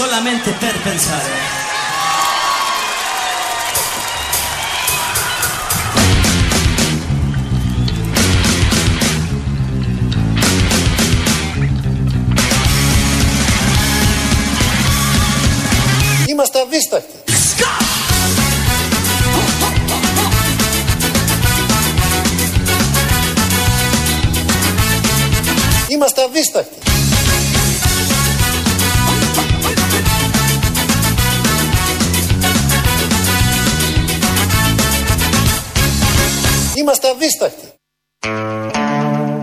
solamente 0.00 0.50
per 0.52 0.74
pensare. 0.82 1.30
Είμαστε 16.28 16.60
αδίστακτοι. 16.60 17.14
Είμαστε 25.88 26.22
αδίστακτοι. 26.22 26.89
Είμαστε 37.20 37.44
αδίστακτοι. 37.44 37.78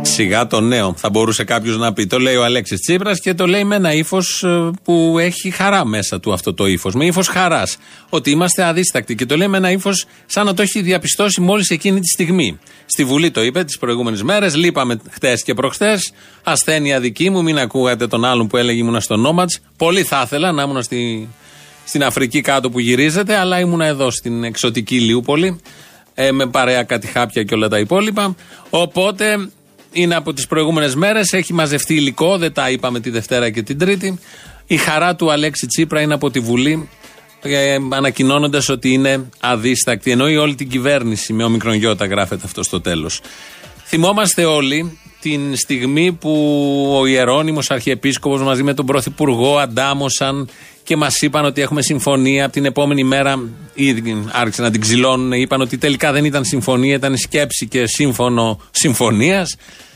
Σιγά 0.02 0.48
το 0.48 0.60
νέο, 0.60 0.94
θα 0.98 1.10
μπορούσε 1.10 1.44
κάποιος 1.44 1.78
να 1.78 1.94
πει. 1.94 2.08
Το 2.08 2.20
λέει 2.20 2.36
ο 2.36 2.44
Αλέξης 2.44 2.80
Τσίπρας 2.80 3.20
και 3.20 3.34
το 3.34 3.48
λέει 3.48 3.64
με 3.64 3.76
ένα 3.76 3.94
ύφος 3.94 4.44
ε, 4.44 4.72
που 4.84 5.16
έχει 5.20 5.50
χαρά 5.50 5.86
μέσα 5.86 6.20
του 6.20 6.34
αυτό 6.34 6.54
το 6.54 6.66
ύφος. 6.66 6.94
Με 6.94 7.06
ύφος 7.06 7.28
χαράς. 7.28 7.78
Ότι 8.10 8.32
είμαστε 8.32 8.64
αδίστακτοι. 8.64 9.16
Και 9.16 9.26
το 9.26 9.38
λέει 9.38 9.48
με 9.48 9.58
ένα 9.58 9.72
ύφος 9.72 10.06
σαν 10.26 10.46
να 10.46 10.54
το 10.54 10.62
έχει 10.62 10.82
διαπιστώσει 10.82 11.42
μόλις 11.42 11.70
εκείνη 11.70 12.00
τη 12.00 12.08
στιγμή. 12.08 12.60
Στη 12.86 13.04
Βουλή 13.04 13.32
το 13.32 13.44
είπε 13.44 13.64
τις 13.64 13.78
προηγούμενες 13.78 14.24
μέρες. 14.24 14.56
Λείπαμε 14.56 15.00
χτες 15.10 15.44
και 15.44 15.54
προχτέ. 15.54 16.00
Ασθένεια 16.44 17.00
δική 17.00 17.30
μου. 17.30 17.44
Μην 17.44 17.60
ακούγατε 17.60 18.08
τον 18.08 18.26
άλλον 18.26 18.48
που 18.48 18.58
έλεγε 18.58 18.80
ήμουνα 18.80 19.00
στο 19.00 19.16
Νόματ. 19.16 19.52
Πολύ 19.78 20.04
θα 20.04 20.22
ήθελα 20.26 20.52
να 20.52 20.64
ήμουν 20.64 20.84
στη, 20.84 21.30
στην 21.86 22.04
Αφρική 22.04 22.42
κάτω 22.42 22.70
που 22.70 22.80
γυρίζεται, 22.80 23.36
αλλά 23.36 23.60
ήμουνα 23.60 23.86
εδώ 23.86 24.12
στην 24.12 24.44
εξωτική 24.44 25.00
Λιούπολη. 25.00 25.60
Ε, 26.20 26.32
με 26.32 26.48
παρέα 26.48 26.84
κάτι 26.84 27.08
χάπια 27.08 27.44
και 27.44 27.54
όλα 27.54 27.68
τα 27.68 27.80
υπόλοιπα. 27.80 28.36
Οπότε 28.70 29.50
είναι 29.92 30.16
από 30.16 30.34
τις 30.34 30.48
προηγούμενες 30.48 30.96
μέρες. 30.96 31.34
Έχει 31.34 31.54
μαζευτεί 31.54 31.94
υλικό, 31.94 32.38
δεν 32.38 32.54
τα 32.54 32.70
είπαμε 32.70 33.00
τη 33.00 33.10
Δευτέρα 33.10 33.50
και 33.50 33.62
την 33.62 33.78
Τρίτη. 33.78 34.20
Η 34.68 34.78
χαρά 34.78 35.16
του 35.16 35.32
Αλέξη 35.32 35.68
Τσίπρα 35.68 36.02
είναι 36.02 36.14
από 36.14 36.32
τη 36.32 36.40
Βουλή, 36.40 36.90
ε, 37.42 37.78
ανακοινώνοντας 37.90 38.70
ότι 38.70 38.94
είναι 38.94 39.30
αδίστακτη. 39.40 40.12
Εννοεί 40.12 40.38
όλη 40.38 40.56
την 40.56 40.70
κυβέρνηση 40.70 41.34
με 41.34 41.44
ομικρον 41.44 41.74
γιώτα, 41.74 42.06
γράφεται 42.06 42.42
αυτό 42.46 42.64
στο 42.64 42.82
τέλος. 42.82 43.22
Θυμόμαστε 43.86 44.46
όλοι 44.46 45.00
την 45.20 45.56
στιγμή 45.56 46.12
που 46.12 46.32
ο 47.00 47.06
Ιερώνυμος 47.06 47.72
Αρχιεπίσκοπος 47.72 48.42
μαζί 48.42 48.64
με 48.64 48.74
τον 48.74 48.86
Πρωθυπουργό 48.86 49.58
αντάμωσαν 49.58 50.50
και 50.88 50.98
μας 50.98 51.22
είπαν 51.22 51.46
ότι 51.46 51.62
έχουμε 51.62 51.82
συμφωνία. 51.82 52.44
Από 52.44 52.54
την 52.54 52.66
επόμενη 52.66 53.04
μέρα 53.04 53.40
ήδη 53.74 54.24
άρχισαν 54.32 54.66
να 54.66 54.72
την 54.72 54.82
ξυλώνουν. 54.82 55.32
Είπαν 55.32 55.62
ότι 55.62 55.78
τελικά 55.78 56.12
δεν 56.12 56.26
ήταν 56.26 56.46
συμφωνία, 56.46 56.96
ήταν 56.96 57.18
σκέψη 57.18 57.68
και 57.68 57.88
σύμφωνο 57.88 58.60
συμφωνίας. 58.72 59.56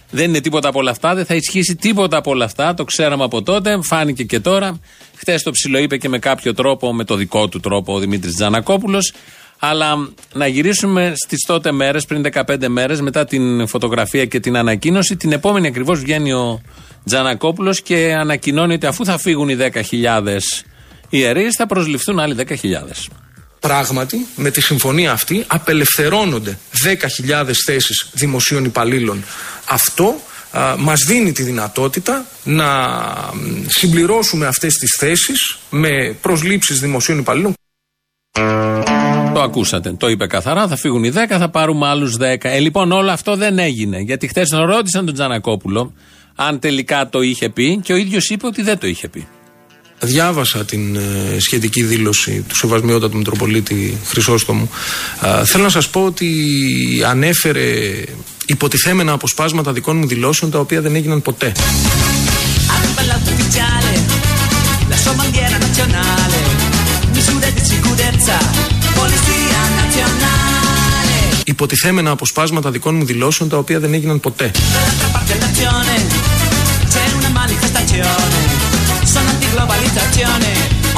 Δεν 0.09 0.30
είναι 0.30 0.39
τίποτα 0.39 0.67
από 0.69 0.80
όλα 0.80 0.92
αυτά, 0.92 1.16
δεν 1.16 1.25
θα 1.25 1.36
ισχύσει 1.36 1.75
τίποτα 1.75 2.17
από 2.17 2.31
όλα 2.31 2.45
αυτά. 2.45 2.73
Το 2.73 2.84
ξέραμε 2.84 3.23
από 3.23 3.42
τότε, 3.42 3.80
φάνηκε 3.81 4.23
και 4.23 4.39
τώρα. 4.39 4.80
Χθες 5.16 5.44
το 5.44 5.52
ψιλοείπε 5.52 5.97
και 5.97 6.09
με 6.09 6.19
κάποιο 6.19 6.53
τρόπο, 6.53 6.94
με 6.94 7.03
το 7.03 7.16
δικό 7.16 7.47
του 7.47 7.59
τρόπο, 7.59 7.94
ο 7.94 8.00
Δημήτρης 8.00 8.36
Τζανακόπουλος. 8.36 9.14
Αλλά 9.59 10.09
να 10.34 10.47
γυρίσουμε 10.47 11.14
στις 11.16 11.45
τότε 11.47 11.72
μέρες, 11.72 12.06
πριν 12.06 12.22
15 12.22 12.67
μέρες, 12.67 13.02
μετά 13.02 13.25
την 13.25 13.67
φωτογραφία 13.67 14.25
και 14.25 14.39
την 14.39 14.58
ανακοίνωση. 14.58 15.16
Την 15.16 15.31
επόμενη 15.31 15.67
ακριβώς 15.67 16.00
βγαίνει 16.00 16.34
ο 16.34 16.62
Τζανακόπουλος 17.06 17.81
και 17.81 18.14
ανακοινώνει 18.19 18.73
ότι 18.73 18.86
αφού 18.86 19.06
θα 19.06 19.17
φύγουν 19.17 19.50
οι 19.50 19.56
10.000 19.56 20.39
ιερεί, 21.12 21.48
θα 21.58 21.66
προσληφθούν 21.66 22.20
άλλοι 22.20 22.36
10.000. 22.38 22.54
Πράγματι, 23.59 24.28
με 24.36 24.52
τη 24.52 24.62
συμφωνία 24.62 25.12
αυτή 25.12 25.44
απελευθερώνονται 25.48 26.58
10.000 27.28 27.52
θέσεις 27.66 28.09
δημοσίων 28.14 28.66
υπαλλήλων. 28.66 29.24
Αυτό 29.69 30.16
α, 30.52 30.75
μας 30.78 31.03
δίνει 31.08 31.31
τη 31.31 31.44
δυνατότητα 31.44 32.25
να 32.44 32.66
συμπληρώσουμε 33.68 34.47
αυτές 34.47 34.74
τις 34.74 34.96
θέσεις 35.00 35.58
με 35.69 36.16
προσλήψεις 36.22 36.80
δημοσίων 36.80 37.19
υπαλλήλων. 37.19 37.53
Το 39.34 39.41
ακούσατε. 39.41 39.91
Το 39.91 40.09
είπε 40.09 40.28
καθαρά. 40.28 40.68
Θα 40.68 40.75
φύγουν 40.75 41.03
οι 41.03 41.12
10, 41.12 41.16
θα 41.28 41.50
πάρουμε 41.50 41.88
άλλους 41.88 42.18
10. 42.18 42.50
Ε, 42.50 42.59
λοιπόν, 42.59 42.91
όλο 42.91 43.12
αυτό 43.12 43.36
δεν 43.36 43.59
έγινε. 43.59 44.00
Γιατί 44.00 44.28
χθες 44.28 44.50
τον 44.50 44.66
ρώτησαν 44.66 45.06
τον 45.06 45.13
Τζανακόπουλο 45.13 45.94
αν 46.36 46.59
τελικά 46.59 47.09
το 47.09 47.22
είχε 47.22 47.50
πει 47.50 47.80
και 47.84 47.94
ο 47.94 47.96
ίδιος 47.96 48.30
είπε 48.30 48.46
ότι 48.46 48.62
δεν 48.62 48.78
το 48.78 48.88
είχε 48.88 49.07
πει. 49.07 49.28
Διάβασα 50.03 50.66
την 50.66 50.95
ε, 50.95 51.00
σχετική 51.39 51.84
δήλωση 51.84 52.45
του 52.47 52.56
Σεβασμιότατου 52.56 53.17
Μητροπολίτη 53.17 53.97
Χρυσόστομου. 54.06 54.69
Ε, 55.22 55.45
θέλω 55.45 55.63
να 55.63 55.69
σας 55.69 55.89
πω 55.89 56.03
ότι 56.03 56.29
ανέφερε 57.07 57.63
υποτιθέμενα 58.45 59.12
αποσπάσματα 59.12 59.73
δικών 59.73 59.97
μου 59.97 60.07
δηλώσεων 60.07 60.51
τα 60.51 60.59
οποία 60.59 60.81
δεν 60.81 60.95
έγιναν 60.95 61.22
ποτέ. 61.22 61.51
Appella 63.01 63.17
ufficiale, 63.31 63.94
la 64.91 64.97
sua 65.03 65.13
bandiera 65.22 65.57
nazionale, 65.66 66.39
misure 67.16 67.47
di 67.56 67.63
sicurezza, 67.72 68.38
polizia 69.00 69.62
nazionale. 69.81 71.18
Υποτιθέμενα 71.45 72.12
αποσπάσματα 72.12 72.72
δικών 72.72 72.95
μου 72.95 73.06
δηλώσεων 73.06 73.50
τα 73.50 73.57
οποία 73.57 73.79
δεν 73.79 73.94
έγιναν 73.94 74.19
ποτέ. 74.19 74.51
Dall'altra 79.51 79.75
parte 79.75 79.89
dell'azione 79.94 80.12
c'è 80.12 80.23
una 80.23 80.35
manifestazione, 80.35 80.35
sono 80.35 80.39
antiglobalizzazione, 80.39 80.51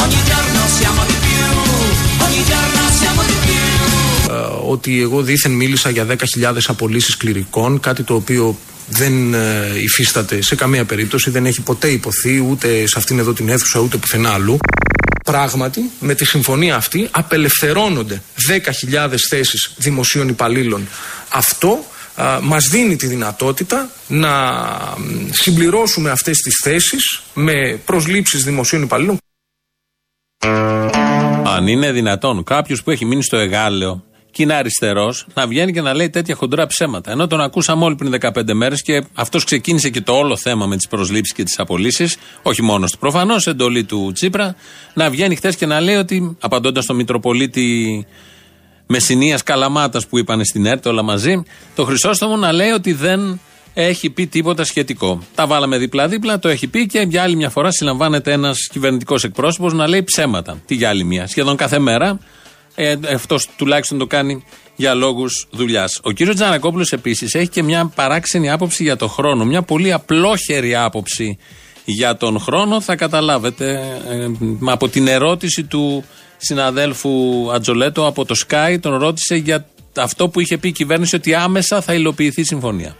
ogni 0.04 0.22
giorno 0.30 0.62
siamo 0.78 1.02
di 1.06 1.16
più, 1.26 1.46
ogni 2.26 2.44
giorno 2.52 2.82
siamo 3.00 3.22
di 3.24 3.36
più. 3.46 4.34
Ε, 4.34 4.72
ότι 4.72 5.02
εγώ 5.02 5.22
δήθεν 5.22 5.52
μίλησα 5.52 5.90
για 5.90 6.06
10.000 6.10 6.58
απολύσεις 6.68 7.18
κληρικών, 7.18 7.80
κάτι 7.80 8.04
το 8.04 8.14
οποίο 8.16 8.58
δεν 8.88 9.34
ε, 9.34 9.80
υφίσταται 9.82 10.42
σε 10.42 10.56
καμία 10.56 10.86
περίπτωση, 10.86 11.30
δεν 11.30 11.46
έχει 11.46 11.62
ποτέ 11.62 11.88
υποθεί 11.88 12.46
ούτε 12.50 12.88
σε 12.88 12.98
αυτήν 12.98 13.20
εδώ 13.20 13.34
την 13.34 13.50
αίθουσα 13.50 13.80
ούτε 13.80 13.98
πουθενά 13.98 14.30
αλλού. 14.30 14.58
Πράγματι, 15.26 15.90
με 16.00 16.16
τη 16.16 16.26
συμφωνία 16.26 16.76
αυτή 16.76 17.08
απελευθερώνονται 17.12 18.22
10.000 18.92 19.16
θέσεις 19.30 19.74
δημοσίων 19.78 20.28
υπαλλήλων. 20.28 20.88
Αυτό 21.30 21.70
α, 21.70 21.93
μας 22.42 22.68
δίνει 22.72 22.96
τη 22.96 23.08
δυνατότητα 23.08 23.90
να 24.08 24.52
μ, 24.98 25.30
συμπληρώσουμε 25.32 26.10
αυτές 26.10 26.38
τις 26.38 26.60
θέσεις 26.64 27.22
με 27.34 27.82
προσλήψεις 27.86 28.44
δημοσίων 28.44 28.82
υπαλλήλων. 28.82 29.18
Αν 31.46 31.68
είναι 31.68 31.92
δυνατόν 31.92 32.44
κάποιος 32.44 32.84
που 32.84 32.92
έχει 32.92 33.06
μείνει 33.06 33.24
στο 33.24 33.38
εγάλεο 33.38 34.04
και 34.34 34.44
είναι 34.44 34.54
αριστερός 34.54 35.26
να 35.34 35.48
βγαίνει 35.48 35.72
και 35.72 35.82
να 35.82 35.94
λέει 35.94 36.10
τέτοια 36.10 36.36
χοντρά 36.36 36.68
ψέματα. 36.68 37.12
Ενώ 37.12 37.28
τον 37.28 37.42
ακούσαμε 37.42 37.84
όλοι 37.86 37.96
πριν 37.96 38.16
15 38.22 38.54
μέρες 38.54 38.82
και 38.82 39.04
αυτός 39.14 39.44
ξεκίνησε 39.44 39.90
και 39.90 40.02
το 40.02 40.14
όλο 40.14 40.38
θέμα 40.38 40.66
με 40.66 40.76
τις 40.76 40.88
προσλήψεις 40.88 41.36
και 41.36 41.44
τις 41.44 41.60
απολύσεις, 41.60 42.18
όχι 42.42 42.62
μόνος 42.62 42.92
του 42.92 42.98
προφανώς, 42.98 43.48
εντολή 43.48 43.84
του 43.84 44.12
Τσίπρα, 44.14 44.56
να 44.94 45.10
βγαίνει 45.10 45.36
χθε 45.36 45.54
και 45.58 45.66
να 45.66 45.80
λέει 45.80 45.96
ότι, 45.96 46.38
απαντώντας 46.40 46.84
στον 46.84 46.96
Μητροπολίτη 46.96 48.06
Μεσσηνίας 48.88 49.44
Καλαμάτας 49.44 50.08
που 50.08 50.18
είπαν 50.18 50.46
στην 50.46 50.66
ΕΡΤ 50.66 50.86
όλα 50.86 51.04
μαζί, 51.04 51.44
το 51.76 51.86
Χρυσόστομο 51.86 52.38
να 52.38 52.52
λέει 52.52 52.70
ότι 52.70 52.94
δεν 52.94 53.40
έχει 53.74 54.10
πει 54.10 54.28
τίποτα 54.28 54.64
σχετικό. 54.64 55.20
Τα 55.36 55.48
βάλαμε 55.48 55.78
δίπλα-δίπλα, 55.78 56.40
το 56.40 56.50
έχει 56.50 56.68
πει 56.68 56.86
και 56.86 57.06
για 57.10 57.24
άλλη 57.24 57.36
μια 57.36 57.50
φορά 57.50 57.72
συλλαμβάνεται 57.72 58.32
ένας 58.32 58.68
κυβερνητικός 58.72 59.24
εκπρόσωπος 59.24 59.74
να 59.74 59.88
λέει 59.88 60.04
ψέματα. 60.04 60.62
Τι 60.66 60.76
για 60.76 60.90
άλλη 60.90 61.04
μια. 61.04 61.28
Σχεδόν 61.28 61.56
κάθε 61.56 61.80
μέρα. 61.80 62.20
Ε, 62.76 62.96
Αυτό 63.14 63.36
τουλάχιστον 63.58 63.98
το 63.98 64.08
κάνει 64.08 64.44
για 64.76 64.94
λόγους 64.94 65.48
δουλειάς. 65.52 66.00
Ο 66.04 66.12
κύριος 66.12 66.36
Τζανακόπουλος 66.36 66.92
επίσης 66.92 67.34
έχει 67.34 67.50
και 67.50 67.64
μια 67.64 67.92
παράξενη 67.96 68.52
άποψη 68.52 68.84
για 68.84 68.96
το 68.96 69.08
χρόνο. 69.08 69.46
Μια 69.46 69.62
πολύ 69.62 69.94
απλόχερη 69.94 70.76
άποψη 70.76 71.38
για 71.86 72.18
τον 72.18 72.40
χρόνο. 72.40 72.82
Θα 72.82 72.96
καταλάβετε 72.96 73.72
ε, 74.10 74.28
από 74.66 74.90
την 74.90 75.08
ερώτηση 75.08 75.64
του 75.64 76.04
συναδέλφου 76.44 77.12
Ατζολέτο 77.54 78.08
από 78.08 78.26
το 78.26 78.36
Sky. 78.48 78.78
Τον 78.82 78.98
ρώτησε 78.98 79.36
για 79.36 79.68
αυτό 79.98 80.30
που 80.30 80.40
είχε 80.40 80.58
πει 80.58 80.68
η 80.68 80.72
κυβέρνηση 80.72 81.16
ότι 81.16 81.34
άμεσα 81.34 81.82
θα 81.82 81.94
υλοποιηθεί 81.94 82.42
η 82.42 82.46
συμφωνία. 82.46 82.96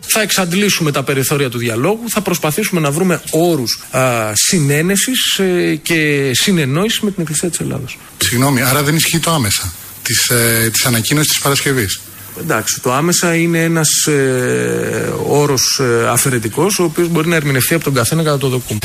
Θα 0.00 0.20
εξαντλήσουμε 0.20 0.92
τα 0.92 1.02
περιθώρια 1.02 1.50
του 1.50 1.58
διαλόγου, 1.58 2.10
θα 2.10 2.20
προσπαθήσουμε 2.20 2.80
να 2.80 2.90
βρούμε 2.90 3.22
όρους 3.30 3.82
α, 3.90 4.32
συνένεσης 4.34 5.38
ε, 5.38 5.74
και 5.74 6.30
συνεννόησης 6.32 7.00
με 7.00 7.10
την 7.10 7.22
Εκκλησία 7.22 7.48
της 7.48 7.60
Ελλάδας. 7.60 7.96
Συγγνώμη, 8.18 8.62
άρα 8.62 8.82
δεν 8.82 8.96
ισχύει 8.96 9.18
το 9.18 9.30
άμεσα 9.30 9.72
της, 10.02 10.28
ε, 10.28 10.70
της 10.72 10.84
ανακοίνωσης 10.84 11.32
της 11.32 11.40
Παρασκευής. 11.42 12.00
Εντάξει, 12.40 12.80
το 12.80 12.92
άμεσα 12.92 13.34
είναι 13.34 13.62
ένας 13.62 14.06
ε, 14.06 15.12
όρος 15.26 15.80
ε, 15.82 16.08
αφαιρετικός 16.08 16.78
ο 16.78 16.84
οποίος 16.84 17.08
μπορεί 17.08 17.28
να 17.28 17.36
ερμηνευτεί 17.36 17.74
από 17.74 17.84
τον 17.84 17.94
καθένα 17.94 18.22
κατά 18.22 18.38
το 18.38 18.48
δοκούν. 18.48 18.78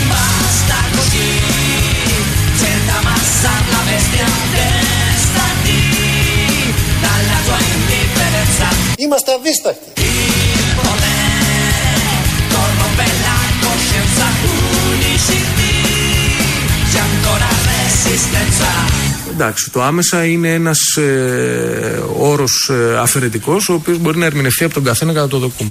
Siamo 9.64 10.04
Εντάξει, 19.32 19.72
το 19.72 19.84
άμεσα 19.84 20.26
είναι 20.26 20.54
ένας 20.54 20.96
ε, 20.98 22.04
όρος 22.18 22.70
ε, 22.72 22.98
αφαιρετικός, 22.98 23.70
ο 23.70 23.74
οποίος 23.74 23.98
μπορεί 23.98 24.18
να 24.18 24.26
ερμηνευτεί 24.26 24.64
από 24.64 24.74
τον 24.74 24.84
καθένα 24.84 25.14
κατά 25.14 25.28
το 25.28 25.38
δοκούν. 25.38 25.70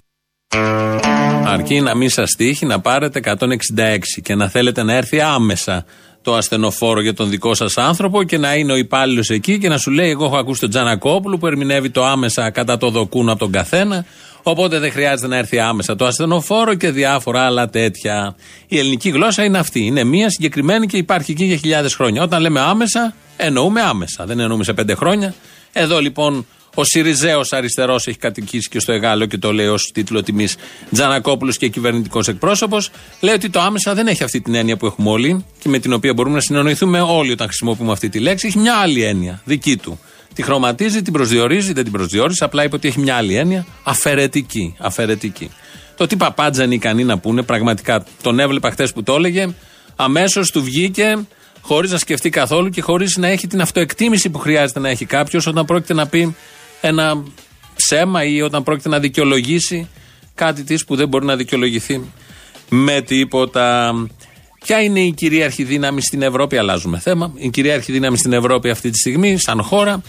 Αρκεί 1.46 1.80
να 1.80 1.94
μην 1.94 2.08
σας 2.08 2.30
τύχει 2.36 2.66
να 2.66 2.80
πάρετε 2.80 3.20
166 3.24 3.98
και 4.22 4.34
να 4.34 4.48
θέλετε 4.48 4.82
να 4.82 4.94
έρθει 4.94 5.20
άμεσα 5.20 5.84
το 6.22 6.34
ασθενοφόρο 6.34 7.00
για 7.00 7.14
τον 7.14 7.30
δικό 7.30 7.54
σας 7.54 7.78
άνθρωπο 7.78 8.22
και 8.22 8.38
να 8.38 8.54
είναι 8.54 8.72
ο 8.72 8.76
υπάλληλος 8.76 9.30
εκεί 9.30 9.58
και 9.58 9.68
να 9.68 9.78
σου 9.78 9.90
λέει: 9.90 10.10
Εγώ 10.10 10.24
έχω 10.24 10.36
ακούσει 10.36 10.60
τον 10.60 10.70
Τζανακόπουλο 10.70 11.38
που 11.38 11.46
ερμηνεύει 11.46 11.90
το 11.90 12.04
άμεσα 12.04 12.50
κατά 12.50 12.76
το 12.76 12.90
δοκούν 12.90 13.28
από 13.28 13.38
τον 13.38 13.52
καθένα. 13.52 14.04
Οπότε 14.42 14.78
δεν 14.78 14.90
χρειάζεται 14.90 15.28
να 15.28 15.36
έρθει 15.36 15.58
άμεσα 15.58 15.96
το 15.96 16.06
ασθενοφόρο 16.06 16.74
και 16.74 16.90
διάφορα 16.90 17.40
άλλα 17.40 17.68
τέτοια. 17.68 18.36
Η 18.66 18.78
ελληνική 18.78 19.10
γλώσσα 19.10 19.44
είναι 19.44 19.58
αυτή. 19.58 19.80
Είναι 19.80 20.04
μία 20.04 20.30
συγκεκριμένη 20.30 20.86
και 20.86 20.96
υπάρχει 20.96 21.30
εκεί 21.30 21.44
για 21.44 21.56
χιλιάδες 21.56 21.94
χρόνια. 21.94 22.22
Όταν 22.22 22.40
λέμε 22.40 22.60
άμεσα, 22.60 23.14
εννοούμε 23.36 23.80
άμεσα. 23.80 24.24
Δεν 24.26 24.40
εννοούμε 24.40 24.64
σε 24.64 24.72
πέντε 24.72 24.94
χρόνια. 24.94 25.34
Εδώ 25.72 26.00
λοιπόν 26.00 26.46
ο 26.74 26.84
Σιριζέος 26.84 27.52
αριστερός 27.52 28.06
έχει 28.06 28.18
κατοικήσει 28.18 28.68
και 28.68 28.80
στο 28.80 28.92
Εγάλο 28.92 29.26
και 29.26 29.38
το 29.38 29.52
λέει 29.52 29.66
ως 29.66 29.90
τίτλο 29.94 30.22
τιμής 30.22 30.56
Τζανακόπουλος 30.92 31.56
και 31.56 31.68
κυβερνητικός 31.68 32.28
εκπρόσωπος. 32.28 32.90
Λέει 33.20 33.34
ότι 33.34 33.50
το 33.50 33.60
άμεσα 33.60 33.94
δεν 33.94 34.06
έχει 34.06 34.24
αυτή 34.24 34.40
την 34.40 34.54
έννοια 34.54 34.76
που 34.76 34.86
έχουμε 34.86 35.10
όλοι 35.10 35.44
και 35.58 35.68
με 35.68 35.78
την 35.78 35.92
οποία 35.92 36.12
μπορούμε 36.14 36.34
να 36.34 36.40
συνεννοηθούμε 36.40 37.00
όλοι 37.00 37.32
όταν 37.32 37.46
χρησιμοποιούμε 37.46 37.92
αυτή 37.92 38.08
τη 38.08 38.18
λέξη. 38.18 38.46
Έχει 38.46 38.58
μια 38.58 38.74
άλλη 38.74 39.02
έννοια, 39.02 39.40
δική 39.44 39.76
του. 39.76 40.00
Τη 40.34 40.42
χρωματίζει, 40.42 41.02
την 41.02 41.12
προσδιορίζει, 41.12 41.72
δεν 41.72 41.82
την 41.82 41.92
προσδιορίζει, 41.92 42.44
απλά 42.44 42.64
είπε 42.64 42.74
ότι 42.74 42.88
έχει 42.88 43.00
μια 43.00 43.16
άλλη 43.16 43.36
έννοια. 43.36 43.66
Αφαιρετική. 43.82 44.74
αφαιρετική. 44.78 45.50
Το 45.96 46.06
τι 46.06 46.16
παπάντζα 46.16 46.64
είναι 46.64 46.74
ικανοί 46.74 47.04
να 47.04 47.18
πούνε, 47.18 47.42
πραγματικά 47.42 48.04
τον 48.22 48.38
έβλεπα 48.38 48.70
χθες 48.70 48.92
που 48.92 49.02
το 49.02 49.14
έλεγε, 49.14 49.54
αμέσως 49.96 50.50
του 50.50 50.62
βγήκε 50.62 51.26
χωρίς 51.60 51.90
να 51.90 51.98
σκεφτεί 51.98 52.30
καθόλου 52.30 52.68
και 52.68 52.80
χωρίς 52.80 53.16
να 53.16 53.28
έχει 53.28 53.46
την 53.46 53.60
αυτοεκτίμηση 53.60 54.30
που 54.30 54.38
χρειάζεται 54.38 54.80
να 54.80 54.88
έχει 54.88 55.04
κάποιος 55.04 55.46
όταν 55.46 55.64
πρόκειται 55.64 55.94
να 55.94 56.06
πει 56.06 56.36
ένα 56.82 57.22
ψέμα 57.74 58.24
ή 58.24 58.42
όταν 58.42 58.62
πρόκειται 58.62 58.88
να 58.88 58.98
δικαιολογήσει 58.98 59.88
κάτι 60.34 60.64
της 60.64 60.84
που 60.84 60.96
δεν 60.96 61.08
μπορεί 61.08 61.24
να 61.24 61.36
δικαιολογηθεί 61.36 62.00
με 62.68 63.00
τίποτα. 63.00 63.94
Ποια 64.64 64.82
είναι 64.82 65.00
η 65.00 65.12
κυρίαρχη 65.12 65.64
δύναμη 65.64 66.00
στην 66.00 66.22
Ευρώπη, 66.22 66.56
αλλάζουμε 66.56 66.98
θέμα. 66.98 67.32
Η 67.34 67.50
κυρίαρχη 67.50 67.92
δύναμη 67.92 68.18
στην 68.18 68.32
Ευρώπη 68.32 68.70
αυτή 68.70 68.90
τη 68.90 68.98
στιγμή, 68.98 69.38
σαν 69.38 69.62
χώρα, 69.62 70.02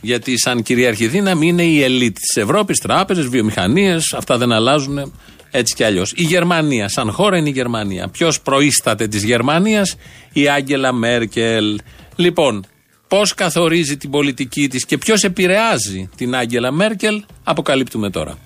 γιατί 0.00 0.38
σαν 0.38 0.62
κυρίαρχη 0.62 1.06
δύναμη 1.06 1.46
είναι 1.46 1.62
η 1.62 1.82
ελίτ 1.82 2.16
της 2.16 2.42
Ευρώπης, 2.42 2.78
τράπεζες, 2.78 3.26
βιομηχανίες, 3.26 4.12
αυτά 4.12 4.38
δεν 4.38 4.52
αλλάζουν 4.52 5.12
έτσι 5.50 5.74
κι 5.74 5.84
αλλιώς. 5.84 6.12
Η 6.16 6.22
Γερμανία, 6.22 6.88
σαν 6.88 7.10
χώρα 7.10 7.36
είναι 7.36 7.48
η 7.48 7.52
Γερμανία. 7.52 8.08
Ποιος 8.08 8.40
προείσταται 8.40 9.08
της 9.08 9.22
Γερμανίας, 9.24 9.96
η 10.32 10.48
Άγγελα 10.48 10.92
Μέρκελ. 10.92 11.80
Λοιπόν, 12.16 12.66
πώς 13.12 13.34
καθορίζει 13.34 13.96
την 13.96 14.10
πολιτική 14.10 14.68
της 14.68 14.84
και 14.84 14.98
ποιος 14.98 15.24
επηρεάζει 15.24 16.08
την 16.16 16.34
Άγγελα 16.34 16.72
Μέρκελ, 16.72 17.24
αποκαλύπτουμε 17.44 18.10
τώρα. 18.10 18.38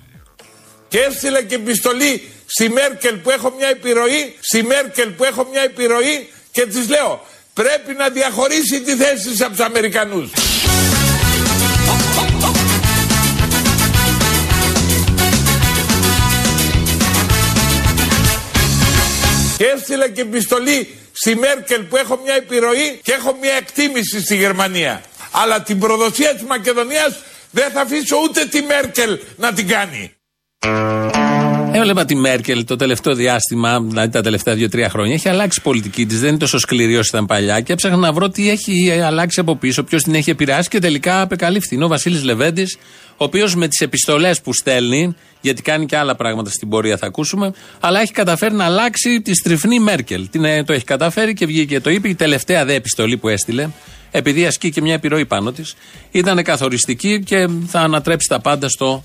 Και 0.87 0.97
έστειλα 0.99 1.43
και 1.43 1.55
επιστολή 1.55 2.21
στη 2.45 2.69
Μέρκελ 2.69 3.15
που 3.15 3.29
έχω 3.29 3.53
μια 3.57 3.67
επιρροή, 3.67 4.35
στη 4.39 4.63
Μέρκελ 4.63 5.09
που 5.09 5.23
έχω 5.23 5.47
μια 5.51 5.61
επιρροή 5.61 6.29
και 6.51 6.65
της 6.65 6.89
λέω 6.89 7.25
πρέπει 7.53 7.93
να 7.97 8.09
διαχωρίσει 8.09 8.81
τη 8.81 8.95
θέση 8.95 9.29
της 9.29 9.41
από 9.41 9.51
τους 9.51 9.65
Αμερικανούς. 9.65 10.31
Και 19.57 19.65
έστειλα 19.75 20.09
και 20.09 20.21
επιστολή 20.21 20.87
στη 21.19 21.35
Μέρκελ 21.35 21.83
που 21.83 21.97
έχω 21.97 22.19
μια 22.23 22.33
επιρροή 22.33 22.99
και 23.03 23.11
έχω 23.11 23.37
μια 23.41 23.53
εκτίμηση 23.53 24.21
στη 24.21 24.35
Γερμανία. 24.35 25.01
Αλλά 25.31 25.61
την 25.61 25.79
προδοσία 25.79 26.33
της 26.33 26.43
Μακεδονίας 26.43 27.19
δεν 27.51 27.71
θα 27.71 27.81
αφήσω 27.81 28.17
ούτε 28.23 28.45
τη 28.45 28.61
Μέρκελ 28.61 29.19
να 29.35 29.53
την 29.53 29.67
κάνει. 29.67 30.11
Έβλεπα 31.77 32.05
τη 32.05 32.15
Μέρκελ 32.15 32.63
το 32.63 32.75
τελευταίο 32.75 33.15
διάστημα, 33.15 33.81
δηλαδή 33.81 34.09
τα 34.09 34.21
τελευταία 34.21 34.55
δύο-τρία 34.55 34.89
χρόνια. 34.89 35.13
Έχει 35.13 35.29
αλλάξει 35.29 35.59
η 35.59 35.63
πολιτική 35.63 36.05
της, 36.05 36.19
δεν 36.19 36.29
είναι 36.29 36.37
τόσο 36.37 36.57
σκληρή 36.59 36.97
όσο 36.97 37.09
ήταν 37.13 37.25
παλιά. 37.25 37.61
Και 37.61 37.73
έψαχνα 37.73 37.97
να 37.97 38.13
βρω 38.13 38.29
τι 38.29 38.49
έχει 38.49 38.99
αλλάξει 39.05 39.39
από 39.39 39.55
πίσω, 39.55 39.83
ποιος 39.83 40.03
την 40.03 40.15
έχει 40.15 40.29
επηρεάσει 40.29 40.69
και 40.69 40.79
τελικά 40.79 41.21
απεκαλύφθη. 41.21 41.75
Είναι 41.75 41.83
ο 41.83 41.87
Βασίλης 41.87 42.23
Λεβέντης, 42.23 42.77
ο 43.17 43.23
οποίος 43.23 43.55
με 43.55 43.67
τις 43.67 43.79
επιστολές 43.79 44.41
που 44.41 44.53
στέλνει, 44.53 45.15
γιατί 45.41 45.61
κάνει 45.61 45.85
και 45.85 45.97
άλλα 45.97 46.15
πράγματα 46.15 46.49
στην 46.49 46.69
πορεία, 46.69 46.97
θα 46.97 47.05
ακούσουμε, 47.05 47.51
αλλά 47.79 48.01
έχει 48.01 48.11
καταφέρει 48.11 48.53
να 48.53 48.65
αλλάξει 48.65 49.21
τη 49.21 49.35
στριφνή 49.35 49.79
Μέρκελ. 49.79 50.29
Την, 50.29 50.43
ε, 50.43 50.63
το 50.63 50.73
έχει 50.73 50.83
καταφέρει 50.83 51.33
και 51.33 51.45
βγήκε 51.45 51.65
και 51.73 51.79
το 51.79 51.89
είπε. 51.89 52.09
Η 52.09 52.15
τελευταία 52.15 52.65
δε 52.65 52.73
επιστολή 52.73 53.17
που 53.17 53.27
έστειλε, 53.27 53.69
επειδή 54.11 54.45
ασκεί 54.45 54.69
και 54.69 54.81
μια 54.81 54.93
επιρροή 54.93 55.25
πάνω 55.25 55.51
της, 55.51 55.75
ήταν 56.11 56.43
καθοριστική 56.43 57.23
και 57.23 57.47
θα 57.67 57.79
ανατρέψει 57.79 58.27
τα 58.27 58.39
πάντα 58.39 58.69
στο 58.69 59.03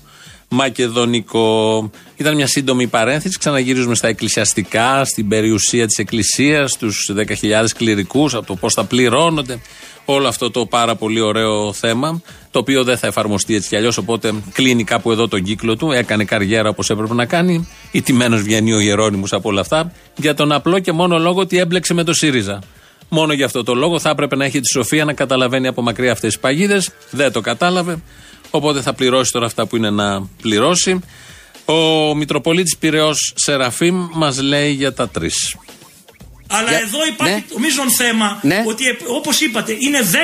μακεδονικό. 0.53 1.89
Ήταν 2.15 2.35
μια 2.35 2.47
σύντομη 2.47 2.87
παρένθεση. 2.87 3.37
Ξαναγυρίζουμε 3.37 3.95
στα 3.95 4.07
εκκλησιαστικά, 4.07 5.05
στην 5.05 5.27
περιουσία 5.27 5.85
της 5.85 5.97
Εκκλησίας, 5.97 6.71
στου 6.71 6.87
10.000 7.13 7.73
κληρικούς, 7.77 8.33
από 8.33 8.45
το 8.45 8.55
πώς 8.55 8.73
θα 8.73 8.83
πληρώνονται. 8.83 9.59
Όλο 10.05 10.27
αυτό 10.27 10.51
το 10.51 10.65
πάρα 10.65 10.95
πολύ 10.95 11.19
ωραίο 11.19 11.73
θέμα, 11.73 12.21
το 12.51 12.59
οποίο 12.59 12.83
δεν 12.83 12.97
θα 12.97 13.07
εφαρμοστεί 13.07 13.55
έτσι 13.55 13.69
κι 13.69 13.75
αλλιώς. 13.75 13.97
Οπότε 13.97 14.33
κλείνει 14.51 14.83
κάπου 14.83 15.11
εδώ 15.11 15.27
τον 15.27 15.43
κύκλο 15.43 15.75
του. 15.77 15.91
Έκανε 15.91 16.23
καριέρα 16.23 16.69
όπως 16.69 16.89
έπρεπε 16.89 17.13
να 17.13 17.25
κάνει. 17.25 17.67
Ηττημένο 17.91 18.37
βγαίνει 18.37 18.73
ο 18.73 18.79
Γερόνιμο 18.79 19.25
από 19.31 19.49
όλα 19.49 19.61
αυτά. 19.61 19.91
Για 20.15 20.33
τον 20.33 20.51
απλό 20.51 20.79
και 20.79 20.91
μόνο 20.91 21.19
λόγο 21.19 21.39
ότι 21.39 21.57
έμπλεξε 21.57 21.93
με 21.93 22.03
το 22.03 22.13
ΣΥΡΙΖΑ. 22.13 22.61
Μόνο 23.09 23.33
για 23.33 23.45
αυτό 23.45 23.63
το 23.63 23.73
λόγο 23.73 23.99
θα 23.99 24.09
έπρεπε 24.09 24.35
να 24.35 24.45
έχει 24.45 24.59
τη 24.59 24.67
σοφία 24.67 25.05
να 25.05 25.13
καταλαβαίνει 25.13 25.67
από 25.67 25.81
μακριά 25.81 26.11
αυτές 26.11 26.31
τις 26.33 26.41
παγίδες. 26.41 26.89
Δεν 27.11 27.31
το 27.31 27.41
κατάλαβε. 27.41 27.97
Οπότε 28.55 28.81
θα 28.81 28.93
πληρώσει 28.93 29.31
τώρα 29.31 29.45
αυτά 29.45 29.65
που 29.65 29.75
είναι 29.75 29.89
να 29.89 30.27
πληρώσει. 30.41 30.99
Ο 31.65 32.15
Μητροπολίτης 32.15 32.77
Πυραιός 32.77 33.33
Σεραφείμ 33.35 34.07
μας 34.13 34.41
λέει 34.41 34.71
για 34.71 34.93
τα 34.93 35.09
τρεις. 35.09 35.55
Αλλά 36.47 36.79
εδώ 36.81 37.05
υπάρχει 37.07 37.33
ναι. 37.33 37.43
το 37.49 37.59
μείζον 37.59 37.91
θέμα 37.91 38.39
Ναι. 38.41 38.63
ότι 38.67 38.87
ε, 38.87 38.95
όπως 39.07 39.41
είπατε 39.41 39.75
είναι 39.79 39.99
10.000 40.11 40.17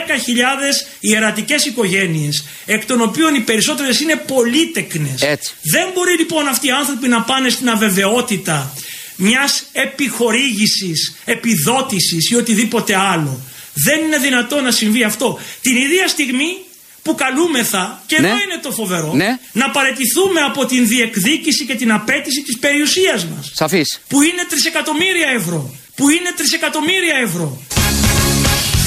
ιερατικές 0.99 1.65
οικογένειες 1.65 2.45
εκ 2.65 2.85
των 2.85 3.01
οποίων 3.01 3.35
οι 3.35 3.39
περισσότερες 3.39 3.99
είναι 3.99 4.15
πολύτεκνες. 4.15 5.21
Έτσι. 5.21 5.53
Δεν 5.61 5.87
μπορεί 5.93 6.17
λοιπόν 6.17 6.47
αυτοί 6.47 6.67
οι 6.67 6.71
άνθρωποι 6.71 7.07
να 7.07 7.21
πάνε 7.21 7.49
στην 7.49 7.69
αβεβαιότητα 7.69 8.73
μιας 9.15 9.63
επιχορήγησης, 9.71 11.15
επιδότησης 11.25 12.29
ή 12.29 12.35
οτιδήποτε 12.35 12.95
άλλο. 12.95 13.41
Δεν 13.73 13.99
είναι 14.03 14.17
δυνατό 14.17 14.61
να 14.61 14.71
συμβεί 14.71 15.03
αυτό. 15.03 15.39
Την 15.62 15.75
ίδια 15.75 16.07
στιγμή 16.07 16.57
που 17.01 17.15
καλούμεθα, 17.15 18.01
και 18.06 18.20
Ναι. 18.20 18.27
εδώ 18.27 18.36
είναι 18.36 18.60
το 18.62 18.72
φοβερό, 18.72 19.12
Ναι. 19.13 19.38
να 19.51 19.70
παρετηθούμε 19.70 20.39
από 20.50 20.65
την 20.65 20.88
διεκδίκηση 20.88 21.65
και 21.65 21.75
την 21.75 21.91
απέτηση 21.91 22.41
της 22.41 22.58
περιουσίας 22.60 23.25
μας 23.25 23.51
Σαφής. 23.53 24.00
που 24.08 24.22
είναι 24.22 24.44
τρισεκατομμύρια 24.50 25.29
ευρώ. 25.39 25.74
Που 25.96 26.10
είναι 26.10 26.32
τρισεκατομμύρια 26.38 27.15
ευρώ. 27.27 27.48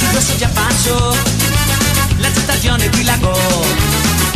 Di 0.01 0.07
questo 0.15 0.35
già 0.43 0.51
faccio 0.61 0.95
la 2.25 2.31
stagione 2.45 2.85
dilagò 2.97 3.37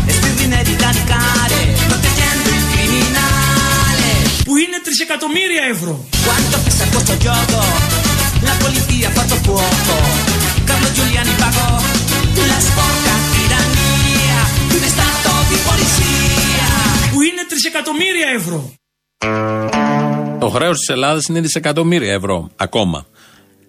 e 0.09 0.12
spirine 0.18 0.59
di 0.68 0.75
caricare 0.85 1.59
proteggendo 1.90 2.49
il 2.59 2.64
criminale 2.75 4.11
Που 4.47 4.56
είναι 4.62 4.78
trisεκατομμύρια 4.87 5.62
ευρώ. 5.75 5.95
quanto 6.26 6.56
pesa 6.64 6.85
questo 6.92 7.14
gioco 7.26 7.59
la 8.49 8.54
polizia 8.62 9.06
ha 9.09 9.12
fatto 9.18 9.37
fuoco 9.47 9.97
Carlo 10.68 10.88
Giuliani 10.97 11.35
pagò 11.42 11.68
la 12.50 12.59
sporca 12.68 13.05
tirannia 14.76 14.80
di 14.80 14.83
un 14.83 14.88
stato 14.88 15.30
di 15.49 15.56
polizia 15.68 16.66
Που 17.12 17.23
είναι 17.23 17.45
τρισεκατομμύρια 17.49 18.28
ευρώ. 18.35 18.73
Το 20.40 20.49
χρέος 20.49 20.78
της 20.78 20.88
Ελλάδας 20.88 21.26
είναι 21.26 21.40
δισεκατομμύρια 21.40 22.12
ευρώ 22.12 22.50
ακόμα. 22.56 23.06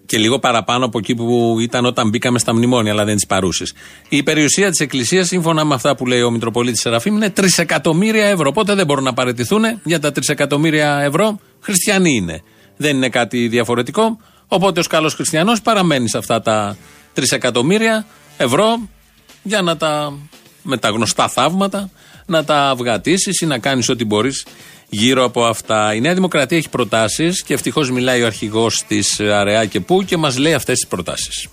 Και 0.06 0.18
λίγο 0.18 0.38
παραπάνω 0.38 0.84
από 0.84 0.98
εκεί 0.98 1.14
που 1.14 1.56
ήταν 1.60 1.84
όταν 1.84 2.08
μπήκαμε 2.08 2.38
στα 2.38 2.54
μνημόνια, 2.54 2.92
αλλά 2.92 3.04
δεν 3.04 3.14
τις 3.14 3.26
παρούσες. 3.26 3.74
Η 4.08 4.22
περιουσία 4.22 4.70
της 4.70 4.80
Εκκλησίας, 4.80 5.26
σύμφωνα 5.26 5.64
με 5.64 5.74
αυτά 5.74 5.96
που 5.96 6.06
λέει 6.06 6.22
ο 6.22 6.30
Μητροπολίτης 6.30 6.80
Σεραφείμ, 6.80 7.16
είναι 7.16 7.30
τρισεκατομμύρια 7.30 8.26
ευρώ. 8.26 8.48
Οπότε 8.48 8.74
δεν 8.74 8.86
μπορούν 8.86 9.04
να 9.04 9.12
παραιτηθούν 9.12 9.64
για 9.82 10.00
τα 10.00 10.12
τρισεκατομμύρια 10.12 11.00
ευρώ. 11.00 11.40
Χριστιανοί 11.60 12.14
είναι. 12.14 12.42
Δεν 12.76 12.96
είναι 12.96 13.08
κάτι 13.08 13.48
διαφορετικό. 13.48 14.18
Οπότε 14.46 14.80
ω 14.80 14.82
καλός 14.88 15.14
χριστιανός 15.14 15.60
παραμένει 15.62 16.08
σε 16.08 16.18
αυτά 16.18 16.40
τα 16.40 16.76
τρισεκατομμύρια 17.14 18.06
ευρώ 18.36 18.88
για 19.42 19.62
να 19.62 19.76
τα 19.76 20.18
με 20.68 20.76
τα 20.76 20.88
γνωστά 20.88 21.28
θαύματα 21.28 21.90
να 22.26 22.44
τα 22.44 22.68
αυγατήσεις 22.68 23.40
ή 23.40 23.46
να 23.46 23.58
κάνεις 23.58 23.88
ό,τι 23.88 24.04
μπορείς 24.04 24.46
γύρω 24.88 25.24
από 25.24 25.44
αυτά. 25.44 25.94
Η 25.94 26.00
Νέα 26.00 26.14
Δημοκρατία 26.14 26.56
έχει 26.56 26.68
προτάσεις 26.68 27.42
και 27.42 27.54
ευτυχώς 27.54 27.90
μιλάει 27.90 28.22
ο 28.22 28.26
αρχηγός 28.26 28.84
της 28.88 29.20
Αραιά 29.20 29.64
και 29.64 29.80
Πού 29.80 30.02
και 30.02 30.16
μας 30.16 30.38
λέει 30.38 30.54
αυτές 30.54 30.78
τις 30.78 30.86
προτάσεις. 30.88 31.48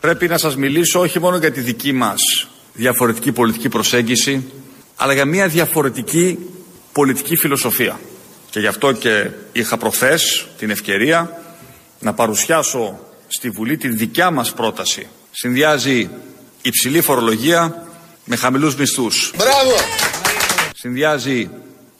Πρέπει 0.00 0.28
να 0.28 0.38
σας 0.38 0.56
μιλήσω 0.56 1.00
όχι 1.00 1.20
μόνο 1.20 1.36
για 1.36 1.52
τη 1.52 1.60
δική 1.60 1.92
μας 1.92 2.20
διαφορετική 2.72 3.32
πολιτική 3.32 3.68
προσέγγιση, 3.68 4.44
αλλά 4.96 5.12
για 5.12 5.24
μια 5.24 5.48
διαφορετική 5.48 6.38
πολιτική 6.92 7.36
φιλοσοφία. 7.36 8.00
Και 8.50 8.60
γι' 8.60 8.66
αυτό 8.66 8.92
και 8.92 9.30
είχα 9.52 9.76
προχθές 9.76 10.46
την 10.58 10.70
ευκαιρία 10.70 11.42
να 11.98 12.14
παρουσιάσω 12.14 12.98
στη 13.28 13.50
Βουλή 13.50 13.76
τη 13.76 13.88
δικιά 13.88 14.30
μας 14.30 14.52
πρόταση 14.52 15.06
Συνδυάζει 15.34 16.10
υψηλή 16.62 17.00
φορολογία 17.00 17.86
με 18.24 18.36
χαμηλούς 18.36 18.76
μισθούς. 18.76 19.32
Μπράβο. 19.36 19.74
Συνδυάζει 20.74 21.50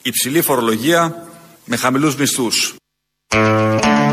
υψηλή 0.03 0.41
φορολογία 0.41 1.27
με 1.65 1.77
χαμηλούς 1.77 2.17
μισθούς. 2.17 2.75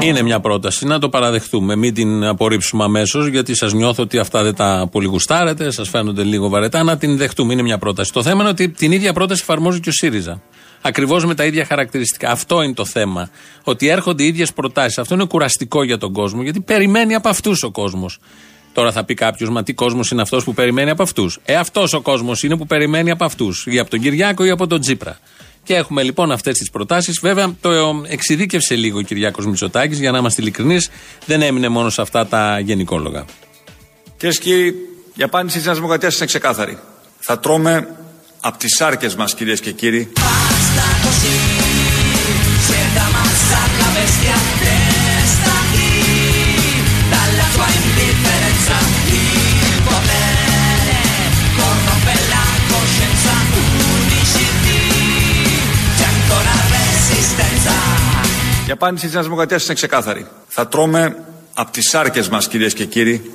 Είναι 0.02 0.22
μια 0.22 0.40
πρόταση, 0.40 0.86
να 0.86 1.00
το 1.00 1.10
παραδεχτούμε. 1.10 1.76
Μην 1.76 1.94
την 1.94 2.24
απορρίψουμε 2.24 2.84
αμέσως, 2.84 3.28
γιατί 3.28 3.56
σας 3.56 3.74
νιώθω 3.74 4.04
ότι 4.04 4.18
αυτά 4.18 4.44
δεν 4.44 4.56
τα 4.56 4.88
πολύ 4.92 5.08
γουστάρετε, 5.08 5.72
σας 5.72 5.90
φαίνονται 5.90 6.24
λίγο 6.24 6.50
βαρετά. 6.50 6.84
Να 6.84 6.98
την 6.98 7.18
δεχτούμε, 7.18 7.54
είναι 7.54 7.62
μια 7.62 7.78
πρόταση. 7.78 8.14
Το 8.14 8.24
θέμα 8.24 8.42
είναι 8.42 8.50
ότι 8.50 8.70
την 8.70 8.92
ίδια 8.92 9.14
πρόταση 9.14 9.42
εφαρμόζει 9.42 9.80
και 9.80 9.90
ο 9.90 9.92
ΣΥΡΙΖΑ. 9.92 10.42
Ακριβώς 10.82 11.26
με 11.26 11.36
τα 11.36 11.46
ίδια 11.46 11.66
χαρακτηριστικά. 11.66 12.32
Αυτό 12.32 12.62
είναι 12.62 12.74
το 12.74 12.86
θέμα. 12.86 13.30
Ότι 13.64 13.88
έρχονται 13.88 14.24
οι 14.24 14.28
ίδιες 14.28 14.54
προτάσεις. 14.54 14.98
Αυτό 14.98 15.14
είναι 15.14 15.26
κουραστικό 15.26 15.84
για 15.84 15.98
τον 15.98 16.14
κόσμο, 16.14 16.42
γιατί 16.42 16.62
περιμένει 16.62 17.16
από 17.16 17.30
αυτούς 17.30 17.64
ο 17.64 17.72
κόσμος. 17.72 18.20
Τώρα 18.74 18.92
θα 18.92 19.04
πει 19.04 19.14
κάποιος, 19.14 19.50
μα 19.50 19.64
τι 19.64 19.74
κόσμος 19.74 20.12
είναι 20.12 20.22
αυτός 20.22 20.44
που 20.44 20.54
περιμένει 20.54 20.90
από 20.90 21.04
αυτούς. 21.04 21.40
Ε, 21.46 21.56
αυτός 21.56 21.94
ο 21.94 22.02
κόσμος 22.02 22.44
είναι 22.44 22.58
που 22.58 22.66
περιμένει 22.66 23.12
από 23.12 23.26
αυτούς. 23.26 23.66
Ή 23.70 23.80
από 23.80 23.90
τον 23.90 24.00
Κυριάκο 24.00 24.46
ή 24.46 24.50
από 24.50 24.68
τον 24.68 24.82
Τζίπρα. 24.82 25.20
Και 25.64 25.76
έχουμε 25.76 26.04
λοιπόν 26.04 26.32
αυτές 26.32 26.58
τις 26.58 26.70
προτάσεις. 26.70 27.20
Βέβαια, 27.22 27.56
το 27.62 28.04
εξειδίκευσε 28.08 28.76
λίγο 28.76 28.98
ο 28.98 29.02
Κυριάκος 29.02 29.46
Μητσοτάκης, 29.46 30.00
για 30.00 30.12
να 30.12 30.18
είμαστε 30.18 30.42
ειλικρινείς. 30.42 30.90
Δεν 31.26 31.42
έμεινε 31.42 31.68
μόνο 31.68 31.90
σε 31.90 32.02
αυτά 32.02 32.28
τα 32.28 32.60
γενικόλογα. 32.60 33.26
Κυρίε 34.18 34.36
και 34.36 34.44
κύριοι, 34.44 34.76
η 35.16 35.24
απάντηση 35.24 35.56
της 35.56 35.66
Νέας 35.66 35.78
Δημοκρατίας 35.78 36.18
είναι 36.18 36.26
ξεκάθαρη. 36.26 36.78
Θα 37.20 37.40
τρώμε 37.40 37.88
από 38.40 38.58
τις 38.58 38.82
άρκε 38.82 39.10
μας, 39.18 39.34
κυρίες 39.34 39.60
και 39.60 39.72
κύριοι, 39.72 40.12
η 58.70 58.72
απάντηση 58.72 59.06
της 59.06 59.14
Νέας 59.14 59.26
Δημοκρατίας 59.26 59.66
είναι 59.66 59.74
ξεκάθαρη. 59.74 60.28
Θα 60.48 60.68
τρώμε 60.68 61.16
από 61.54 61.72
τις 61.72 61.96
άρκε 61.96 62.24
μας, 62.32 62.48
κυρίες 62.48 62.74
και 62.74 62.86
κύριοι, 62.86 63.32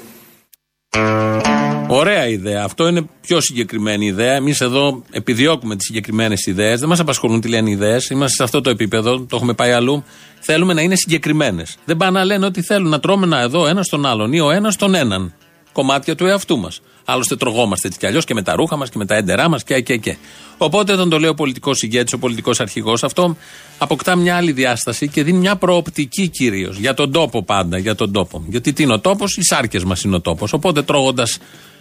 Ωραία 1.88 2.28
ιδέα. 2.28 2.64
Αυτό 2.64 2.88
είναι 2.88 3.08
πιο 3.20 3.40
συγκεκριμένη 3.40 4.06
ιδέα. 4.06 4.34
Εμείς 4.34 4.60
εδώ 4.60 5.02
επιδιώκουμε 5.10 5.76
τις 5.76 5.86
συγκεκριμένες 5.86 6.46
ιδέες. 6.46 6.80
Δεν 6.80 6.88
μας 6.88 7.00
απασχολούν 7.00 7.40
τι 7.40 7.48
λένε 7.48 7.68
οι 7.68 7.72
ιδέες. 7.72 8.10
Είμαστε 8.10 8.36
σε 8.36 8.42
αυτό 8.42 8.60
το 8.60 8.70
επίπεδο. 8.70 9.20
Το 9.20 9.36
έχουμε 9.36 9.54
πάει 9.54 9.72
αλλού. 9.72 10.04
Θέλουμε 10.40 10.72
να 10.72 10.80
είναι 10.80 10.96
συγκεκριμένες. 10.96 11.76
Δεν 11.84 11.96
πάνε 11.96 12.18
να 12.18 12.24
λένε 12.24 12.46
ότι 12.46 12.62
θέλουν 12.62 12.88
να 12.88 13.00
τρώμε 13.00 13.26
να 13.26 13.40
εδώ 13.40 13.66
ένα 13.66 13.84
τον 13.84 14.06
άλλον 14.06 14.32
ή 14.32 14.40
ο 14.40 14.50
ένας 14.50 14.76
τον 14.76 14.94
έναν. 14.94 15.34
Κομμάτια 15.74 16.14
του 16.14 16.26
εαυτού 16.26 16.58
μας. 16.58 16.80
Άλλωστε 17.04 17.36
τρογόμαστε 17.36 17.86
έτσι 17.86 17.98
κι 17.98 18.06
αλλιώς 18.06 18.24
και 18.24 18.34
με 18.34 18.42
τα 18.42 18.54
ρούχα 18.54 18.76
μας 18.76 18.90
και 18.90 18.98
με 18.98 19.06
τα 19.06 19.14
έντερά 19.14 19.48
μας 19.48 19.64
και, 19.64 19.80
και, 19.80 19.96
και. 19.96 20.16
Οπότε 20.58 20.92
όταν 20.92 21.08
το 21.08 21.18
λέει 21.18 21.30
ο 21.30 21.34
πολιτικός 21.34 21.82
ηγέτης, 21.82 22.12
ο 22.12 22.18
πολιτικός 22.18 22.60
αρχηγός, 22.60 23.04
αυτό 23.04 23.36
αποκτά 23.78 24.16
μια 24.16 24.36
άλλη 24.36 24.52
διάσταση 24.52 25.08
και 25.08 25.22
δίνει 25.22 25.38
μια 25.38 25.56
προοπτική 25.56 26.28
κυρίως. 26.28 26.76
Για 26.76 26.94
τον 26.94 27.12
τόπο 27.12 27.42
πάντα. 27.42 27.78
Για 27.78 27.94
τον 27.94 28.12
τόπο. 28.12 28.44
Γιατί 28.48 28.72
τι 28.72 28.82
είναι 28.82 28.92
ο 28.92 29.00
τόπος, 29.00 29.36
οι 29.36 29.42
σάρκες 29.42 29.84
μας 29.84 30.02
είναι 30.02 30.16
ο 30.16 30.20
τόπος. 30.20 30.52
Οπότε 30.52 30.82
τρώγοντας 30.82 31.38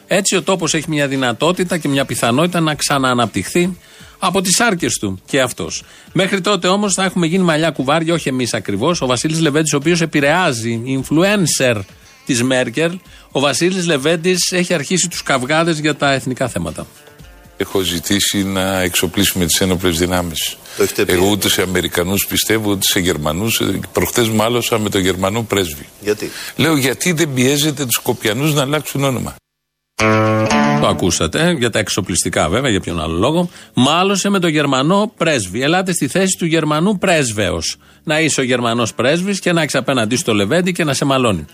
έτσι 0.07 0.35
ο 0.35 0.41
τόπος 0.41 0.73
έχει 0.73 0.85
μια 0.89 1.07
δυνατότητα 1.07 1.77
και 1.77 1.87
μια 1.87 2.05
πιθανότητα 2.05 2.59
να 2.59 2.75
ξανααναπτυχθεί 2.75 3.77
από 4.19 4.41
τις 4.41 4.59
άρκε 4.59 4.87
του 4.99 5.21
και 5.25 5.41
αυτός. 5.41 5.83
Μέχρι 6.13 6.41
τότε 6.41 6.67
όμως 6.67 6.93
θα 6.93 7.03
έχουμε 7.03 7.25
γίνει 7.25 7.43
μαλλιά 7.43 7.71
κουβάρια, 7.71 8.13
όχι 8.13 8.29
εμείς 8.29 8.53
ακριβώς. 8.53 9.01
Ο 9.01 9.05
Βασίλης 9.05 9.39
Λεβέντης, 9.39 9.73
ο 9.73 9.77
οποίος 9.77 10.01
επηρεάζει, 10.01 10.81
influencer 10.85 11.79
της 12.25 12.43
Μέρκελ, 12.43 12.99
ο 13.35 13.39
Βασίλης 13.39 13.85
Λεβέντης 13.85 14.51
έχει 14.51 14.73
αρχίσει 14.73 15.07
τους 15.09 15.23
καυγάδες 15.23 15.79
για 15.79 15.95
τα 15.95 16.11
εθνικά 16.11 16.47
θέματα. 16.47 16.87
Έχω 17.57 17.79
ζητήσει 17.79 18.43
να 18.43 18.81
εξοπλίσουμε 18.81 19.45
τις 19.45 19.61
ένοπλες 19.61 19.97
δυνάμεις. 19.97 20.57
Το 20.77 20.83
έχετε 20.83 21.05
πει. 21.05 21.11
Εγώ 21.11 21.29
ούτε 21.29 21.49
σε 21.49 21.61
Αμερικανούς 21.61 22.25
πιστεύω, 22.25 22.71
ούτε 22.71 22.85
σε 22.85 22.99
Γερμανούς. 22.99 23.61
Προχτέ 23.91 24.21
μάλωσα 24.21 24.79
με 24.79 24.89
τον 24.89 25.01
Γερμανό 25.01 25.43
πρέσβη. 25.43 25.87
Γιατί; 26.01 26.31
Λέω 26.55 26.77
γιατί 26.77 27.11
δεν 27.11 27.33
πιέζετε 27.33 27.85
τους 27.85 27.97
Κοπιανού 27.97 28.53
να 28.53 28.61
αλλάξουν 28.61 29.03
όνομα. 29.03 29.35
Το 30.81 30.87
ακούσατε, 30.87 31.55
για 31.57 31.69
τα 31.69 31.79
εξοπλιστικά 31.79 32.49
βέβαια, 32.49 32.71
για 32.71 32.79
ποιον 32.79 33.01
άλλο 33.01 33.17
λόγο. 33.17 33.49
Μάλωσε 33.73 34.29
με 34.29 34.39
τον 34.39 34.49
Γερμανό 34.49 35.11
πρέσβη. 35.17 35.61
Ελάτε 35.61 35.93
στη 35.93 36.07
θέση 36.07 36.37
του 36.37 36.45
Γερμανού 36.45 36.97
πρέσβεως. 36.97 37.77
Να 38.03 38.19
είσαι 38.19 38.41
ο 38.41 38.43
Γερμανός 38.43 38.93
πρέσβης 38.93 39.39
και 39.39 39.51
να 39.51 39.61
έχεις 39.61 39.75
απέναντί 39.75 40.15
στο 40.15 40.33
Λεβέντι 40.33 40.71
και 40.71 40.83
να 40.83 40.93
σε 40.93 41.05
μαλώνει. 41.05 41.45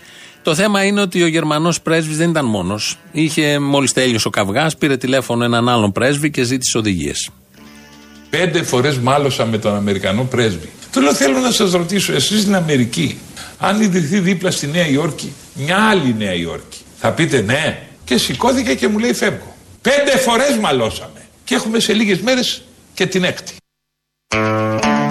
Το 0.42 0.54
θέμα 0.54 0.84
είναι 0.84 1.00
ότι 1.00 1.22
ο 1.22 1.26
Γερμανός 1.26 1.80
πρέσβης 1.80 2.16
δεν 2.16 2.30
ήταν 2.30 2.44
μόνος. 2.44 2.96
Είχε, 3.12 3.58
μόλις 3.58 3.92
τέλειωσε 3.92 4.28
ο 4.28 4.30
καυγάς, 4.30 4.76
πήρε 4.76 4.96
τηλέφωνο 4.96 5.44
έναν 5.44 5.68
άλλον 5.68 5.92
πρέσβη 5.92 6.30
και 6.30 6.42
ζήτησε 6.42 6.78
οδηγίες. 6.78 7.30
Πέντε 8.30 8.62
φορές 8.62 8.98
μάλωσα 8.98 9.46
με 9.46 9.58
τον 9.58 9.74
Αμερικανό 9.74 10.24
πρέσβη. 10.24 10.70
Του 10.92 11.00
λέω: 11.00 11.14
Θέλω 11.14 11.38
να 11.38 11.50
σας 11.50 11.72
ρωτήσω, 11.72 12.12
εσείς 12.12 12.40
στην 12.40 12.54
Αμερική, 12.54 13.18
αν 13.58 13.80
ιδρυθεί 13.80 14.18
δίπλα 14.18 14.50
στη 14.50 14.66
Νέα 14.66 14.88
Υόρκη, 14.88 15.32
μια 15.54 15.76
άλλη 15.76 16.14
Νέα 16.18 16.34
Υόρκη, 16.34 16.78
θα 16.98 17.12
πείτε 17.12 17.40
ναι; 17.40 17.82
Και 18.04 18.18
σηκώθηκε 18.18 18.74
και 18.74 18.88
μου 18.88 18.98
λέει: 18.98 19.12
Φεύγω. 19.12 19.56
Πέντε 19.82 20.18
φορές 20.18 20.56
μαλώσαμε. 20.60 21.20
Και 21.44 21.54
έχουμε 21.54 21.80
σε 21.80 21.92
λίγες 21.92 22.20
μέρες 22.20 22.62
και 22.94 23.06
την 23.06 23.24
έκτη. 23.24 23.52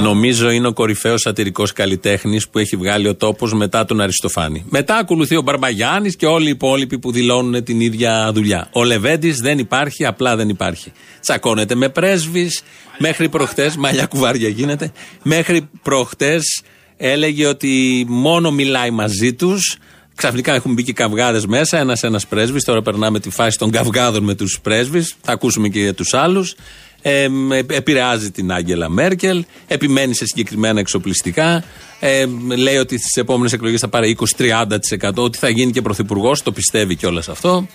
Νομίζω 0.01 0.49
είναι 0.49 0.67
ο 0.67 0.73
κορυφαίος 0.73 1.21
σατυρικός 1.21 1.73
καλλιτέχνης 1.73 2.49
που 2.49 2.59
έχει 2.59 2.75
βγάλει 2.75 3.07
ο 3.07 3.15
τόπος 3.15 3.53
μετά 3.53 3.85
τον 3.85 4.01
Αριστοφάνη. 4.01 4.65
Μετά 4.69 4.97
ακολουθεί 4.97 5.35
ο 5.35 5.41
Μπαρμπαγιάννης 5.41 6.15
και 6.15 6.25
όλοι 6.25 6.47
οι 6.47 6.49
υπόλοιποι 6.49 6.99
που 6.99 7.11
δηλώνουν 7.11 7.63
την 7.63 7.79
ίδια 7.79 8.31
δουλειά. 8.33 8.69
Ο 8.71 8.83
Λεβέντης 8.83 9.37
δεν 9.37 9.59
υπάρχει, 9.59 10.05
απλά 10.05 10.35
δεν 10.35 10.49
υπάρχει. 10.49 10.91
Τσακώνεται 11.21 11.75
με 11.75 11.89
πρέσβει. 11.89 12.49
Μέχρι 12.97 13.29
προχτές, 13.29 13.75
μαλλιά 13.75 14.05
κουβάρια 14.05 14.49
γίνεται. 14.49 14.91
Μέχρι 15.23 15.69
προχτές 15.83 16.61
έλεγε 16.97 17.45
ότι 17.45 18.05
μόνο 18.09 18.51
μιλάει 18.51 18.91
μαζί 18.91 19.33
τους. 19.33 19.77
Ξαφνικά 20.15 20.53
έχουν 20.53 20.73
μπει 20.73 20.83
και 20.83 20.93
καυγάδες 20.93 21.45
μέσα, 21.45 21.77
ένα-ένα 21.77 22.21
πρέσβης. 22.29 22.63
Τώρα 22.63 22.81
περνάμε 22.81 23.19
τη 23.19 23.29
φάση 23.29 23.57
των 23.57 23.71
καυγάδων 23.71 24.23
με 24.23 24.35
τους 24.35 24.59
πρέσβεις. 24.61 25.15
Θα 25.21 25.31
ακούσουμε 25.31 25.67
και 25.67 25.79
για 25.79 25.93
τους 25.93 26.13
άλλους. 26.13 26.55
Ε, 27.01 27.27
μ, 27.27 27.51
ε, 27.51 27.57
επηρεάζει 27.57 28.31
την 28.31 28.51
Άγγελα 28.51 28.89
Μέρκελ, 28.89 29.45
επιμένει 29.67 30.15
σε 30.15 30.25
συγκεκριμένα 30.25 30.79
εξοπλιστικά. 30.79 31.63
Ε, 31.99 32.25
λέει 32.57 32.77
ότι 32.77 32.97
στις 32.97 33.15
επόμενες 33.15 33.53
εκλογές 33.53 33.79
θα 33.79 33.87
πάρει 33.87 34.09
20-30%, 34.09 35.23
ότι 35.23 35.37
θα 35.37 35.49
γίνει 35.49 35.71
και 35.71 35.81
πρωθυπουργός, 35.81 36.43
το 36.43 36.51
πιστεύει 36.51 36.95
κιόλας 36.95 37.29
αυτό. 37.29 37.67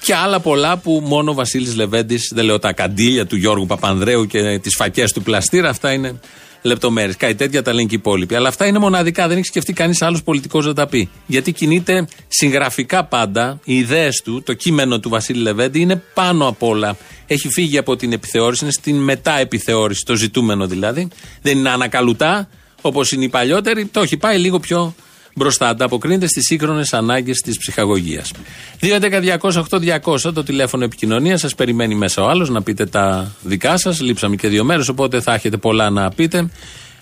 Και 0.00 0.14
άλλα 0.14 0.40
πολλά 0.40 0.76
που 0.76 1.02
μόνο 1.04 1.30
ο 1.30 1.34
Βασίλης 1.34 1.76
Λεβέντης, 1.76 2.32
δεν 2.34 2.44
λέω 2.44 2.58
τα 2.58 2.72
καντήλια 2.72 3.26
του 3.26 3.36
Γιώργου 3.36 3.66
Παπανδρέου 3.66 4.26
και 4.26 4.58
τις 4.62 4.74
φακές 4.76 5.12
του 5.12 5.22
πλαστήρα, 5.22 5.68
αυτά 5.68 5.92
είναι 5.92 6.20
λεπτομέρειες. 6.64 7.16
Κάτι 7.16 7.34
τέτοια 7.34 7.62
τα 7.62 7.72
λένε 7.72 7.88
και 7.88 7.94
οι 7.94 7.98
υπόλοιποι. 7.98 8.34
Αλλά 8.34 8.48
αυτά 8.48 8.66
είναι 8.66 8.78
μοναδικά, 8.78 9.28
δεν 9.28 9.36
έχει 9.36 9.46
σκεφτεί 9.46 9.72
κανείς 9.72 10.02
άλλος 10.02 10.22
πολιτικός 10.22 10.66
να 10.66 10.74
τα 10.74 10.86
πει. 10.86 11.08
Γιατί 11.26 11.52
κινείται 11.52 12.06
συγγραφικά 12.28 13.04
πάντα, 13.04 13.60
οι 13.64 13.76
ιδέες 13.76 14.22
του, 14.24 14.42
το 14.42 14.52
κείμενο 14.52 15.00
του 15.00 15.08
Βασίλη 15.08 15.40
Λεβέντη 15.40 15.80
είναι 15.80 16.02
πάνω 16.14 16.48
απ' 16.48 16.62
όλα. 16.62 16.96
Έχει 17.26 17.48
φύγει 17.48 17.78
από 17.78 17.96
την 17.96 18.12
επιθεώρηση, 18.12 18.64
είναι 18.64 18.72
στην 18.72 18.96
μετά 18.96 19.38
επιθεώρηση, 19.38 20.04
το 20.04 20.14
ζητούμενο 20.14 20.66
δηλαδή. 20.66 21.08
Δεν 21.42 21.58
είναι 21.58 21.70
ανακαλουτά 21.70 22.48
όπως 22.80 23.12
είναι 23.12 23.24
οι 23.24 23.28
παλιότεροι, 23.28 23.84
το 23.84 24.00
έχει 24.00 24.16
πάει 24.16 24.38
λίγο 24.38 24.60
πιο 24.60 24.94
μπροστά. 25.34 25.68
Ανταποκρίνεται 25.68 26.26
στις 26.26 26.44
σύγχρονες 26.46 26.92
ανάγκες 26.92 27.40
της 27.40 27.58
ψυχαγωγίας. 27.58 28.32
2.11.208.200 28.80 30.32
το 30.34 30.42
τηλέφωνο 30.42 30.84
επικοινωνίας. 30.84 31.40
Σας 31.40 31.54
περιμένει 31.54 31.94
μέσα 31.94 32.22
ο 32.22 32.28
άλλος 32.28 32.48
να 32.48 32.62
πείτε 32.62 32.86
τα 32.86 33.32
δικά 33.42 33.76
σας. 33.76 34.00
Λείψαμε 34.00 34.36
και 34.36 34.48
δύο 34.48 34.64
μέρες, 34.64 34.88
οπότε 34.88 35.20
θα 35.20 35.34
έχετε 35.34 35.56
πολλά 35.56 35.90
να 35.90 36.10
πείτε. 36.10 36.48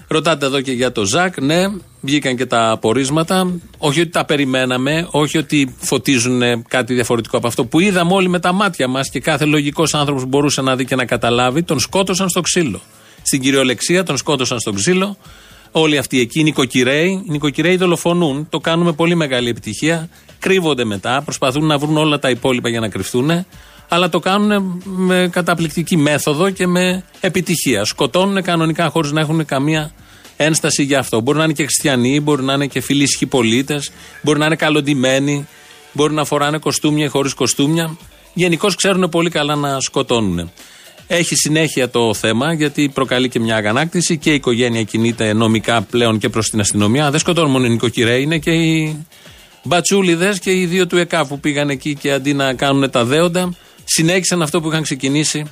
Ρωτάτε 0.08 0.46
εδώ 0.46 0.60
και 0.60 0.72
για 0.72 0.92
το 0.92 1.04
Ζακ. 1.04 1.40
Ναι, 1.40 1.64
βγήκαν 2.00 2.36
και 2.36 2.46
τα 2.46 2.70
απορίσματα. 2.70 3.52
Όχι 3.78 4.00
ότι 4.00 4.10
τα 4.10 4.24
περιμέναμε, 4.24 5.06
όχι 5.10 5.38
ότι 5.38 5.74
φωτίζουν 5.78 6.42
κάτι 6.68 6.94
διαφορετικό 6.94 7.36
από 7.36 7.46
αυτό 7.46 7.64
που 7.64 7.80
είδαμε 7.80 8.12
όλοι 8.14 8.28
με 8.28 8.38
τα 8.38 8.52
μάτια 8.52 8.88
μας 8.88 9.10
και 9.10 9.20
κάθε 9.20 9.44
λογικός 9.44 9.94
άνθρωπος 9.94 10.24
μπορούσε 10.24 10.62
να 10.62 10.76
δει 10.76 10.84
και 10.84 10.94
να 10.94 11.04
καταλάβει. 11.04 11.62
Τον 11.62 11.78
σκότωσαν 11.80 12.28
στο 12.28 12.40
ξύλο. 12.40 12.80
Στην 13.22 13.40
κυριολεξία 13.40 14.02
τον 14.02 14.16
σκότωσαν 14.16 14.60
στο 14.60 14.72
ξύλο. 14.72 15.16
Όλοι 15.72 15.98
αυτοί 15.98 16.20
εκεί, 16.20 16.40
οι 16.40 16.42
νοικοκυρέοι, 16.42 17.08
οι 17.08 17.30
νοικοκυρέοι 17.30 17.76
δολοφονούν. 17.76 18.46
Το 18.50 18.58
κάνουν 18.58 18.84
με 18.86 18.92
πολύ 18.92 19.14
μεγάλη 19.14 19.48
επιτυχία. 19.48 20.08
Κρύβονται 20.38 20.84
μετά, 20.84 21.22
προσπαθούν 21.22 21.66
να 21.66 21.78
βρουν 21.78 21.96
όλα 21.96 22.18
τα 22.18 22.30
υπόλοιπα 22.30 22.68
για 22.68 22.80
να 22.80 22.88
κρυφτούν. 22.88 23.46
Αλλά 23.88 24.08
το 24.08 24.18
κάνουν 24.18 24.82
με 24.84 25.28
καταπληκτική 25.32 25.96
μέθοδο 25.96 26.50
και 26.50 26.66
με 26.66 27.04
επιτυχία. 27.20 27.84
Σκοτώνουν 27.84 28.42
κανονικά 28.42 28.88
χωρίς 28.88 29.12
να 29.12 29.20
έχουν 29.20 29.44
καμία 29.44 29.92
ένσταση 30.36 30.82
για 30.82 30.98
αυτό. 30.98 31.20
Μπορεί 31.20 31.38
να 31.38 31.44
είναι 31.44 31.52
και 31.52 31.62
χριστιανοί, 31.62 32.20
μπορεί 32.20 32.42
να 32.42 32.52
είναι 32.52 32.66
και 32.66 32.80
φιλήσυχοι 32.80 33.26
πολίτες, 33.26 33.90
μπορεί 34.22 34.38
να 34.38 34.46
είναι 34.46 34.56
καλοντημένοι, 34.56 35.46
μπορεί 35.92 36.14
να 36.14 36.24
φοράνε 36.24 36.58
κοστούμια 36.58 37.04
ή 37.04 37.08
χωρίς 37.08 37.34
κοστούμια. 37.34 37.96
Γενικώς 38.34 38.74
ξέρουν 38.74 39.08
πολύ 39.08 39.30
καλά 39.30 39.54
να 39.54 39.80
σκοτώνουν. 39.80 40.50
Έχει 41.14 41.34
συνέχεια 41.34 41.90
το 41.90 42.14
θέμα 42.14 42.52
γιατί 42.52 42.90
προκαλεί 42.94 43.28
και 43.28 43.40
μια 43.40 43.56
αγανάκτηση 43.56 44.18
και 44.18 44.30
η 44.30 44.34
οικογένεια 44.34 44.82
κινείται 44.82 45.32
νομικά 45.32 45.82
πλέον 45.82 46.18
και 46.18 46.28
προς 46.28 46.48
την 46.48 46.60
αστυνομία. 46.60 47.10
Δεν 47.10 47.20
σκοτώνουν 47.20 47.50
μόνο 47.50 47.66
οι 47.66 47.68
νοικοκυρέοι, 47.68 48.22
είναι 48.22 48.38
και 48.38 48.50
οι 48.50 49.06
Μπατσούλιδες 49.62 50.38
και 50.38 50.52
οι 50.52 50.66
δύο 50.66 50.86
του 50.86 50.96
ΕΚΑ 50.96 51.26
που 51.26 51.40
πήγαν 51.40 51.70
εκεί 51.70 51.94
και 51.94 52.12
αντί 52.12 52.34
να 52.34 52.54
κάνουν 52.54 52.90
τα 52.90 53.04
δέοντα, 53.04 53.54
συνέχισαν 53.84 54.42
αυτό 54.42 54.60
που 54.60 54.68
είχαν 54.68 54.82
ξεκινήσει 54.82 55.44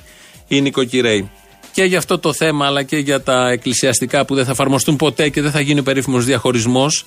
οι 0.47 0.61
νοικοκυρέοι. 0.61 1.29
Και 1.71 1.83
για 1.83 1.97
αυτό 1.97 2.19
το 2.19 2.33
θέμα, 2.33 2.65
αλλά 2.65 2.83
και 2.83 2.97
για 2.97 3.21
τα 3.21 3.49
εκκλησιαστικά 3.49 4.25
που 4.25 4.35
δεν 4.35 4.45
θα 4.45 4.51
εφαρμοστούν 4.51 4.95
ποτέ 4.95 5.29
και 5.29 5.41
δεν 5.41 5.51
θα 5.51 5.59
γίνει 5.59 5.79
ο 5.79 5.83
περίφημος 5.83 6.25
διαχωρισμός, 6.25 7.05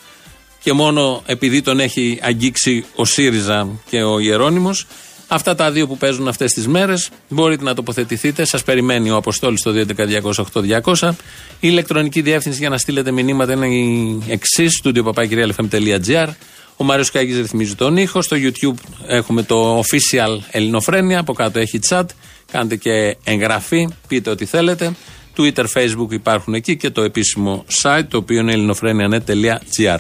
και 0.63 0.73
μόνο 0.73 1.23
επειδή 1.27 1.63
τον 1.63 1.81
έχει 1.81 2.19
αγγίξει 2.23 2.85
ο 2.95 3.05
ΣΥΡΙΖΑ 3.05 3.69
και 3.91 4.03
ο 4.03 4.19
Ιερώνυμος 4.19 4.87
Αυτά 5.29 5.55
τα 5.55 5.71
δύο 5.71 5.87
που 5.87 5.97
παίζουν 5.97 6.29
αυτές 6.29 6.53
τις 6.53 6.67
μέρες 6.67 7.11
μπορείτε 7.29 7.65
να 7.65 7.75
τοποθετηθείτε. 7.75 8.45
Σας 8.45 8.63
περιμένει 8.63 9.11
ο 9.11 9.17
Αποστόλης 9.17 9.61
στο 9.61 9.73
2.11.208.200. 10.83 11.11
Η 11.11 11.15
ηλεκτρονική 11.61 12.21
διεύθυνση 12.21 12.59
για 12.59 12.69
να 12.69 12.79
στείλετε 12.79 13.11
μηνύματα 13.11 13.53
είναι 13.53 13.67
η 13.67 14.23
εξής: 14.29 14.81
studio.papakirialfm.gr. 14.85 16.29
Ο 16.77 16.85
Μάριος 16.85 17.11
Κάγη 17.11 17.35
ρυθμίζει 17.35 17.75
τον 17.75 17.97
ήχο. 17.97 18.23
Στο 18.23 18.37
YouTube 18.41 18.75
έχουμε 19.07 19.43
το 19.43 19.79
official 19.79 20.39
Ελληνοφρένια. 20.51 21.19
Από 21.19 21.33
κάτω 21.33 21.59
έχει 21.59 21.81
chat. 21.89 22.05
Κάντε 22.53 22.77
και 22.77 23.17
εγγραφή. 23.25 23.89
Πείτε 24.09 24.31
ό,τι 24.31 24.45
θέλετε. 24.45 24.95
Twitter, 25.37 25.65
Facebook 25.75 26.11
υπάρχουν 26.11 26.55
εκεί 26.55 26.77
και 26.77 26.91
το 26.91 27.03
επίσημο 27.03 27.65
site 27.83 28.05
το 28.09 28.17
οποίο 28.17 28.41
είναι 28.41 28.53
ελληνοφρένια.net.gr. 28.53 29.99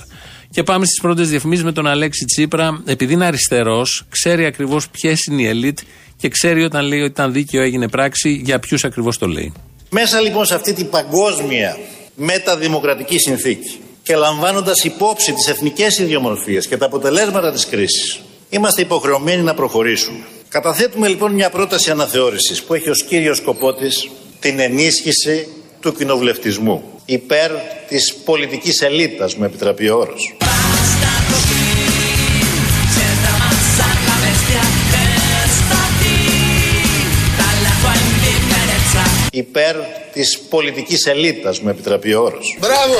Και 0.54 0.62
πάμε 0.62 0.84
στις 0.84 1.00
πρώτες 1.00 1.28
διαφημίσεις 1.28 1.64
με 1.64 1.72
τον 1.72 1.86
Αλέξη 1.86 2.24
Τσίπρα. 2.24 2.82
Επειδή 2.86 3.12
είναι 3.12 3.26
αριστερός, 3.26 4.04
ξέρει 4.08 4.44
ακριβώς 4.44 4.88
ποιες 4.88 5.24
είναι 5.24 5.42
οι 5.42 5.46
ελίτ 5.46 5.78
και 6.16 6.28
ξέρει 6.28 6.64
όταν 6.64 6.86
λέει 6.86 7.00
ότι 7.00 7.10
ήταν 7.10 7.32
δίκαιο 7.32 7.62
έγινε 7.62 7.88
πράξη, 7.88 8.30
για 8.44 8.58
ποιους 8.58 8.84
ακριβώς 8.84 9.18
το 9.18 9.26
λέει. 9.26 9.52
Μέσα 9.90 10.20
λοιπόν 10.20 10.46
σε 10.46 10.54
αυτή 10.54 10.72
την 10.72 10.90
παγκόσμια 10.90 11.78
μεταδημοκρατική 12.14 13.18
συνθήκη 13.18 13.78
και 14.02 14.16
λαμβάνοντας 14.16 14.84
υπόψη 14.84 15.32
τις 15.32 15.48
εθνικές 15.48 15.98
ιδιομορφίες 15.98 16.66
και 16.66 16.76
τα 16.76 16.86
αποτελέσματα 16.86 17.52
της 17.52 17.66
κρίσης, 17.66 18.20
είμαστε 18.50 18.82
υποχρεωμένοι 18.82 19.42
να 19.42 19.54
προχωρήσουμε. 19.54 20.24
Καταθέτουμε 20.48 21.08
λοιπόν 21.08 21.32
μια 21.32 21.50
πρόταση 21.50 21.90
αναθεώρησης 21.90 22.62
που 22.62 22.74
έχει 22.74 22.90
ως 22.90 23.04
κύριο 23.04 23.34
σκοπό 23.34 23.74
της 23.74 24.08
την 24.40 24.58
ενίσχυση 24.58 25.48
του 25.80 25.94
κοινοβουλευτισμού 25.94 26.82
υπέρ 27.04 27.50
της 27.88 28.14
πολιτικής 28.24 28.80
ελίτας, 28.80 29.34
μου 29.34 29.44
επιτραπεί 29.44 29.88
ο 29.88 29.98
όρος. 29.98 30.36
Υπέρ 39.36 39.76
της 40.12 40.38
πολιτικής 40.48 41.06
ελίτας, 41.06 41.60
μου 41.60 41.68
επιτραπεί 41.68 42.14
ο 42.14 42.22
όρος. 42.22 42.56
Μπράβο! 42.60 42.94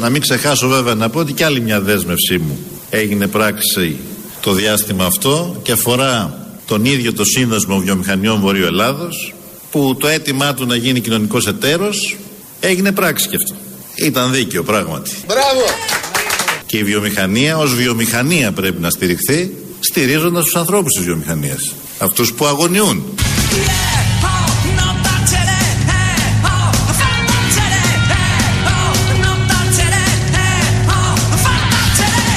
Να 0.00 0.10
μην 0.10 0.20
ξεχάσω 0.20 0.68
βέβαια 0.68 0.94
να 0.94 1.10
πω 1.10 1.18
ότι 1.18 1.32
και 1.32 1.44
άλλη 1.44 1.60
μια 1.60 1.80
δέσμευσή 1.80 2.38
μου 2.38 2.58
έγινε 2.90 3.26
πράξη 3.26 3.96
το 4.40 4.52
διάστημα 4.52 5.04
αυτό 5.04 5.56
και 5.62 5.72
αφορά 5.72 6.38
τον 6.66 6.84
ίδιο 6.84 7.12
το 7.12 7.24
Σύνδεσμο 7.24 7.78
Βιομηχανιών 7.78 8.40
Βορείου 8.40 8.64
Ελλάδος 8.64 9.34
που 9.70 9.96
το 10.00 10.08
αίτημά 10.08 10.54
του 10.54 10.66
να 10.66 10.76
γίνει 10.76 11.00
κοινωνικός 11.00 11.46
εταίρος 11.46 12.16
έγινε 12.64 12.92
πράξη 12.92 13.28
και 13.28 13.36
αυτό. 13.36 13.54
Ήταν 13.94 14.32
δίκαιο 14.32 14.62
πράγματι. 14.62 15.10
Μπράβο! 15.26 15.64
Και 16.66 16.78
η 16.78 16.84
βιομηχανία 16.84 17.58
ως 17.58 17.74
βιομηχανία 17.74 18.52
πρέπει 18.52 18.80
να 18.80 18.90
στηριχθεί 18.90 19.50
στηρίζοντας 19.80 20.44
τους 20.44 20.56
ανθρώπους 20.56 20.92
της 20.92 21.04
βιομηχανίας. 21.04 21.74
Αυτούς 21.98 22.32
που 22.32 22.46
αγωνιούν. 22.46 23.04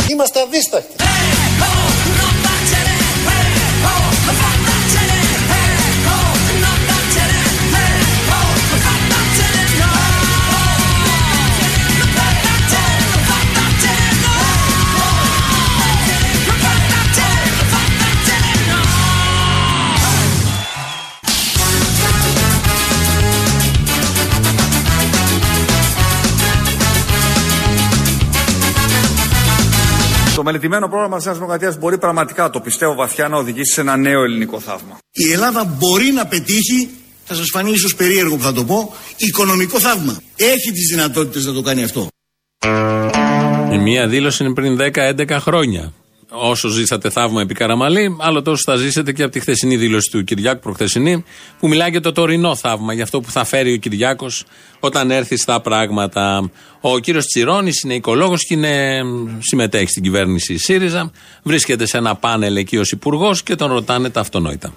Είμαστε 0.09 0.39
αδίστακτοι. 0.41 1.06
Μελετημένο 30.47 30.87
πρόγραμμα 30.87 31.15
της 31.15 31.25
Νέας 31.25 31.37
Δημοκρατίας 31.37 31.77
μπορεί 31.77 31.97
πραγματικά, 31.97 32.49
το 32.49 32.59
πιστεύω 32.59 32.95
βαθιά, 32.95 33.27
να 33.27 33.37
οδηγήσει 33.37 33.73
σε 33.73 33.81
ένα 33.81 33.97
νέο 33.97 34.23
ελληνικό 34.23 34.59
θαύμα. 34.59 34.97
Η 35.11 35.31
Ελλάδα 35.31 35.63
μπορεί 35.63 36.11
να 36.11 36.25
πετύχει, 36.25 36.89
θα 37.25 37.33
σας 37.35 37.49
φανεί 37.51 37.71
ίσως 37.71 37.95
περίεργο 37.95 38.35
που 38.35 38.43
θα 38.43 38.53
το 38.53 38.63
πω, 38.65 38.93
οικονομικό 39.17 39.79
θαύμα. 39.79 40.21
Έχει 40.35 40.71
τις 40.71 40.87
δυνατότητες 40.89 41.45
να 41.45 41.53
το 41.53 41.61
κάνει 41.61 41.83
αυτό. 41.83 42.07
Η 43.71 43.77
μία 43.77 44.07
δήλωση 44.07 44.43
είναι 44.43 44.53
πριν 44.53 44.77
10-11 44.77 45.37
χρόνια. 45.39 45.93
Όσο 46.29 46.67
ζήσατε 46.67 47.09
θαύμα 47.09 47.41
επί 47.41 47.53
Καραμαλή, 47.53 48.17
άλλο 48.19 48.41
τόσο 48.41 48.63
θα 48.65 48.75
ζήσετε 48.75 49.11
και 49.11 49.23
από 49.23 49.31
τη 49.31 49.39
χθεσινή 49.39 49.77
δήλωση 49.77 50.11
του 50.11 50.23
Κυριάκου, 50.23 50.59
προχθεσινή, 50.59 51.23
που 51.59 51.67
μιλάει 51.67 51.89
για 51.89 52.01
το 52.01 52.11
τωρινό 52.11 52.55
θαύμα, 52.55 52.93
για 52.93 53.03
αυτό 53.03 53.19
που 53.21 53.31
θα 53.31 53.43
φέρει 53.43 53.73
ο 53.73 53.77
Κυριάκος 53.77 54.45
όταν 54.79 55.11
έρθει 55.11 55.37
στα 55.37 55.61
πράγματα. 55.61 56.49
Ο 56.81 56.99
κύριος 56.99 57.25
Τσιρόνης 57.25 57.81
είναι 57.81 57.93
οικολόγος 57.93 58.45
και 58.45 58.53
είναι, 58.53 59.01
συμμετέχει 59.39 59.87
στην 59.87 60.03
κυβέρνηση 60.03 60.57
ΣΥΡΙΖΑ. 60.57 61.11
Βρίσκεται 61.43 61.85
σε 61.85 61.97
ένα 61.97 62.15
πάνελ 62.15 62.55
εκεί 62.55 62.77
ως 62.77 62.91
υπουργός 62.91 63.43
και 63.43 63.55
τον 63.55 63.71
ρωτάνε 63.71 64.09
τα 64.09 64.19
αυτονόητα. 64.19 64.73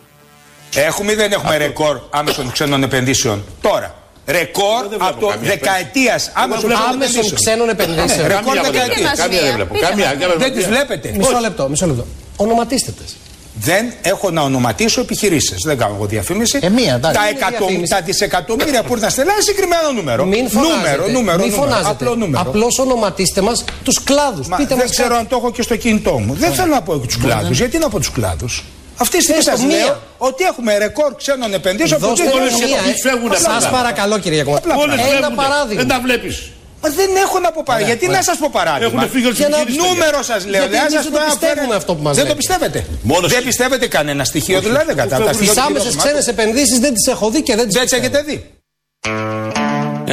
Έχουμε 0.75 1.13
ή 1.13 1.15
δεν 1.15 1.33
έχουμε 1.33 1.57
ρεκόρ 1.57 2.01
άμεσων 2.11 2.53
ξένων 2.53 2.83
επενδύσεων; 2.83 3.45
Τώρα. 3.61 4.00
Ρεκόρ 4.31 4.83
από 4.99 5.21
το 5.21 5.33
δεκαετίας 5.43 6.31
άμεσων 6.35 6.71
Άμεσων 6.93 7.35
ξένων 7.35 7.69
επενδύσεων. 7.69 8.21
Ναι, 8.21 8.35
ρεκόρ 8.35 8.55
δεκαετίας. 8.61 9.19
Καμία 9.19 9.41
δεν 9.43 9.55
βλέπω. 9.55 9.75
Καμία. 9.79 10.17
Δεν 10.39 10.53
τι 10.53 10.61
βλέπετε. 10.61 11.13
Μισό 11.17 11.39
λεπτό, 11.41 11.69
μισό 11.69 11.87
λεπτό. 11.87 12.07
Ονοματίστε 12.37 12.91
τες. 12.91 13.17
Δεν 13.55 13.93
έχω 14.03 14.31
να 14.31 14.43
ονοματίσω 14.43 15.01
επιχειρήσεις. 15.01 15.57
Δεν 15.65 15.79
κάνω 15.79 15.95
εγώ 15.95 16.07
διαφήμιση. 16.07 16.59
Ε, 16.63 16.69
μία, 16.69 16.95
εντάξει. 16.95 17.19
τα, 17.21 17.29
Είναι 17.29 17.39
εκατο... 17.39 17.57
διαφήμιση. 17.59 17.93
τα 17.93 18.01
δισεκατομμύρια 18.01 18.83
που 18.83 18.93
ήρθαν 18.95 19.11
στην 19.11 19.23
Ελλάδα 19.23 19.41
είναι 19.41 19.51
συγκεκριμένο 19.51 19.93
νούμερο. 19.93 20.25
Μην 20.25 20.49
φωνάζετε. 20.51 20.77
νούμερο, 20.79 21.07
νούμερο, 21.07 21.39
Μην 21.39 21.47
νούμερο. 21.51 21.63
φωνάζετε. 21.63 21.91
Απλό 21.91 22.15
νούμερο. 22.15 22.45
Απλώς 22.47 22.79
ονοματίστε 22.79 23.41
μας 23.41 23.65
τους 23.85 24.03
κλάδους. 24.03 24.49
Μα 24.49 24.57
Πείτε 24.57 24.69
δεν 24.69 24.79
μας 24.79 24.91
ξέρω 24.91 25.09
κάτι. 25.09 25.21
αν 25.21 25.27
το 25.29 25.37
έχω 25.37 25.51
και 25.51 25.63
στο 25.63 25.77
κινητό 25.77 26.19
μου. 26.19 26.35
Δεν 26.35 26.53
θέλω 26.53 26.73
να 26.75 26.83
πω 26.83 26.99
τους 26.99 27.17
κλάδους. 27.19 27.57
Γιατί 27.59 27.79
να 27.79 27.89
πω 27.89 27.99
τους 27.99 28.11
κλάδους; 28.11 28.65
Αυτή 29.05 29.17
τη 29.17 29.23
στιγμή 29.23 29.43
Πες 29.43 29.51
το 29.53 29.57
σας 29.57 29.67
μία. 29.67 29.77
λέω 29.77 29.95
ότι 30.29 30.43
έχουμε 30.51 30.79
ρεκόρ 30.85 31.11
ξένων 31.23 31.51
επενδύσεων 31.61 31.99
από 32.03 32.03
το 32.03 32.09
Δώστε 32.23 32.39
Όλες 32.39 32.53
μου 32.53 32.59
οι 32.63 32.65
μία, 32.65 32.77
εποχές 32.79 32.99
ε. 33.05 33.09
φεύγουν 33.09 33.31
αυτά. 33.33 33.51
Σας 33.61 33.65
παρακαλώ 33.71 34.17
κύριε 34.25 34.43
Κόμμα. 34.47 34.57
Απλά 34.63 34.75
Όλες 34.83 34.95
Ένα 34.99 35.03
φεύγουνε. 35.09 35.35
παράδειγμα. 35.43 35.81
Δεν 35.83 35.89
τα 35.95 35.99
βλέπεις. 36.07 36.35
Μα 36.83 36.89
δεν 37.01 37.11
έχω 37.25 37.37
να 37.45 37.51
πω 37.55 37.61
παράδειγμα. 37.65 37.93
Γιατί 37.95 38.07
να 38.17 38.23
σας 38.29 38.37
πω 38.43 38.49
παράδειγμα; 38.59 38.87
Έχουν 39.03 39.11
φύγει 39.15 39.27
όλες 39.29 39.39
οι 39.39 39.43
Και 39.43 39.49
να- 39.49 39.57
επιχειρήσεις, 39.57 39.81
παιδιά. 39.83 39.93
Νούμερο 39.95 40.19
σας 40.31 40.41
λέω. 40.53 40.61
Γιατί 40.63 40.75
Δεν 40.77 40.81
εμείς 40.87 40.93
σας 40.99 41.03
δεν 41.05 41.13
το 41.13 41.19
πω 41.19 41.25
να 41.25 41.31
πιστεύουμε 41.33 41.55
φέρετε- 41.61 41.81
αυτό 41.81 41.93
που 41.97 42.03
μας 42.07 42.15
Δεν 42.19 42.25
το 42.25 42.31
λέτε. 42.31 42.41
πιστεύετε. 42.43 42.79
Μόνος 43.11 43.29
δεν 43.33 43.39
εσείς. 43.41 43.49
πιστεύετε 43.51 43.87
κανένα 43.97 44.23
στοιχείο 44.31 44.59
δηλαδή 44.67 44.87
δεν 44.91 44.97
κατά. 45.03 45.17
Τα 45.19 45.25
Τις 45.25 45.37
στοιχεία 45.37 45.55
του 45.55 45.69
άμεσες 45.69 45.95
κ. 45.95 45.99
ξένες 46.03 46.27
επενδύσεις 46.35 46.79
δεν 46.85 46.93
τις 46.97 47.07
έχω 47.15 47.27
δει 47.35 47.41
και 47.49 47.55
δεν 47.59 47.67
τις 47.69 47.75
Δεν 47.79 47.83
τις 47.87 47.93
πιστεύω. 47.99 48.17
έχετε 48.17 48.21
δει. 48.31 48.39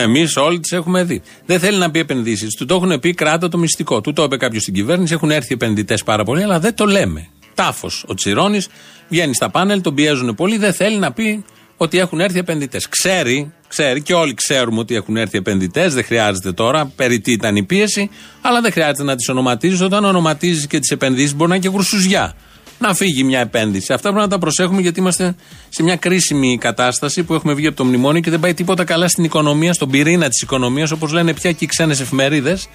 Εμείς 0.05 0.35
όλοι 0.37 0.59
τις 0.59 0.71
έχουμε 0.71 1.03
δει. 1.03 1.21
Δεν 1.45 1.59
θέλει 1.59 1.77
να 1.77 1.91
πει 1.91 1.99
επενδύσεις. 1.99 2.55
Του 2.55 2.65
το 2.65 2.75
έχουν 2.75 2.99
πει 2.99 3.13
κράτα 3.13 3.47
το 3.49 3.57
μυστικό. 3.57 4.01
Του 4.01 4.13
το 4.13 4.23
είπε 4.23 4.37
κάποιος 4.37 4.61
στην 4.61 4.73
κυβέρνηση. 4.73 5.13
Έχουν 5.13 5.31
έρθει 5.31 5.53
επενδυτές 5.53 6.03
πάρα 6.03 6.23
πολλοί, 6.23 6.43
αλλά 6.43 6.59
δεν 6.59 6.73
το 6.75 6.85
λέμε. 6.85 7.27
Τάφος. 7.57 8.03
Ο 8.07 8.13
Τσιρόνης 8.13 8.67
βγαίνει 9.09 9.33
στα 9.33 9.49
πάνελ, 9.49 9.81
τον 9.81 9.95
πιέζουν 9.95 10.35
πολύ. 10.35 10.57
Δεν 10.57 10.73
θέλει 10.73 10.97
να 10.97 11.11
πει 11.11 11.43
ότι 11.77 11.99
έχουν 11.99 12.19
έρθει 12.19 12.39
επενδυτές. 12.39 12.89
Ξέρει, 12.89 13.51
ξέρει 13.67 14.01
και 14.01 14.13
όλοι 14.13 14.33
ξέρουμε 14.33 14.79
ότι 14.79 14.95
έχουν 14.95 15.17
έρθει 15.17 15.37
επενδυτές. 15.37 15.93
Δεν 15.93 16.03
χρειάζεται 16.03 16.51
τώρα. 16.51 16.85
Περί 16.95 17.19
τι 17.19 17.31
ήταν 17.31 17.55
η 17.55 17.63
πίεση. 17.63 18.09
Αλλά 18.41 18.61
δεν 18.61 18.71
χρειάζεται 18.71 19.03
να 19.03 19.15
τις 19.15 19.29
ονοματίζεις. 19.29 19.81
Όταν 19.81 20.05
ονοματίζεις 20.05 20.67
και 20.67 20.79
τις 20.79 20.89
επενδύσεις, 20.91 21.35
μπορεί 21.35 21.49
να 21.49 21.55
είναι 21.55 21.67
και 21.67 21.73
γρουσουζιά. 21.73 22.35
Να 22.79 22.93
φύγει 22.93 23.23
μια 23.23 23.39
επένδυση. 23.39 23.93
Αυτά 23.93 24.09
πρέπει 24.09 24.23
να 24.23 24.29
τα 24.29 24.39
προσέχουμε 24.39 24.81
γιατί 24.81 24.99
είμαστε 24.99 25.35
σε 25.69 25.83
μια 25.83 25.95
κρίσιμη 25.95 26.57
κατάσταση 26.57 27.23
που 27.23 27.33
έχουμε 27.33 27.53
βγει 27.53 27.67
από 27.67 27.75
το 27.75 27.85
μνημόνιο 27.85 28.21
και 28.21 28.29
δεν 28.29 28.39
πάει 28.39 28.53
τίποτα 28.53 28.83
καλά 28.83 29.07
στην 29.07 29.23
οικονομία, 29.23 29.73
στον 29.73 29.89
πυρήνα 29.89 30.29
της 30.29 30.41
οικονομίας, 30.41 30.91
όπως 30.91 31.11
λένε 31.11 31.33
πια 31.33 31.51
και 31.51 31.63
οι 31.63 31.67
ξένες 31.67 31.99
εφημερίδες. 31.99 32.67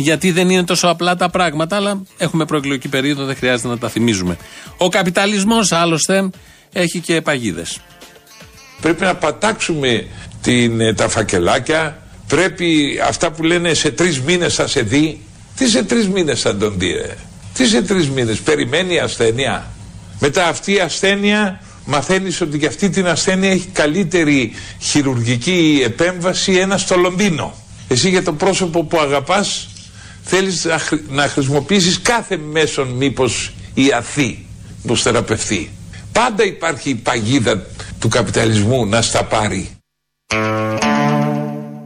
Γιατί 0.00 0.30
δεν 0.30 0.50
είναι 0.50 0.64
τόσο 0.64 0.88
απλά 0.88 1.16
τα 1.16 1.30
πράγματα, 1.30 1.76
αλλά 1.76 2.02
έχουμε 2.16 2.44
προεκλογική 2.44 2.88
περίοδο, 2.88 3.24
δεν 3.24 3.36
χρειάζεται 3.36 3.68
να 3.68 3.78
τα 3.78 3.88
θυμίζουμε. 3.88 4.36
Ο 4.76 4.88
καπιταλισμός, 4.88 5.72
άλλωστε, 5.72 6.30
έχει 6.72 7.00
και 7.00 7.20
παγίδες. 7.20 7.80
Πρέπει 8.80 9.04
να 9.04 9.14
πατάξουμε 9.14 10.06
την, 10.42 10.80
ε, 10.80 10.94
τα 10.94 11.08
φακελάκια. 11.08 12.02
Πρέπει 12.26 13.00
αυτά 13.06 13.30
που 13.30 13.42
λένε 13.42 13.74
σε 13.74 13.90
τρεις 13.90 14.20
μήνες 14.20 14.54
θα 14.54 14.66
σε 14.66 14.82
δει. 14.82 15.20
Τι 15.56 15.68
σε 15.68 15.82
τρεις 15.82 16.08
μήνες 16.08 16.40
θα 16.40 16.56
τον 16.56 16.74
δει, 16.78 16.92
ρε. 16.92 17.16
Τι 17.54 17.66
σε 17.66 17.82
τρεις 17.82 18.08
μήνες. 18.08 18.38
Περιμένει 18.38 18.94
η 18.94 18.98
ασθένεια. 18.98 19.70
Μετά 20.20 20.48
αυτή 20.48 20.72
η 20.72 20.78
ασθένεια 20.78 21.60
μαθαίνεις 21.84 22.40
ότι 22.40 22.56
για 22.56 22.68
αυτή 22.68 22.88
την 22.90 23.06
ασθένεια 23.06 23.50
έχει 23.50 23.66
καλύτερη 23.72 24.52
χειρουργική 24.80 25.82
επέμβαση 25.84 26.52
ένα 26.52 26.78
στο 26.78 26.96
Λονδίνο. 26.96 27.54
Εσύ 27.88 28.08
για 28.08 28.22
το 28.22 28.32
πρόσωπο 28.32 28.84
που 28.84 29.00
αγαπάς 29.00 29.68
θέλεις 30.30 30.64
να, 30.64 30.78
χρη- 30.78 31.10
να 31.10 31.28
χρησιμοποιήσεις 31.28 32.00
κάθε 32.00 32.36
μέσον 32.36 32.88
μήπως 32.88 33.52
ιαθεί, 33.74 34.46
μήπως 34.82 35.02
θεραπευθεί. 35.02 35.70
Πάντα 36.12 36.44
υπάρχει 36.44 36.90
η 36.90 36.94
παγίδα 36.94 37.66
του 38.00 38.08
καπιταλισμού 38.08 38.86
να 38.86 39.02
στα 39.02 39.24
πάρει. 39.24 39.70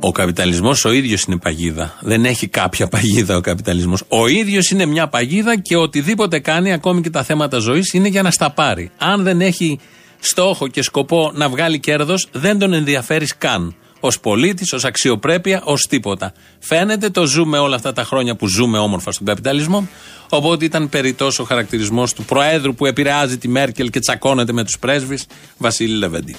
Ο 0.01 0.13
καπιταλισμός 0.13 0.85
ο 0.85 0.93
ίδιος 0.93 1.23
είναι 1.23 1.39
παγίδα. 1.39 1.99
Δεν 2.01 2.25
έχει 2.25 2.49
κάποια 2.49 2.87
παγίδα 2.89 3.37
ο 3.37 3.41
καπιταλισμός. 3.41 4.03
Ο 4.09 4.27
ίδιος 4.27 4.71
είναι 4.71 4.87
μια 4.87 5.09
παγίδα 5.09 5.61
και 5.61 5.77
οτιδήποτε 5.77 6.39
κάνει, 6.39 6.73
ακόμη 6.73 7.01
και 7.01 7.11
τα 7.11 7.23
θέματα 7.23 7.59
ζωής, 7.59 7.93
είναι 7.93 8.09
για 8.09 8.23
να 8.23 8.31
στα 8.31 8.51
πάρει. 8.51 8.91
Αν 8.99 9.23
δεν 9.23 9.41
έχει 9.41 9.79
στόχο 10.21 10.69
και 10.69 10.83
σκοπό 10.83 11.31
να 11.35 11.49
βγάλει 11.49 11.79
κέρδος, 11.79 12.29
δεν 12.33 12.59
τον 12.59 12.73
ενδιαφέρεις 12.73 13.37
καν. 13.37 13.75
Ω 14.05 14.09
πολίτης, 14.21 14.73
ως 14.73 14.85
αξιοπρέπεια, 14.85 15.63
ως 15.65 15.87
τίποτα. 15.89 16.33
Φαίνεται, 16.59 17.11
το 17.11 17.27
ζούμε 17.27 17.59
όλα 17.59 17.77
αυτά 17.77 17.93
τα 17.93 18.05
χρόνια 18.05 18.37
που 18.37 18.47
ζούμε 18.49 18.79
όμορφα 18.79 19.13
στον 19.13 19.27
καπιταλισμό. 19.27 19.89
Οπότε 20.29 20.65
ήταν 20.65 20.89
περιττός 20.89 21.39
ο 21.39 21.45
χαρακτηρισμός 21.45 22.13
του 22.13 22.25
Προέδρου 22.25 22.75
που 22.75 22.87
επηρεάζει 22.87 23.39
τη 23.39 23.49
Μέρκελ 23.49 23.91
και 23.91 23.99
τσακώνεται 23.99 24.53
με 24.53 24.65
τους 24.65 24.79
πρέσβεις, 24.79 25.27
Βασίλη 25.59 25.97
Λεβέντη. 25.97 26.37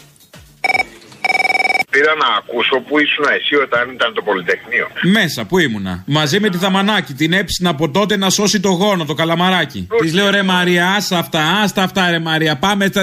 Πήρα 1.96 2.14
να 2.24 2.30
ακούσω 2.40 2.76
που 2.88 3.00
ήσουν 3.00 3.26
εσύ 3.38 3.56
όταν 3.56 3.84
ήταν 3.94 4.14
το 4.14 4.22
Πολυτεχνείο. 4.22 4.88
Μέσα, 5.02 5.46
πού 5.46 5.60
ήμουνα; 5.60 6.04
Μαζί 6.06 6.40
με 6.40 6.50
τη 6.50 6.58
Δαμανάκη, 6.58 7.14
την 7.14 7.34
έψηνα 7.34 7.70
από 7.70 7.90
τότε 7.90 8.18
να 8.18 8.30
σώσει 8.30 8.60
το 8.60 8.70
γόνο, 8.70 9.06
το 9.06 9.14
καλαμαράκι. 9.14 9.88
Της 10.02 10.14
λέω 10.14 10.30
ρε 10.30 10.44
Μαρία, 10.44 10.88
άστα 10.98 11.18
αυτά, 11.18 11.42
άστα 11.64 11.84
αυτά 11.84 12.10
ρε 12.10 12.20
Μαρία. 12.20 12.58
Πάμε 12.58 12.86
στα 12.86 13.02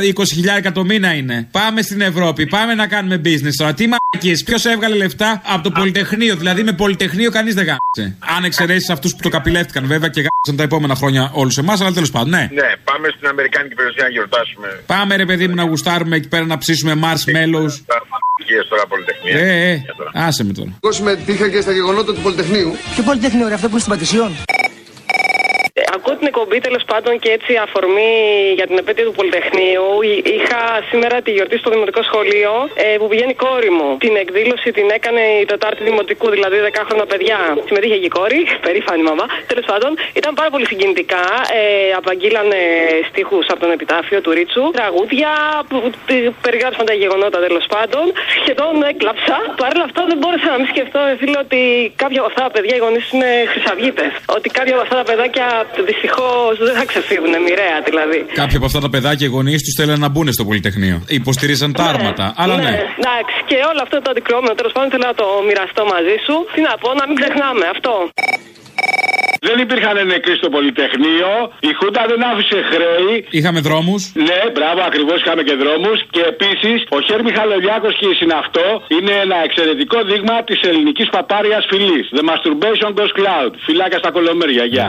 20.000 0.65 0.71
το 0.73 0.85
μήνα 0.85 1.15
είναι. 1.15 1.49
Πάμε 1.51 1.83
στην 1.83 2.01
Ευρώπη, 2.01 2.47
πάμε 2.47 2.75
να 2.75 2.87
κάνουμε 2.87 3.21
business 3.25 3.55
τώρα. 3.57 3.75
Τι 3.75 3.85
μαλακίε, 3.93 4.45
ποιος 4.45 4.65
έβγαλε 4.65 4.97
λεφτά 4.97 5.43
από 5.47 5.63
το 5.63 5.71
Πολυτεχνείο. 5.71 6.37
Δηλαδή 6.37 6.63
με 6.63 6.73
Πολυτεχνείο 6.73 7.31
κανείς 7.31 7.55
δεν 7.55 7.65
γάμισε. 7.65 8.17
Αν 8.37 8.45
εξαιρέσεις 8.45 8.91
αυτούς 8.91 9.15
που 9.15 9.23
το 9.23 9.29
καπηλεύτηκαν 9.29 9.87
βέβαια 9.87 10.09
και 10.09 10.21
γάμισαν 10.21 10.57
τα 10.57 10.63
επόμενα 10.63 10.95
χρόνια 10.95 11.31
όλους 11.33 11.59
εμάς, 11.59 11.81
αλλά 11.81 11.93
τέλος 11.93 12.11
πάντων, 12.11 12.29
ναι. 12.31 12.49
Ναι, 12.53 12.71
πάμε 12.85 13.09
στην 13.17 13.29
Αμερικάνικη 13.29 13.75
περιοχή 13.75 14.01
να 14.01 14.09
γιορτάσουμε. 14.09 14.69
Πάμε 14.87 15.17
ρε 15.17 15.27
παιδί 15.27 15.49
μου 15.49 15.55
να 15.55 15.63
γουστάρουμε 15.63 16.17
εκεί 16.17 16.29
πέρα 16.29 16.45
να 16.45 16.59
ψήσουμε 16.59 16.93
marshmallows. 17.05 17.75
Τα 18.83 18.89
μαλακίες 18.89 19.33
τώρα 19.33 19.33
Πολυτεχνείο. 19.33 19.39
Ε, 19.39 19.71
ε, 19.73 19.83
άσε 20.27 20.45
με 20.45 20.53
τώρα. 20.53 20.71
Εγώ 20.83 20.93
συμμετείχα 20.93 21.49
και 21.49 21.61
στα 21.61 21.73
γεγονότα 21.73 22.15
του 22.15 22.21
Πολυτεχνείου. 22.21 22.71
Ποιο 22.95 23.03
πολυτεχνείο, 23.03 23.49
ρε, 23.49 23.55
αυτό 23.55 23.67
που 23.67 23.73
είναι 23.73 23.81
στην 23.81 23.93
Πατησιών. 23.93 24.31
Ε, 25.73 25.83
Ακούω 25.95 26.17
την 26.17 26.27
εκπομπή 26.33 26.59
τέλος 26.67 26.85
πάντων 26.91 27.13
και 27.23 27.31
έτσι 27.37 27.51
αφορμή 27.67 28.13
για 28.59 28.67
την 28.71 28.77
επέτειο 28.83 29.05
του 29.09 29.15
Πολυτεχνείου. 29.19 29.87
Εί- 30.11 30.23
Είχα 30.37 30.61
σήμερα 30.91 31.17
τη 31.25 31.31
γιορτή 31.37 31.57
στο 31.63 31.71
Δημοτικό 31.75 32.01
Σχολείο 32.11 32.53
ε, 32.85 32.97
που 33.01 33.07
πηγαίνει 33.11 33.33
η 33.37 33.41
κόρη 33.47 33.71
μου. 33.79 33.89
Την 34.05 34.15
εκδήλωση 34.23 34.69
την 34.79 34.87
έκανε 34.99 35.23
η 35.43 35.45
Τετάρτη 35.53 35.83
Δημοτικού, 35.91 36.27
δηλαδή 36.37 36.57
10χρονα 36.69 37.07
παιδιά. 37.13 37.39
Συμμετείχε 37.69 37.97
και 38.03 38.09
η 38.13 38.15
κόρη, 38.19 38.41
περήφανη 38.67 39.03
μαμά. 39.11 39.27
Τέλος 39.51 39.65
πάντων, 39.71 39.91
ήταν 40.21 40.33
πάρα 40.41 40.51
πολύ 40.55 40.67
συγκινητικά. 40.73 41.25
Ε, 41.61 41.63
απαγγείλανε 42.01 42.61
στίχους 43.09 43.47
από 43.53 43.61
τον 43.65 43.71
επιτάφιο 43.77 44.19
του 44.25 44.31
Ρίτσου, 44.37 44.63
τραγούδια 44.79 45.31
που 45.69 45.77
ε, 46.07 46.15
περιγράψαν 46.45 46.85
τα 46.91 46.95
γεγονότα 47.03 47.39
τέλος 47.47 47.65
πάντων. 47.75 48.05
Σχεδόν 48.41 48.75
έκλαψα. 48.93 49.37
Παρ' 49.63 49.73
όλα 49.77 49.85
αυτά 49.91 50.01
δεν 50.11 50.17
μπόρεσα 50.21 50.47
να 50.55 50.57
μην 50.61 50.69
σκεφτώ, 50.75 51.01
ε, 51.11 51.17
φίλε, 51.21 51.39
ότι 51.47 51.61
κάποια 52.03 52.19
από 52.23 52.29
αυτά 52.33 52.43
τα 52.47 52.51
παιδιά 52.55 52.75
οι 52.77 52.83
γονείς 52.87 53.07
είναι 53.15 53.31
χρυσαυγίτες. 53.53 54.11
Ότι 54.37 54.49
κάποια 54.59 54.73
από 54.77 54.83
αυτά 54.87 54.97
τα 55.01 55.05
παιδάκια 55.11 55.47
δυστυχώς 55.91 56.21
δεν 56.69 56.75
θα 56.81 56.85
ξεφύγουν, 56.91 57.33
μοιραία 57.47 57.79
δηλαδή. 57.89 58.19
Κάποια 58.43 58.57
από 58.61 58.67
αυτά 58.71 58.81
τα 58.87 58.91
παιδάκια 58.95 59.27
οι 59.27 59.33
γονείς 59.37 59.61
τους 59.65 59.75
θέλουν 59.79 59.99
να 60.07 60.09
μπουν 60.13 60.33
στο 60.33 60.45
Πολυτεχνείο. 60.49 60.97
Υποστηρίζαν 61.21 61.71
τα 61.79 61.85
άρματα. 61.93 62.25
Αλλά 62.43 62.55
ναι. 62.57 62.75
Εντάξει, 63.01 63.37
και 63.49 63.57
όλο 63.71 63.81
αυτό 63.87 63.97
το 64.05 64.09
αντικρουόμενο 64.13 64.55
τέλος 64.61 64.73
πάντων 64.75 64.89
θέλω 64.93 65.07
να 65.13 65.17
το 65.23 65.27
μοιραστώ 65.49 65.83
μαζί 65.95 66.17
σου. 66.27 66.35
Τι 66.55 66.61
να 66.69 66.73
πω, 66.83 66.89
να 67.01 67.05
μην 67.09 67.17
ξεχνάμε 67.21 67.65
αυτό. 67.75 67.95
Δεν 69.49 69.57
υπήρχαν 69.67 69.97
νεκροί 70.13 70.35
στο 70.41 70.49
Πολυτεχνείο. 70.57 71.31
Η 71.69 71.71
Χούντα 71.79 72.03
δεν 72.13 72.21
άφησε 72.31 72.59
χρέη. 72.71 73.15
Είχαμε 73.39 73.61
δρόμους. 73.69 74.03
Ναι, 74.29 74.41
μπράβο, 74.55 74.81
ακριβώς 74.91 75.19
είχαμε 75.23 75.43
και 75.49 75.57
δρόμους. 75.63 75.99
Και 76.15 76.23
επίσης, 76.33 76.79
ο 76.97 76.99
Χέρ 77.07 77.21
Μιχαλολιάκο 77.29 77.89
και 77.99 78.07
η 78.13 78.15
Συναυτό 78.21 78.67
είναι 78.97 79.13
ένα 79.25 79.37
εξαιρετικό 79.47 79.99
δείγμα 80.09 80.37
της 80.49 80.61
ελληνικής 80.71 81.09
παπάριας 81.17 81.65
φυλής. 81.71 82.07
The 82.17 82.23
masturbation 82.31 82.91
goes 82.99 83.13
cloud. 83.19 83.53
Φυλάκια 83.67 83.99
στα 84.03 84.11
κολομέρια, 84.17 84.65
γεια. 84.73 84.87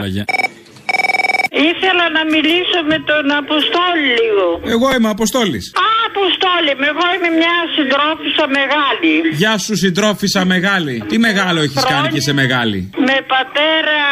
Ήθελα 1.70 2.04
να 2.16 2.22
μιλήσω 2.32 2.78
με 2.92 2.98
τον 3.10 3.24
Αποστόλη 3.42 4.08
λίγο. 4.20 4.46
Εγώ 4.74 4.86
είμαι 4.94 5.10
Αποστόλης. 5.16 5.64
Α, 5.86 5.88
Αποστόλη, 6.10 6.72
με 6.80 6.86
εγώ 6.92 7.06
είμαι 7.14 7.30
μια 7.40 7.56
συντρόφισσα 7.74 8.46
μεγάλη. 8.58 9.12
Γεια 9.42 9.54
σου, 9.64 9.74
συντρόφισσα 9.84 10.42
μεγάλη. 10.54 10.94
Τι 11.10 11.16
μεγάλο 11.28 11.58
έχεις 11.66 11.82
κάνει 11.92 12.08
και 12.14 12.22
σε 12.28 12.32
μεγάλη; 12.42 12.78
Με 13.08 13.16
πατέρα 13.34 14.02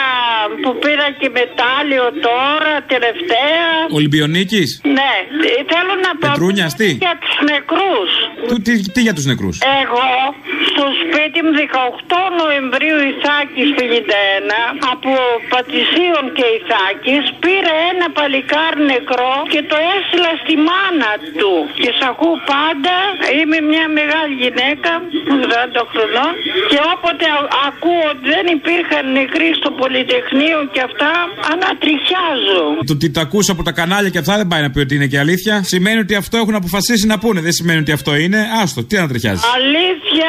που 0.62 0.70
πήρα 0.82 1.06
και 1.20 1.28
μετάλλιο 1.40 2.04
τώρα, 2.28 2.72
τελευταία. 2.94 3.66
Ολυμπιονίκης; 3.98 4.68
Ναι, 4.98 5.12
ε, 5.58 5.62
θέλω 5.72 5.94
να 6.06 6.10
πω 6.18 6.26
Πετρούνιας, 6.28 6.72
τι; 6.80 6.90
για 7.06 7.14
τους 7.22 7.36
νεκρούς. 7.50 8.10
Του, 8.48 8.56
τι, 8.66 8.72
τι 8.94 9.00
για 9.06 9.14
τους 9.16 9.26
νεκρούς; 9.30 9.56
Εγώ 9.82 10.06
στο 10.68 10.84
σπίτι 11.12 11.38
μου 11.44 11.52
18 11.58 12.20
Νοεμβρίου 12.40 12.98
Ιθάκης 13.12 13.68
51 13.78 13.82
από 14.92 15.10
Πατησίων 15.52 16.24
και 16.36 16.46
Ιθάκης 16.58 17.24
πήρε 17.42 17.74
ένα 17.90 18.06
παλικάρι 18.18 18.80
νεκρό 18.92 19.34
και 19.52 19.60
το 19.70 19.76
έστειλα 19.94 20.32
στη 20.42 20.54
μάνα 20.68 21.12
του 21.40 21.52
και 21.82 21.90
σ' 21.98 22.04
ακούω 22.10 22.36
πάντα 22.52 22.96
είμαι 23.38 23.58
μια 23.72 23.86
μεγάλη 23.98 24.34
γυναίκα 24.42 24.90
40 25.76 25.82
χρονών 25.92 26.32
και 26.70 26.78
όποτε 26.94 27.26
α- 27.38 27.50
ακούω 27.68 28.02
ότι 28.12 28.24
δεν 28.34 28.44
υπήρχαν 28.56 29.02
νεκροί 29.18 29.48
στο 29.60 29.70
Πολυτεχνείο 29.80 30.58
και 30.74 30.80
αυτά 30.88 31.10
ανατριχιάζω 31.52 32.60
Το 32.90 32.92
ότι 32.98 33.06
τα 33.16 33.20
ακούς 33.26 33.46
από 33.54 33.62
τα 33.68 33.72
κανάλια 33.80 34.10
και 34.14 34.20
αυτά 34.22 34.34
δεν 34.40 34.48
πάει 34.50 34.62
να 34.66 34.70
πει 34.72 34.78
ότι 34.86 34.94
είναι 34.98 35.08
και 35.12 35.18
αλήθεια. 35.24 35.54
Σημαίνει 35.72 35.98
ότι 36.06 36.14
αυτό 36.22 36.34
έχουν 36.42 36.54
αποφασίσει 36.62 37.04
να 37.12 37.16
πούνε. 37.22 37.40
Δεν 37.46 37.52
σημαίνει 37.58 37.78
ότι 37.84 37.92
αυτό 37.98 38.10
είναι. 38.24 38.38
Άστο, 38.62 38.80
τι 38.88 38.94
να 39.02 39.06
τριχιάζει. 39.12 39.40
Αλήθεια, 39.58 40.28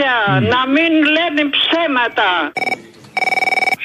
αλήθεια, 0.00 0.48
να 0.48 0.66
μην 0.66 0.92
λένε 1.04 1.50
ψέματα. 1.50 2.52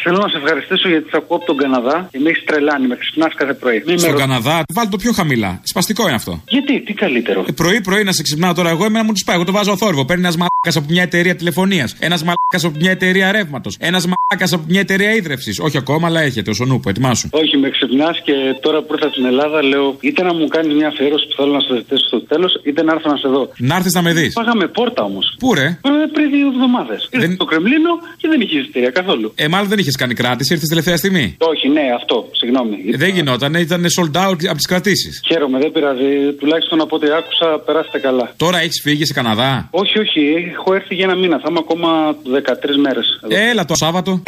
Θέλω 0.08 0.18
να 0.18 0.28
σε 0.28 0.38
ευχαριστήσω 0.42 0.90
γιατί 0.90 1.06
σε 1.10 1.18
ακούω 1.22 1.38
από 1.38 1.46
τον 1.46 1.58
Καναδά 1.58 2.08
και 2.12 2.20
με 2.20 2.30
έχεις 2.30 2.44
τρελάνει. 2.44 2.88
Με 2.88 2.96
ξυπνάς 2.96 3.34
κάθε 3.36 3.54
πρωί. 3.54 3.78
Μην 3.86 3.94
με 3.94 3.98
Στον 3.98 4.12
ρω- 4.12 4.20
Καναδά, 4.20 4.64
βάλτε 4.74 4.90
το 4.92 4.98
πιο 4.98 5.12
χαμηλά. 5.12 5.60
Σπαστικό 5.64 6.04
είναι 6.04 6.16
αυτό. 6.16 6.42
Γιατί, 6.48 6.82
τι 6.82 6.94
καλύτερο. 6.94 7.46
Ε, 7.48 7.52
Πρωί-πρωί 7.52 8.04
να 8.04 8.12
σε 8.12 8.22
ξυπνάω 8.22 8.54
τώρα 8.54 8.70
εγώ, 8.70 8.86
εμένα 8.86 9.04
μου 9.06 9.14
του 9.14 9.24
πάει. 9.26 9.36
Εγώ 9.36 9.46
το 9.46 9.52
βάζω 9.52 9.78
θόρυβο. 9.78 10.06
Παίρνει 10.06 10.24
ένας 10.24 10.36
μαλάκας 10.38 10.76
από 10.76 10.86
μια 10.90 11.02
εταιρεία 11.02 11.36
τηλεφωνίας. 11.36 11.96
Ένας 12.00 12.20
μαλάκας 12.24 12.64
από 12.64 12.78
μια 12.82 12.92
εταιρεία 12.92 13.32
ρεύματος. 13.32 13.76
Ένας 13.80 14.04
μαλάκας 14.12 14.54
από 14.54 14.64
μια 14.68 14.80
εταιρεία 14.80 15.12
ίδρυυση. 15.16 15.62
Όχι 15.62 15.78
ακόμα, 15.78 16.08
αλλά 16.08 16.22
έχετε. 16.22 16.52
Ο 16.62 16.66
νούπο, 16.66 16.90
ετοιμάσου. 16.90 17.28
Όχι, 17.32 17.58
με 17.58 17.70
ξυπνάς 17.70 18.22
και 18.24 18.34
τώρα 18.62 18.82
που 18.82 18.94
ήρθα 18.94 19.10
στην 19.10 19.26
Ελλάδα 19.26 19.64
λέω 19.64 19.98
είτε 20.00 20.24
να 20.24 20.34
μου 20.34 20.48
κάνει 20.48 20.74
μια 20.74 20.88
αφιέρωση 20.88 21.26
που 21.28 21.34
θέλω 21.38 21.52
να 21.52 21.60
σε 21.60 21.74
ζητήσω 21.76 22.06
στο 22.08 22.22
τέλος, 22.22 22.52
είτε 22.64 22.84
να 22.84 22.92
έρθω 22.94 23.10
να 23.12 23.18
σε 23.18 23.28
δω. 23.28 23.50
Να 23.58 23.76
έρθεις 23.76 23.94
να 23.94 24.02
με 24.02 24.14
δεις. 24.14 24.34
Πάγαμε 24.34 24.68
πόρτα 24.68 25.04
όμως. 25.04 25.36
Πού 25.40 25.54
ρε; 25.54 25.80
Πριν 26.14 26.30
δύο 26.32 26.48
εβδομάδες. 26.48 27.10
Ήρθα 27.12 27.32
στο 27.34 27.46
Κρεμλίνο 27.46 27.92
και 28.18 28.28
δεν 28.28 28.42
είχε 28.42 28.60
εισιτήρια 28.60 28.90
καθόλου. 28.90 29.32
Ε, 29.36 29.48
μάλλον 29.48 29.68
δεν 29.68 29.80
είχε 29.80 29.92
κάνει 29.98 30.14
κράτηση, 30.14 30.54
ήρθες 30.54 30.70
τελευταία 30.70 30.98
στιγμή; 30.98 31.36
Όχι, 31.40 31.68
ναι, 31.70 31.82
αυτό. 32.00 32.30
Συγγνώμη. 32.32 32.76
Ε, 32.94 32.98
δεν 32.98 33.10
γινόταν, 33.10 33.54
ήταν 33.54 33.86
sold 33.98 34.16
out 34.28 34.40
από 34.48 34.56
τις 34.56 34.66
κρατήσεις. 34.68 35.22
Χαίρομαι, 35.28 35.60
δεν 35.60 35.72
πειράζει. 35.72 36.34
Τουλάχιστον 36.40 36.82
από 36.82 36.96
ό,τι 36.96 37.08
άκουσα, 37.12 37.60
περάσετε 37.66 38.00
καλά. 38.00 38.34
Τώρα 38.38 38.60
έχεις 38.60 38.82
φύγει 38.84 39.06
σε 39.06 39.14
Καναδά; 39.14 39.68
Όχι, 39.72 40.00
όχι, 40.00 40.22
έχω 40.58 40.74
έρθει 40.74 40.96
για 40.96 41.06
ένα 41.06 41.16
μήνα. 41.16 41.40
Θα 41.40 41.48
είμαι 41.50 41.60
ακόμα 41.62 42.16
13 42.24 42.78
μέρες. 42.78 43.20
Έλα 43.28 43.66
το 43.66 43.76
Σάββατο. 43.76 44.22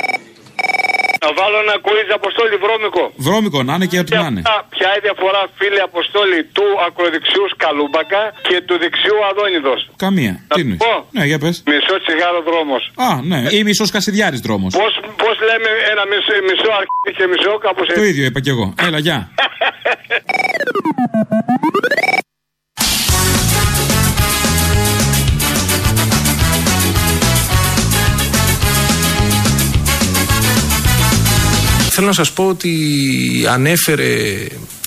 Να 1.26 1.30
βάλω 1.40 1.58
ένα 1.66 1.76
quiz 1.86 2.08
Αποστόλη 2.20 2.56
βρώμικο. 2.66 3.04
Βρώμικο 3.28 3.60
να 3.68 3.74
είναι 3.76 3.88
και 3.92 4.00
ό,τι 4.04 4.12
να 4.22 4.26
είναι. 4.30 4.42
Ποια 4.76 4.88
είναι 4.90 5.00
η 5.02 5.04
διαφορά, 5.08 5.42
φίλε 5.58 5.82
Αποστόλη, 5.90 6.40
του 6.58 6.68
ακροδεξιούς 6.88 7.50
Σκαλούμπακα 7.56 8.22
και 8.48 8.58
του 8.68 8.76
δεξιού 8.84 9.16
Αδόνιδος; 9.30 9.80
Καμία. 10.06 10.34
Τι 10.56 10.60
είναι. 10.64 10.76
πω. 10.86 10.94
Ναι, 11.16 11.24
για 11.32 11.40
πες. 11.44 11.56
Μισό 11.72 11.96
τσιγάρο 12.04 12.40
δρόμος. 12.50 12.84
Α, 13.08 13.10
ναι. 13.32 13.40
Ή 13.58 13.60
μισό 13.68 13.86
Κασιδιάρη 13.96 14.38
δρόμος. 14.48 14.72
Πώς 14.82 14.94
πώς 15.24 15.36
λέμε 15.48 15.70
ένα 15.92 16.04
μισό, 16.12 16.34
μισό 16.50 16.70
αρχίδι 16.80 17.12
και 17.18 17.26
μισό, 17.32 17.54
κάπως 17.66 17.86
Το 18.00 18.04
ίδιο 18.12 18.24
είπα 18.30 18.40
κι 18.46 18.52
εγώ. 18.56 18.66
Έλα, 18.88 19.00
γεια. 19.06 19.20
Θέλω 32.00 32.10
να 32.10 32.16
σας 32.16 32.32
πω 32.32 32.48
ότι 32.48 32.72
ανέφερε 33.50 34.08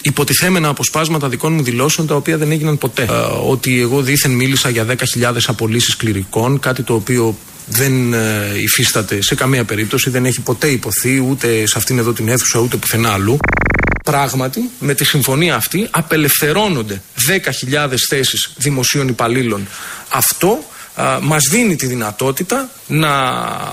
υποτιθέμενα 0.02 0.68
αποσπάσματα 0.68 1.28
δικών 1.28 1.52
μου 1.52 1.62
δηλώσεων 1.62 2.06
τα 2.06 2.14
οποία 2.14 2.36
δεν 2.36 2.50
έγιναν 2.50 2.78
ποτέ. 2.78 3.02
Ε, 3.02 3.12
ότι 3.46 3.80
εγώ 3.80 4.02
δήθεν 4.02 4.30
μίλησα 4.30 4.68
για 4.68 4.86
10.000 4.88 4.96
απολύσεις 5.46 5.96
κληρικών, 5.96 6.60
κάτι 6.60 6.82
το 6.82 6.94
οποίο 6.94 7.36
δεν 7.66 8.12
ε, 8.12 8.52
υφίσταται 8.62 9.22
σε 9.22 9.34
καμία 9.34 9.64
περίπτωση, 9.64 10.10
δεν 10.10 10.24
έχει 10.24 10.40
ποτέ 10.40 10.68
υποθεί 10.68 11.24
ούτε 11.28 11.66
σε 11.66 11.78
αυτήν 11.78 11.98
εδώ 11.98 12.12
την 12.12 12.28
αίθουσα 12.28 12.58
ούτε 12.58 12.76
πουθενά 12.76 13.12
αλλού. 13.12 13.36
Πράγματι, 14.04 14.70
με 14.80 14.94
τη 14.94 15.04
συμφωνία 15.04 15.54
αυτή 15.54 15.88
απελευθερώνονται 15.90 17.02
10.000 17.70 17.88
θέσεις 18.08 18.52
δημοσίων 18.56 19.08
υπαλλήλων. 19.08 19.66
Αυτό 20.08 20.48
α, 20.48 20.58
μας 21.22 21.42
δίνει 21.50 21.76
τη 21.76 21.86
δυνατότητα 21.86 22.70
να 22.86 23.10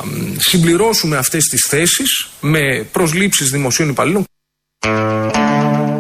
μ, 0.04 0.36
συμπληρώσουμε 0.38 1.18
αυτές 1.18 1.44
τις 1.44 1.66
θέσεις 1.70 2.30
με 2.42 2.88
προσλήψεις 2.92 3.50
δημοσίων 3.50 3.90
υπαλλήλων. 3.90 4.24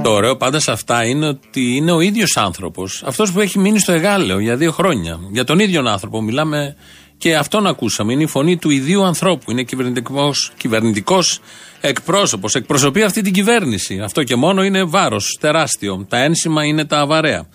Το 0.03 0.09
ωραίο 0.09 0.37
πάντα 0.37 0.59
σε 0.59 0.71
αυτά 0.71 1.05
είναι 1.05 1.27
ότι 1.27 1.75
είναι 1.75 1.91
ο 1.91 1.99
ίδιος 1.99 2.37
άνθρωπος. 2.37 3.03
Αυτός 3.05 3.31
που 3.31 3.39
έχει 3.39 3.59
μείνει 3.59 3.79
στο 3.79 3.91
Εγάλεο 3.91 4.39
για 4.39 4.55
δύο 4.55 4.71
χρόνια. 4.71 5.19
Για 5.31 5.43
τον 5.43 5.59
ίδιο 5.59 5.83
άνθρωπο 5.87 6.21
μιλάμε 6.21 6.75
και 7.17 7.35
αυτόν 7.35 7.67
ακούσαμε. 7.67 8.13
Είναι 8.13 8.23
η 8.23 8.27
φωνή 8.27 8.57
του 8.57 8.69
ιδίου 8.69 9.03
ανθρώπου. 9.03 9.51
Είναι 9.51 9.65
κυβερνητικός 10.57 11.39
εκπρόσωπος. 11.81 12.55
Εκπροσωπεί 12.55 13.03
αυτή 13.03 13.21
την 13.21 13.33
κυβέρνηση. 13.33 13.99
Αυτό 13.99 14.23
και 14.23 14.35
μόνο 14.35 14.63
είναι 14.63 14.83
βάρος 14.83 15.37
τεράστιο. 15.39 16.05
Τα 16.09 16.17
ένσημα 16.17 16.65
είναι 16.65 16.85
τα 16.85 17.05
βαρέα. 17.05 17.47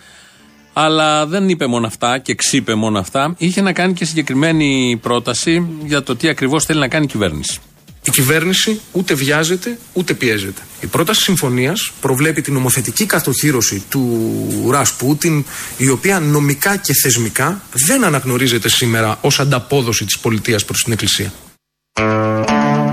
Αλλά 0.72 1.26
δεν 1.26 1.48
είπε 1.48 1.66
μόνο 1.66 1.86
αυτά 1.86 2.18
και 2.18 2.34
ξύπε 2.34 2.74
μόνο 2.74 2.98
αυτά. 2.98 3.34
Είχε 3.38 3.60
να 3.60 3.72
κάνει 3.72 3.92
και 3.92 4.04
συγκεκριμένη 4.04 4.98
πρόταση 5.02 5.66
για 5.84 6.02
το 6.02 6.16
τι 6.16 6.28
ακριβώς 6.28 6.64
θέλει 6.64 6.78
να 6.78 6.88
κάνει 6.88 7.04
η 7.04 7.08
κυβέρνηση. 7.08 7.58
Η 8.04 8.10
κυβέρνηση 8.10 8.80
ούτε 8.92 9.14
βιάζεται 9.14 9.78
ούτε 9.92 10.14
πιέζεται. 10.14 10.62
Η 10.80 10.86
πρόταση 10.86 11.22
συμφωνίας 11.22 11.92
προβλέπει 12.00 12.40
την 12.40 12.52
νομοθετική 12.52 13.06
κατοχήρωση 13.06 13.82
του 13.88 14.68
Ρασπούτιν, 14.70 15.44
η 15.76 15.88
οποία 15.88 16.20
νομικά 16.20 16.76
και 16.76 16.92
θεσμικά 17.02 17.62
δεν 17.72 18.04
αναγνωρίζεται 18.04 18.68
σήμερα 18.68 19.18
ως 19.20 19.40
ανταπόδοση 19.40 20.04
της 20.04 20.18
πολιτείας 20.18 20.64
προς 20.64 20.82
την 20.82 20.92
Εκκλησία. 20.92 21.32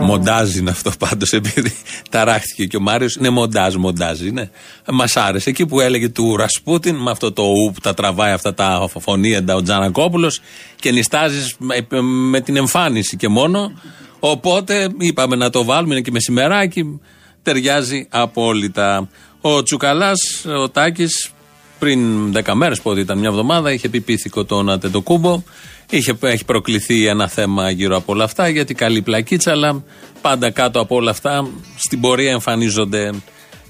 Μοντάζ 0.01 0.55
είναι 0.55 0.69
αυτό 0.69 0.91
πάντως, 0.99 1.31
επειδή 1.31 1.73
ταράχτηκε 2.09 2.65
και 2.65 2.77
ο 2.77 2.79
Μάριος. 2.79 3.15
Είναι 3.15 3.29
μοντάζ, 3.29 3.75
μοντάζ 3.75 4.21
είναι. 4.21 4.51
Μας 4.91 5.17
άρεσε. 5.17 5.49
Εκεί 5.49 5.65
που 5.65 5.79
έλεγε 5.79 6.09
του 6.09 6.37
Ρασπούτιν, 6.37 6.95
με 6.95 7.11
αυτό 7.11 7.31
το 7.31 7.43
ου 7.43 7.71
που 7.73 7.79
τα 7.79 7.93
τραβάει 7.93 8.31
αυτά 8.31 8.53
τα 8.53 8.89
φωνήεντα 8.99 9.55
ο 9.55 9.61
Τζανακόπουλος 9.61 10.41
και 10.75 10.91
νιστάζεις 10.91 11.55
με, 11.59 11.87
με 12.01 12.41
την 12.41 12.55
εμφάνιση 12.55 13.17
και 13.17 13.27
μόνο. 13.27 13.71
Οπότε 14.19 14.87
είπαμε 14.97 15.35
να 15.35 15.49
το 15.49 15.63
βάλουμε, 15.63 15.93
είναι 15.93 16.03
και 16.03 16.11
μεσημεράκι. 16.11 16.99
Ταιριάζει 17.43 18.07
απόλυτα. 18.09 19.09
Ο 19.41 19.63
Τσουκαλάς, 19.63 20.45
ο 20.45 20.69
Τάκης, 20.69 21.31
πριν 21.79 22.31
10 22.31 22.53
μέρες, 22.53 22.81
πότε 22.81 22.99
ήταν 22.99 23.17
μια 23.17 23.29
εβδομάδα, 23.29 23.71
είχε 23.71 23.89
πει 23.89 24.01
πίθηκο 24.01 24.45
τον 24.45 24.69
Ατεντοκούμπο. 24.69 25.41
Είχε, 25.89 26.17
έχει 26.21 26.45
προκληθεί 26.45 27.07
ένα 27.07 27.27
θέμα 27.27 27.69
γύρω 27.69 27.95
από 27.95 28.13
όλα 28.13 28.23
αυτά, 28.23 28.47
γιατί 28.47 28.73
καλή 28.73 29.01
πλακίτσα, 29.01 29.51
αλλά 29.51 29.83
πάντα 30.21 30.49
κάτω 30.51 30.79
από 30.79 30.95
όλα 30.95 31.11
αυτά 31.11 31.47
στην 31.77 32.01
πορεία 32.01 32.31
εμφανίζονται 32.31 33.11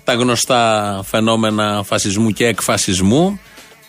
τα 0.04 0.14
γνωστά 0.14 1.02
φαινόμενα 1.06 1.84
φασισμού 1.86 2.32
και 2.32 2.46
εκφασισμού 2.46 3.40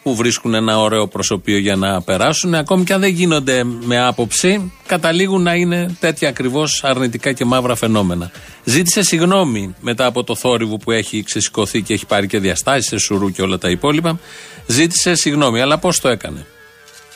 που 0.03 0.15
βρίσκουν 0.15 0.55
ένα 0.55 0.81
ωραίο 0.81 1.07
προσωπείο 1.07 1.59
για 1.59 1.77
να 1.77 2.03
περάσουν. 2.03 2.55
Ακόμη 2.55 2.85
και 2.85 2.93
αν 2.93 3.01
δεν 3.01 3.11
γίνονται 3.11 3.65
με 3.65 4.07
άποψη, 4.07 4.73
καταλήγουν 4.87 5.43
να 5.43 5.55
είναι 5.55 5.97
τέτοια 6.01 6.29
ακριβώς 6.29 6.85
αρνητικά 6.85 7.33
και 7.33 7.45
μαύρα 7.45 7.75
φαινόμενα. 7.75 8.31
Ζήτησε 8.65 9.03
συγγνώμη 9.03 9.75
μετά 9.81 10.07
από 10.07 10.25
το 10.25 10.35
θόρυβο 10.35 10.77
που 10.77 10.91
έχει 10.91 11.23
ξεσηκωθεί 11.23 11.83
και 11.83 11.93
έχει 11.93 12.07
πάρει 12.07 12.27
και 12.27 12.39
διαστάσεις 12.39 12.87
σε 12.87 12.99
σουρού 12.99 13.31
και 13.31 13.43
όλα 13.43 13.59
τα 13.59 13.71
υπόλοιπα. 13.71 14.19
Ζήτησε 14.67 15.15
συγγνώμη, 15.15 15.61
αλλά 15.61 15.79
πώς 15.79 16.01
το 16.01 16.09
έκανε; 16.09 16.47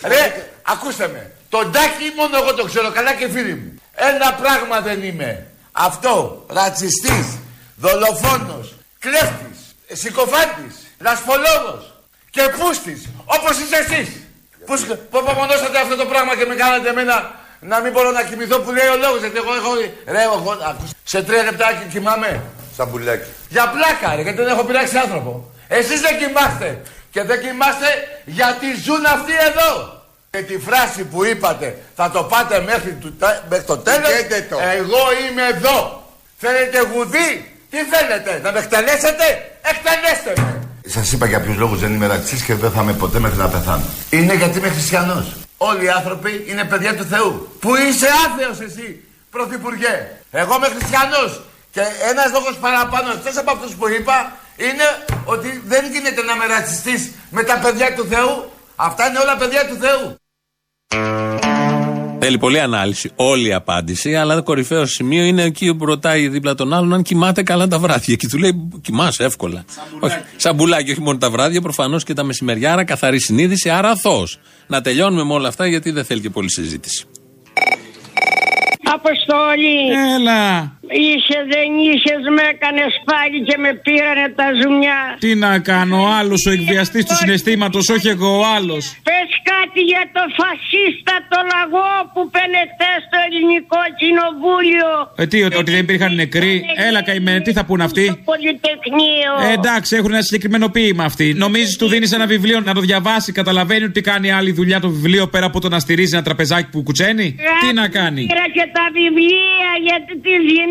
Ρε, 0.07 0.54
ακούστε 0.73 1.09
με. 1.09 1.33
Τον 1.49 1.73
Τάκη 1.73 2.13
μόνο 2.17 2.37
εγώ 2.37 2.55
το 2.55 2.65
ξέρω 2.65 2.91
καλά 2.91 3.15
και 3.15 3.29
φίλοι 3.29 3.55
μου. 3.55 3.81
Ένα 3.95 4.33
πράγμα 4.33 4.81
δεν 4.81 5.03
είμαι. 5.03 5.47
Αυτό, 5.73 6.45
ρατσιστής, 6.49 7.27
δολοφόνος, 7.77 8.75
κλέφτης, 8.99 9.59
συκοφάντης, 9.93 10.75
λασπολόγος 11.01 11.95
και 12.31 12.43
πούστης, 12.59 13.09
όπως 13.25 13.59
είσαι 13.59 13.77
εσείς. 13.77 14.09
Πώς 14.67 14.87
απομονώσατε 15.11 15.79
αυτό 15.79 15.97
το 15.97 16.07
πράγμα 16.07 16.37
και 16.37 16.47
με 16.47 16.55
κάνατε 16.55 16.89
εμένα 16.89 17.35
να 17.61 17.81
μην 17.81 17.93
μπορώ 17.93 18.11
να 18.11 18.23
κοιμηθώ 18.23 18.59
που 18.59 18.73
λέει 18.73 18.87
ο 18.87 18.97
λόγος 18.97 19.21
γιατί 19.21 19.37
εγώ 19.37 19.55
έχω... 19.55 19.71
Ρε, 20.07 20.23
εγώ, 20.23 20.59
ακούς, 20.69 20.91
σε 21.05 21.23
τρία 21.23 21.43
λεπτάκια 21.43 21.87
κοιμάμαι. 21.91 22.43
Σαν 22.77 22.91
πουλάκι. 22.91 23.31
Για 23.49 23.69
πλάκα 23.69 24.15
ρε, 24.15 24.23
γιατί 24.23 24.39
δεν 24.43 24.49
έχω 24.49 24.65
πειράξει 24.65 24.97
άνθρωπο. 24.99 25.51
Εσείς 25.69 26.01
δεν 26.01 26.19
κοιμάστε. 26.19 26.83
Και 27.11 27.23
δεν 27.23 27.41
κοιμάστε 27.41 27.87
γιατί 28.25 28.67
ζουν 28.83 29.05
αυτοί 29.07 29.33
εδώ. 29.49 30.04
Και 30.35 30.43
τη 30.43 30.59
φράση 30.59 31.05
που 31.05 31.25
είπατε 31.25 31.79
θα 31.97 32.11
το 32.11 32.23
πάτε 32.23 32.61
μέχρι, 32.61 32.93
του, 32.93 33.17
μέχρι 33.49 33.65
το 33.65 33.77
τέλος. 33.79 34.09
Πηγαίνετε 34.09 34.47
το. 34.51 34.57
Εγώ 34.81 35.03
είμαι 35.23 35.45
εδώ. 35.55 35.77
Θέλετε 36.39 36.79
γουδί; 36.93 37.31
Τι 37.71 37.79
θέλετε, 37.93 38.41
να 38.43 38.53
με 38.53 38.59
εκτελέσετε. 38.59 39.27
Εκτελέστε 39.73 40.33
με. 40.37 40.69
Σας 40.87 41.13
είπα 41.13 41.27
για 41.27 41.41
ποιους 41.41 41.57
λόγους 41.57 41.81
δεν 41.81 41.95
είμαι 41.95 42.07
ρατσιστή 42.07 42.45
και 42.45 42.55
δεν 42.55 42.71
θα 42.71 42.83
είμαι 42.83 42.93
ποτέ 42.93 43.19
μέχρι 43.19 43.39
να 43.39 43.49
πεθάνω. 43.49 43.85
Είναι 44.11 44.35
γιατί 44.35 44.59
είμαι 44.59 44.69
χριστιανός. 44.69 45.27
Όλοι 45.57 45.85
οι 45.85 45.89
άνθρωποι 45.89 46.45
είναι 46.49 46.65
παιδιά 46.65 46.95
του 46.97 47.05
Θεού. 47.05 47.57
Που 47.61 47.77
είσαι 47.77 48.09
άθεος 48.27 48.61
εσύ, 48.69 49.05
πρωθυπουργέ; 49.31 49.95
Εγώ 50.31 50.55
είμαι 50.55 50.69
χριστιανός. 50.77 51.43
Και 51.71 51.81
ένας 52.11 52.31
λόγος 52.33 52.57
παραπάνω, 52.61 53.13
εκτός 53.13 53.37
από 53.37 53.51
αυτούς 53.51 53.73
που 53.75 53.89
είπα, 53.89 54.33
είναι 54.57 54.87
ότι 55.25 55.63
δεν 55.67 55.85
γίνεται 55.93 56.23
να 56.23 56.33
είμαι 56.33 56.47
ρατσιστής 56.47 57.11
με 57.31 57.43
τα 57.43 57.57
παιδιά 57.63 57.95
του 57.95 58.07
Θεού. 58.11 58.53
Αυτά 58.77 59.09
είναι 59.09 59.19
όλα 59.19 59.37
παιδιά 59.37 59.67
του 59.69 59.77
Θεού. 59.81 60.19
Θέλει 62.19 62.39
πολλή 62.39 62.61
ανάλυση, 62.61 63.11
όλη 63.17 63.49
η 63.49 63.53
απάντηση, 63.53 64.15
αλλά 64.15 64.35
το 64.35 64.43
κορυφαίο 64.43 64.87
σημείο 64.87 65.25
είναι 65.25 65.43
εκεί 65.43 65.75
που 65.75 65.85
ρωτάει 65.85 66.29
δίπλα 66.29 66.55
τον 66.55 66.73
άλλον 66.73 66.93
αν 66.93 67.03
κοιμάται 67.03 67.43
καλά 67.43 67.69
τα 67.69 67.79
βράδια. 67.79 68.17
Και 68.17 68.29
του 68.29 68.39
λέει: 68.39 68.71
Κοιμάσαι 68.83 69.25
εύκολα. 69.25 69.65
Όχι, 70.01 70.17
σαν 70.37 70.55
μπουλάκι, 70.55 70.91
όχι 70.91 71.01
μόνο 71.01 71.19
τα 71.19 71.31
βράδια, 71.31 71.61
προφανώς 71.61 72.05
και 72.05 72.15
τα 72.15 72.23
μεσημεριάρα, 72.23 72.85
καθαρή 72.85 73.21
συνείδηση, 73.21 73.71
άρα 73.71 73.91
αθώος. 73.91 74.39
Να 74.67 74.81
τελειώνουμε 74.81 75.25
με 75.25 75.33
όλα 75.33 75.49
αυτά 75.49 75.67
γιατί 75.67 75.91
δεν 75.91 76.05
θέλει 76.05 76.21
και 76.21 76.31
πολλή 76.31 76.51
συζήτηση. 76.51 77.05
Αποστόλη. 78.95 79.91
Έλα. 80.15 80.73
Είχε 80.91 81.39
δεν 81.53 81.69
είχες, 81.91 82.23
με 82.37 82.43
έκανες 82.53 82.93
πάλι 83.11 83.39
και 83.49 83.57
με 83.65 83.71
πήρανε 83.85 84.27
τα 84.39 84.47
ζουμιά. 84.61 85.01
Τι 85.25 85.31
να 85.45 85.59
κάνω, 85.71 85.97
ο 86.07 86.09
άλλος 86.19 86.41
ο 86.49 86.51
εκβιαστής 86.51 87.05
του 87.09 87.17
συναισθήματος, 87.21 87.85
όχι 87.89 88.09
εγώ 88.09 88.31
ο 88.41 88.45
άλλος. 88.57 88.85
Πες 89.09 89.31
κάτι 89.53 89.81
για 89.91 90.05
το 90.17 90.23
φασίστα 90.39 91.15
το 91.31 91.39
λαγό 91.53 91.93
που 92.13 92.21
πενετέ 92.35 92.93
στο 93.07 93.17
ελληνικό 93.27 93.83
κοινοβούλιο. 94.01 94.91
Ε, 95.23 95.27
τι, 95.31 95.39
ότι 95.61 95.71
δεν 95.75 95.81
υπήρχαν 95.87 96.15
νεκροί; 96.15 96.55
Έλα, 96.89 97.03
καημένε, 97.03 97.41
τι 97.41 97.53
θα 97.53 97.65
πούν 97.65 97.81
αυτοί; 97.81 98.05
Πολυτεχνείο. 98.33 99.33
Ε, 99.49 99.53
εντάξει, 99.53 99.97
έχουν 99.97 100.13
ένα 100.13 100.23
συγκεκριμένο 100.23 100.67
ποίημα 100.69 101.05
αυτοί. 101.05 101.27
Νομίζεις 101.45 101.77
του 101.77 101.89
δίνεις 101.89 102.13
ένα 102.13 102.27
βιβλίο 102.27 102.61
να 102.61 102.75
το 102.75 102.81
διαβάσει, 102.81 103.33
καταλαβαίνει 103.33 103.85
ότι 103.85 104.01
κάνει 104.01 104.31
άλλη 104.31 104.53
δουλειά 104.53 104.81
το 104.81 104.89
βιβλίο 104.89 105.27
πέρα 105.27 105.47
από 105.47 105.61
το 105.61 105.69
να 105.69 105.79
στηρίζει 105.79 106.15
ένα 106.15 106.25
τραπεζάκι 106.25 106.69
που 106.71 106.83
κουτσένει; 106.83 107.37
Τι 107.61 107.75
να 107.75 107.89
κάνει; 107.89 108.23
Πήρα 108.27 108.49
και 108.57 108.67
τα 108.77 108.87
βιβλία 108.99 109.71
για 109.87 109.99
τη 110.07 110.15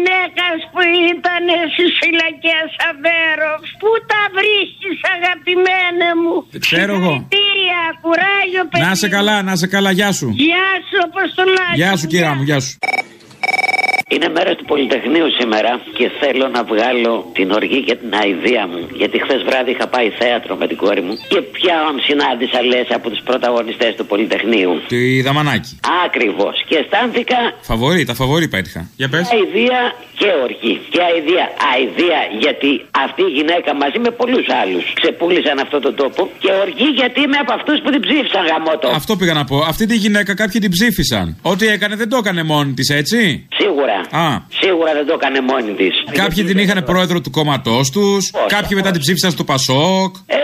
γυναίκας 0.04 0.58
που 0.72 0.82
ήταν 1.14 1.46
στι 1.74 1.86
φυλακέ 2.00 2.60
Αβέροφ. 2.90 3.62
Πού 3.82 3.90
τα 4.12 4.22
βρίσκεις, 4.38 4.98
αγαπημένα 5.16 6.10
μου; 6.22 6.36
Ξέρω 6.68 6.94
εγώ. 7.00 7.14
Συγχαρητήρια, 7.14 7.82
κουράγιο, 8.04 8.64
παιδί. 8.70 8.84
Να 8.86 8.96
σε 9.02 9.08
καλά, 9.16 9.36
να 9.50 9.54
σε 9.62 9.68
καλά, 9.76 9.92
γεια 10.00 10.12
σου. 10.18 10.28
Γεια 10.48 10.70
σου, 10.88 10.98
Αποστολάκη. 11.10 11.76
Γεια 11.82 11.92
σου, 12.00 12.08
κύρια 12.12 12.34
μου, 12.36 12.44
γεια 12.50 12.60
σου. 12.66 12.74
Είναι 14.14 14.30
μέρα 14.38 14.52
του 14.58 14.66
Πολυτεχνείου 14.72 15.30
σήμερα 15.40 15.72
και 15.98 16.06
θέλω 16.22 16.48
να 16.56 16.62
βγάλω 16.72 17.14
την 17.38 17.52
οργή 17.52 17.80
και 17.88 17.96
την 18.02 18.12
αηδία 18.22 18.64
μου. 18.72 18.82
Γιατί 19.00 19.16
χθες 19.24 19.42
βράδυ 19.48 19.72
είχα 19.72 19.88
πάει 19.88 20.10
θέατρο 20.22 20.56
με 20.62 20.66
την 20.68 20.78
κόρη 20.78 21.02
μου 21.08 21.16
και 21.32 21.40
πια 21.56 21.78
συνάντησα 22.08 22.60
λες 22.72 22.88
από 22.98 23.10
τους 23.10 23.22
πρωταγωνιστές 23.30 23.92
του 23.98 24.06
Πολυτεχνείου. 24.12 24.74
Τη 24.88 25.22
Δαμανάκη. 25.22 25.74
Ακριβώς. 26.06 26.56
Και 26.68 26.76
αισθάνθηκα 26.82 27.40
Φαβορή, 27.70 28.04
τα 28.10 28.14
φαβορή 28.14 28.48
πέτυχα. 28.48 28.82
Για 29.00 29.10
πες. 29.10 29.26
αηδία 29.34 29.80
και 30.20 30.30
οργή. 30.46 30.76
Και 30.94 31.00
αηδία. 31.08 31.46
Αηδία 31.72 32.20
γιατί 32.44 32.72
αυτή 33.06 33.22
η 33.30 33.32
γυναίκα 33.38 33.70
μαζί 33.84 34.00
με 34.06 34.10
πολλούς 34.20 34.46
άλλους 34.62 34.84
ξεπούλησαν 35.00 35.60
αυτόν 35.60 35.82
τον 35.82 35.96
τόπο. 35.96 36.22
Και 36.40 36.52
οργή 36.64 36.88
γιατί 37.00 37.20
είμαι 37.26 37.38
από 37.44 37.54
αυτούς 37.54 37.78
που 37.84 37.90
την 37.94 38.02
ψήφισαν 38.06 38.44
γαμότο. 38.52 38.88
Αυτό 39.02 39.16
πήγα 39.16 39.34
να 39.34 39.44
πω. 39.50 39.58
Αυτή 39.72 39.86
τη 39.86 39.96
γυναίκα 39.96 40.32
κάποιοι 40.42 40.62
την 40.62 40.72
ψήφισαν. 40.72 41.26
Ό,τι 41.42 41.66
έκανε 41.68 41.96
δεν 41.96 42.10
το 42.10 42.18
έκανε 42.18 42.44
μόνη 42.44 42.74
της, 42.74 42.90
έτσι; 42.90 43.48
Σίγουρα. 43.60 43.98
Α. 44.12 44.28
Σίγουρα 44.62 44.94
δεν 44.94 45.06
το 45.06 45.14
έκανε 45.14 45.40
μόνη 45.42 45.72
της. 45.74 45.94
Κάποιοι 46.12 46.44
την 46.44 46.58
είχαν 46.58 46.84
πρόεδρο 46.84 47.22
του 47.22 47.30
κόμματός 47.32 47.90
τους. 47.90 48.32
Κάποιοι 48.48 48.72
μετά 48.80 48.92
την 48.92 49.02
ψήφισαν 49.02 49.32
στο 49.32 49.44
Πασόκ. 49.44 50.16
Ε, 50.26 50.36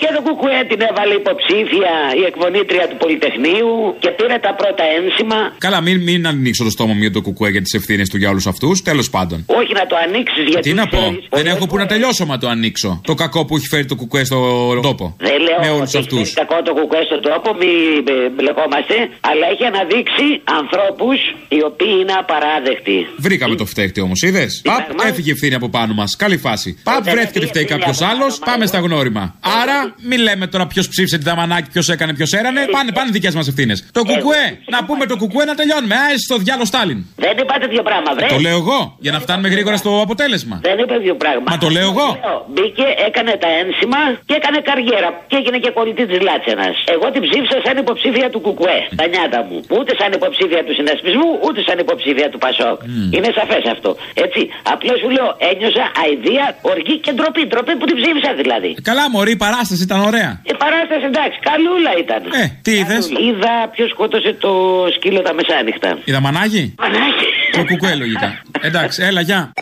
και 0.00 0.08
το 0.16 0.20
Κουκουέ 0.22 0.64
την 0.68 0.80
έβαλε 0.90 1.14
υποψήφια 1.14 1.92
η 2.20 2.22
εκπονήτρια 2.30 2.88
του 2.88 2.96
Πολυτεχνείου 2.96 3.70
και 3.98 4.10
πήρε 4.10 4.38
τα 4.46 4.54
πρώτα 4.54 4.84
ένσημα. 4.98 5.38
Καλά, 5.58 5.80
μην, 5.80 6.02
μην 6.02 6.26
ανοίξω 6.26 6.64
το 6.64 6.70
στόμα 6.70 6.92
μου 6.94 7.00
για 7.00 7.10
το 7.12 7.20
κουκουέ 7.20 7.50
για 7.50 7.62
τις 7.62 7.74
ευθύνες 7.74 8.08
του 8.08 8.16
για 8.16 8.28
όλους 8.28 8.46
αυτούς. 8.46 8.82
Τέλος 8.82 9.10
πάντων. 9.10 9.44
Όχι 9.46 9.72
να 9.72 9.86
το 9.86 9.96
ανοίξεις 10.06 10.44
γιατί. 10.48 10.68
Τι 10.68 10.74
να 10.74 10.86
πω. 10.86 10.96
ξέρεις, 10.98 11.18
Δεν 11.18 11.28
πολλές 11.30 11.52
έχω 11.54 11.66
που 11.66 11.76
να 11.76 11.86
τελειώσω 11.86 12.26
μα 12.26 12.38
το 12.38 12.48
ανοίξω. 12.48 13.00
Το 13.04 13.14
κακό 13.14 13.44
που 13.44 13.56
έχει 13.56 13.66
φέρει 13.66 13.84
το 13.84 13.94
κουκουέ 13.94 14.24
στο 14.24 14.40
τόπο. 14.82 15.16
Δεν 15.18 15.40
λέω 15.46 15.58
Με 15.60 15.68
όλους 15.70 15.88
ότι 15.94 15.98
αυτούς. 15.98 16.20
έχει 16.20 16.34
κακό 16.34 16.62
το 16.62 16.72
κουκουέ 16.74 17.02
στον 17.04 17.20
τόπο, 17.22 17.54
μην 17.60 18.04
ε, 18.08 18.28
μπλεκόμαστε, 18.28 18.96
αλλά 19.20 19.44
έχει 19.52 19.64
αναδείξει 19.64 20.26
ανθρώπους 20.60 21.18
οι 21.48 21.62
οποίοι 21.70 21.94
είναι 22.00 22.12
απαράδεκτοι. 22.22 23.05
Βρήκαμε 23.16 23.54
το 23.54 23.66
φταίχτη 23.66 24.00
όμως, 24.00 24.22
είδες; 24.22 24.60
Παπ, 24.64 25.00
έφυγε 25.08 25.32
ευθύνη 25.32 25.54
από 25.54 25.68
πάνω 25.68 25.94
μας. 25.94 26.16
Καλή 26.16 26.36
φάση. 26.36 26.78
Παπ, 26.82 27.02
βρέθηκε 27.10 27.38
ότι 27.38 27.46
φταίει 27.46 27.64
κάποιος 27.64 28.00
άλλος. 28.00 28.38
Πάμε 28.38 28.66
στα 28.66 28.78
γνώριμα. 28.78 29.34
Άρα, 29.62 29.94
μην 30.08 30.18
λέμε 30.20 30.46
τώρα 30.46 30.66
ποιος 30.66 30.88
ψήφισε 30.88 31.18
τη 31.18 31.24
δαμανάκη, 31.24 31.68
ποιος 31.70 31.88
έκανε, 31.88 32.12
ποιος 32.14 32.32
έρανε. 32.32 32.60
Πάνε, 32.70 32.92
πάνε 32.92 33.10
δικές 33.10 33.34
μας 33.34 33.48
ευθύνες. 33.48 33.78
Το 33.92 34.02
κουκουέ. 34.10 34.46
Να 34.74 34.84
πούμε 34.84 35.06
το 35.06 35.16
κουκουέ 35.16 35.44
να 35.44 35.54
τελειώνουμε. 35.54 35.94
Α, 35.94 36.04
εσύ 36.12 36.24
στο 36.28 36.36
διάλο 36.36 36.64
Στάλιν. 36.64 36.98
Δεν 37.16 37.34
είπα 37.40 37.54
τέτοιο 37.64 37.82
πράγμα, 37.88 38.10
βρε. 38.16 38.26
Το 38.26 38.38
λέω 38.46 38.56
εγώ, 38.62 38.80
για 39.04 39.12
να 39.12 39.20
φτάνουμε 39.24 39.48
γρήγορα 39.48 39.76
στο 39.76 39.90
αποτέλεσμα. 40.06 40.56
Δεν 40.68 40.76
είπε 40.82 40.94
δύο 41.06 41.14
πράγματα. 41.22 41.50
Μα 41.50 41.58
το 41.64 41.68
λέω 41.76 41.88
εγώ. 41.92 42.08
Μπήκε, 42.52 42.86
έκανε 43.08 43.32
τα 43.44 43.50
ένσημα 43.62 44.00
και 44.28 44.34
έκανε 44.40 44.58
καριέρα. 44.68 45.08
Και 45.30 45.36
έγινε 45.40 45.58
και 45.64 45.70
πολιτή 45.78 46.04
της 46.10 46.20
Λάτσενας. 46.28 46.76
Εγώ 46.94 47.06
την 47.14 47.22
ψήφισα 47.26 47.56
σαν 47.64 47.76
υποψήφια 47.82 48.26
του 48.32 48.40
Κουκουέ. 48.46 48.78
Τα 49.00 49.04
νιάτα 49.12 49.40
μου. 49.48 49.56
Ούτε 49.76 49.90
σαν 50.00 50.10
υποψήφια 50.18 50.60
του 50.66 50.72
συνασπισμού, 50.78 51.28
ούτε 51.46 51.58
σαν 51.68 51.76
υποψήφια 51.84 52.26
του 52.32 52.38
Πασόκ. 52.44 52.78
Είναι 53.16 53.30
σαφές 53.38 53.64
αυτό. 53.74 53.90
Έτσι. 54.24 54.40
Απλώς 54.72 54.96
σου 55.02 55.10
λέω, 55.16 55.28
ένιωσα 55.50 55.84
αηδία, 56.02 56.46
οργή 56.72 56.96
και 57.04 57.12
ντροπή. 57.16 57.42
Ντροπή 57.50 57.72
που 57.78 57.86
την 57.90 57.96
ψήφισα 58.00 58.30
δηλαδή. 58.42 58.70
Καλά, 58.88 59.04
Μωρή, 59.10 59.32
η 59.38 59.40
παράσταση 59.44 59.82
ήταν 59.88 60.00
ωραία. 60.10 60.30
Η 60.52 60.54
παράσταση 60.62 61.04
εντάξει, 61.12 61.38
καλούλα 61.48 61.92
ήταν. 62.04 62.20
Ε, 62.42 62.44
τι 62.64 62.72
είδες; 62.80 63.02
Είδα 63.26 63.54
ποιος 63.74 63.88
σκότωσε 63.94 64.30
το 64.44 64.52
σκύλο 64.94 65.20
τα 65.26 65.32
μεσάνυχτα. 65.38 65.98
Είδα 66.04 66.20
μανάγι. 66.20 66.74
Μανάγι. 66.82 67.28
Το 67.56 67.64
κουκουέ 67.64 67.94
λογικά. 67.94 68.28
Εντάξει, 68.68 69.02
έλα, 69.02 69.20
γεια. 69.20 69.52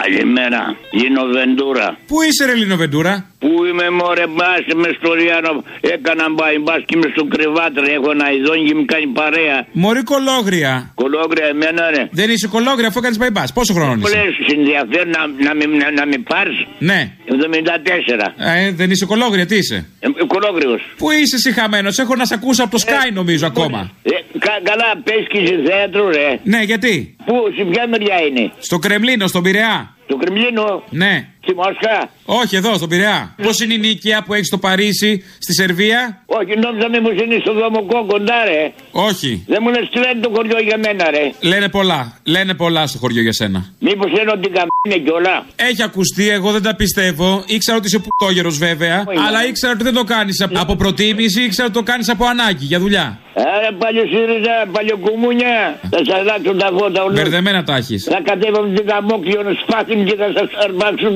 Καλημέρα, 0.00 0.76
Λίνο 0.92 1.22
Βεντούρα. 1.24 1.98
Πού 2.06 2.22
είσαι, 2.22 2.44
ρε 2.44 2.54
Λίνο 2.54 2.76
Βεντούρα; 2.76 3.26
Πού 3.42 3.50
είμαι 3.70 3.86
μωρέ 3.98 4.26
μπας 4.36 4.62
με 4.82 4.88
στο 4.98 5.08
Ριάνο 5.18 5.52
Έκανα 5.94 6.26
μπάι 6.36 6.58
μπας 6.64 6.80
και 6.86 6.94
είμαι 6.96 7.08
στο 7.14 7.24
κρεβάτρι 7.32 7.92
Έχω 7.98 8.10
ένα 8.16 8.26
ειδόνι 8.36 8.62
και 8.68 8.74
μου 8.78 8.84
κάνει 8.92 9.06
παρέα 9.20 9.56
Μωρή 9.82 10.02
κολόγρια. 10.12 10.72
Κολόγρια 10.94 11.46
εμένα 11.54 11.82
ρε 11.94 12.02
Δεν 12.10 12.28
είσαι 12.30 12.46
κολόγρια 12.54 12.88
αφού 12.88 12.98
έκανε 13.02 13.16
μπαϊμπά. 13.18 13.42
Πόσο 13.54 13.72
χρόνο 13.76 13.94
Μου 13.94 14.06
είσαι; 14.06 14.16
λες 14.16 14.34
ενδιαφέρει 14.58 15.10
να, 15.16 15.20
να, 15.46 15.52
με- 15.58 15.76
να, 15.82 15.90
να 15.98 16.04
με 16.06 16.18
πάρεις 16.32 16.56
Ναι. 16.78 17.00
74 17.28 18.32
Ε, 18.36 18.70
δεν 18.72 18.90
είσαι 18.90 19.06
κολόγρια, 19.06 19.46
τι 19.46 19.56
είσαι; 19.56 19.86
ε, 20.00 20.08
Κολόγριος 20.26 20.80
Πού 20.96 21.10
είσαι 21.10 21.36
εσύ 21.36 21.52
χαμένο, 21.52 21.88
έχω 21.98 22.14
να 22.16 22.24
σε 22.24 22.34
ακούσω 22.34 22.62
από 22.62 22.76
το 22.76 22.82
Sky 22.86 23.12
νομίζω 23.12 23.46
ακόμα. 23.46 23.90
ε, 24.02 24.10
κα, 24.38 24.52
Καλά 24.64 24.90
πες 25.04 25.26
και 25.28 25.46
σε 25.46 25.62
θέατρο 25.66 26.08
ρε 26.10 26.38
Ναι, 26.42 26.60
γιατί; 26.62 27.16
Πού, 27.24 27.34
σε 27.56 27.64
ποια 27.64 27.88
μεριά 27.88 28.16
είναι; 28.28 28.50
Στο 28.58 28.78
Κρεμλίνο, 28.78 29.26
στον 29.26 29.42
Πειραιά. 29.42 29.96
Στο 30.06 30.16
Κρεμλίνο 30.16 30.82
Ναι. 30.90 31.26
Στη 31.44 31.54
Μόσχα 31.54 32.10
Όχι, 32.24 32.56
εδώ, 32.56 32.74
στον 32.74 32.88
Πειραιά. 32.88 33.34
Πώς 33.42 33.60
είναι 33.60 33.74
η 33.74 33.78
νίκαια 33.78 34.22
που 34.22 34.34
έχεις 34.34 34.46
στο 34.46 34.58
Παρίσι, 34.58 35.24
στη 35.38 35.52
Σερβία; 35.54 36.22
Όχι 36.26 36.52
νόμιζα 36.58 36.88
μήπως 36.88 37.12
είναι 37.22 37.38
στο 37.40 37.52
Δομοκό 37.52 38.06
κοντά 38.06 38.44
ρε 38.44 38.72
Όχι. 38.90 39.44
Δεν 39.46 39.58
μου 39.62 39.68
λες 39.70 39.88
τι 39.92 39.98
λένε 39.98 40.20
το 40.20 40.30
χωριό 40.34 40.58
για 40.68 40.78
μένα 40.84 41.10
ρε 41.10 41.32
Λένε 41.40 41.68
πολλά. 41.68 42.18
Λένε 42.24 42.54
πολλά 42.54 42.86
στο 42.86 42.98
χωριό 42.98 43.22
για 43.22 43.32
σένα. 43.32 43.72
Μήπως 43.78 44.10
είναι 44.10 44.32
ότι 44.36 44.48
καμπίνε 44.56 45.04
κιόλα 45.04 45.46
Έχει 45.56 45.82
ακουστεί, 45.82 46.28
εγώ 46.28 46.50
δεν 46.50 46.62
τα 46.62 46.74
πιστεύω. 46.76 47.44
Ήξερα 47.46 47.76
ότι 47.76 47.86
είσαι 47.86 47.98
πουτόγερο 47.98 48.50
βέβαια. 48.50 49.04
Αλλά 49.26 49.46
ήξερα 49.46 49.72
ότι 49.72 49.82
δεν 49.82 49.94
το 49.94 50.04
κάνεις 50.04 50.46
από 50.54 50.76
προτίμηση, 50.76 51.42
ήξερα 51.42 51.66
ότι 51.66 51.76
το 51.76 51.82
κάνεις 51.82 52.08
από 52.08 52.24
ανάγκη 52.24 52.64
για 52.64 52.78
δουλειά. 52.78 53.20
Άρα 53.34 53.68
παλιό 53.78 54.04
ΣΥΡΙΖΑ, 54.12 54.54
παλιό 54.72 54.96
κουμούνια. 54.96 55.78
Θα 55.90 55.98
σα 56.08 56.16
αλλάξουν 56.18 56.58
τα 56.58 56.68
φώτα 56.78 57.02
όλους. 57.02 57.16
Μπερδεμένα 57.20 57.62
τα 57.64 57.76
έχεις. 57.76 58.04
Θα 58.04 58.20
κατέβουν 58.24 58.74
την 58.74 58.86
καμόκλειο 58.86 59.40
σπάθιν 59.62 60.04
και 60.04 60.14
θα 60.14 60.28
σας 60.36 60.48
αρπάξουν 60.64 61.14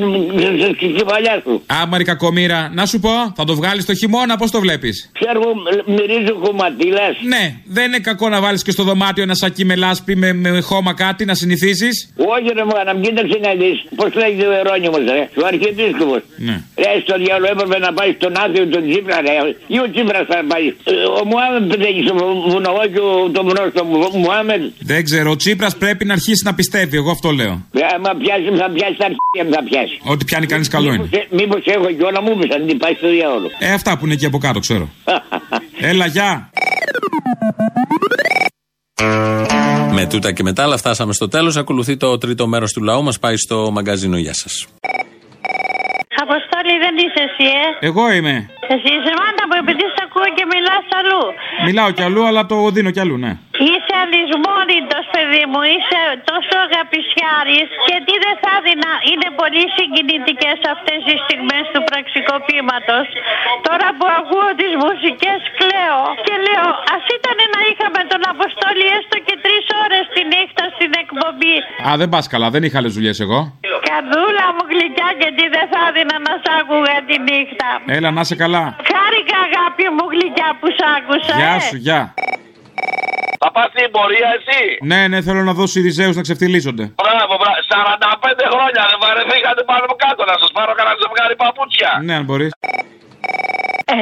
στη 0.76 0.87
κεφαλιάς 0.96 1.42
σου. 1.42 1.62
Άμαρη 1.66 2.05
κακομήρα, 2.05 2.70
να 2.74 2.87
σου 2.87 3.00
πω, 3.00 3.11
θα 3.37 3.44
το 3.44 3.55
βγάλεις 3.55 3.85
το 3.85 3.94
χειμώνα, 3.94 4.37
πώς 4.37 4.50
το 4.50 4.61
βλέπεις; 4.61 5.11
Ξέρω, 5.20 5.40
μυρίζει 5.87 6.33
χωματίλα. 6.42 7.07
Ναι, 7.29 7.55
δεν 7.64 7.85
είναι 7.85 7.98
κακό 7.98 8.29
να 8.29 8.40
βάλεις 8.40 8.62
και 8.62 8.70
στο 8.70 8.83
δωμάτιο 8.83 9.22
ένα 9.22 9.35
σακί 9.35 9.64
με 9.64 9.76
λάσπη 9.76 10.16
με, 10.16 10.33
με 10.33 10.61
χώμα 10.61 10.94
κάτι 10.94 11.24
να 11.24 11.35
συνηθίσει. 11.35 11.88
Όχι, 12.16 12.48
ρε 12.57 12.64
μου, 12.64 12.72
να 12.87 12.92
μην 12.94 13.02
κοίταξε 13.02 13.38
να 13.42 13.52
δει. 13.61 13.70
Πώ 13.96 14.05
λέγεται 14.20 14.46
ο 14.46 14.52
Ερώνυμο, 14.52 14.96
ρε. 14.96 15.29
Ο 15.42 15.46
αρχιεπίσκοπος. 15.46 16.20
Ναι. 16.37 16.57
Ρε, 16.76 16.90
στο 17.05 17.14
διάλογο 17.18 17.52
έπρεπε 17.52 17.79
να 17.79 17.92
πάει 17.92 18.12
στον 18.18 18.33
άδειο 18.44 18.66
τον 18.66 18.83
Τσίπρα, 18.90 19.20
ρε. 19.20 19.35
Ή 19.66 19.79
ο 19.85 19.87
Τσίπρα 19.92 20.20
θα 20.31 20.38
πάει. 20.50 20.66
Ε, 20.85 20.92
Ο 21.20 21.24
Μουάμεντ 21.31 21.64
πετέχει 21.70 22.02
στο 22.07 22.14
βουνό 22.51 22.73
και 22.92 23.01
ο- 23.01 23.31
το 23.33 23.42
βουνό 23.42 23.62
στο 23.75 23.85
Μουάμεντ. 24.19 24.62
Δεν 24.79 25.05
ξέρω, 25.05 25.31
ο 25.31 25.37
Τσίπρας 25.37 25.77
πρέπει 25.77 26.05
να 26.05 26.12
αρχίσει 26.12 26.45
να 26.45 26.55
πιστεύει, 26.55 26.97
εγώ 26.97 27.11
αυτό 27.11 27.31
λέω. 27.31 27.66
Ε, 27.73 27.81
Άμα 27.95 28.11
πιάσει, 28.19 28.57
θα 28.59 28.71
πιάσει 28.71 28.97
τα 28.99 29.07
αρχίδια 29.11 29.45
μου, 29.45 29.51
θα 29.53 29.62
πιάσει. 29.69 30.01
Ότι 30.05 30.25
πιάνει 30.25 30.47
κανείς 30.47 30.69
καλό 30.69 30.92
είναι. 30.92 31.09
Μήπως 31.31 31.61
έχω 31.64 31.87
και 31.92 32.03
όλα 32.03 32.23
μου 32.23 32.38
είπαν, 32.42 32.66
τι 32.66 32.75
πάει 32.75 32.95
στο 32.95 33.09
διάλογο. 33.11 33.47
Ε, 33.59 33.73
αυτά 33.73 33.99
που 33.99 34.05
είναι 34.05 34.14
εκεί 34.14 34.27
από 34.27 34.38
κάτω, 34.38 34.59
ξέρω. 34.59 34.88
Έλα, 35.90 36.07
γεια. 36.07 36.51
Με 39.92 40.07
τούτα 40.07 40.33
και 40.33 40.42
μετά, 40.42 40.62
αλλά 40.62 40.77
φτάσαμε 40.77 41.12
στο 41.12 41.29
τέλος. 41.29 41.57
Ακολουθεί 41.57 41.97
το 41.97 42.19
τρίτο 42.19 42.47
μέρος 42.47 42.73
του 42.73 42.83
λαού. 42.83 43.03
Μας 43.03 43.19
πάει 43.19 43.37
στο 43.37 43.71
μαγκαζίνο. 43.73 44.19
Γεια 44.19 44.35
σας. 44.35 44.66
Αποστόλη 46.24 46.74
δεν 46.85 46.94
είσαι 47.02 47.22
εσύ, 47.29 47.46
ε; 47.64 47.87
Εγώ 47.88 48.12
είμαι. 48.12 48.35
Εσύ 48.72 48.88
είσαι 48.96 49.12
μάνα 49.20 49.42
που 49.48 49.57
επειδή 49.62 49.85
σ' 49.94 50.00
ακούω 50.05 50.29
και 50.37 50.44
μιλάς 50.52 50.87
αλλού. 50.98 51.22
Μιλάω 51.66 51.90
κι 51.90 52.02
αλλού, 52.02 52.26
αλλά 52.26 52.46
το 52.46 52.57
δίνω 52.70 52.90
κι 52.90 53.00
αλλού, 53.00 53.16
ναι. 53.24 53.33
Είσαι 53.64 53.95
αλυσμόνητος 54.03 55.05
παιδί 55.14 55.45
μου, 55.51 55.61
είσαι 55.73 56.01
τόσο 56.31 56.55
αγαπησιάρης 56.66 57.69
και 57.88 57.97
τι 58.07 58.14
δεν 58.25 58.37
θα 58.42 58.51
έδινα. 58.59 58.90
Είναι 59.11 59.29
πολύ 59.40 59.64
συγκινητικές 59.77 60.59
αυτές 60.75 61.01
οι 61.11 61.16
στιγμές 61.25 61.64
του 61.73 61.83
πραξικοπήματος. 61.90 63.05
Τώρα 63.66 63.88
που 63.97 64.07
ακούω 64.19 64.51
τις 64.61 64.73
μουσικές 64.85 65.40
κλαίω 65.59 66.01
και 66.27 66.35
λέω 66.47 66.66
ας 66.95 67.05
ήταν 67.19 67.38
να 67.55 67.61
είχαμε 67.69 68.01
τον 68.12 68.23
Αποστόλη 68.33 68.87
έστω 68.97 69.16
και 69.27 69.35
τρεις 69.45 69.64
ώρες 69.85 70.05
τη 70.14 70.23
νύχτα 70.33 70.64
στην 70.77 70.90
εκπομπή. 71.03 71.57
Α, 71.87 71.90
δεν 72.01 72.09
πας 72.12 72.25
καλά, 72.33 72.47
δεν 72.55 72.62
είχα 72.66 72.77
άλλες 72.81 72.95
δουλειές 72.97 73.19
εγώ. 73.27 73.40
Καρδούλα 73.88 74.47
μου 74.55 74.64
γλυκιά 74.73 75.11
και 75.21 75.29
τι 75.37 75.45
δεν 75.55 75.66
θα 75.73 75.81
έδινα 75.88 76.16
να 76.27 76.33
σ' 76.42 76.49
άκουγα 76.59 76.97
τη 77.09 77.16
νύχτα. 77.29 77.69
Έλα, 77.97 78.11
να 78.16 78.21
είσαι 78.25 78.37
καλά. 78.45 78.64
Χάρηκα 78.90 79.38
αγάπη 79.49 79.85
μου 79.97 80.05
γλυκιά 80.14 80.51
που 80.61 80.66
σ' 80.77 80.85
άκουσα. 80.97 81.35
Γεια 81.42 81.55
ε. 81.61 81.66
σου, 81.69 81.77
γεια. 81.87 82.01
Θα 83.46 83.54
πας 83.59 83.68
στην 83.74 83.90
πορεία 83.96 84.28
εσύ. 84.38 84.61
Ναι, 84.90 85.00
ναι, 85.11 85.18
θέλω 85.26 85.42
να 85.50 85.54
δώσω 85.59 85.78
Ιριζέου 85.80 86.12
να 86.18 86.22
ξεφτυλίζονται. 86.26 86.85
Μπράβο, 87.02 87.32
μπράβο. 87.40 87.59
45 87.72 88.44
χρόνια 88.54 88.82
δεν 88.90 88.98
βαρεθήκατε 89.04 89.61
πάνω 89.70 89.82
από 89.88 89.96
κάτω 90.04 90.20
να 90.30 90.37
σας 90.40 90.50
πάρω 90.56 90.72
κανένα 90.78 90.96
ζευγάρι 91.02 91.37
παπούτσια. 91.42 91.90
Ναι, 92.06 92.14
αν 92.18 92.24
μπορείς. 92.28 92.50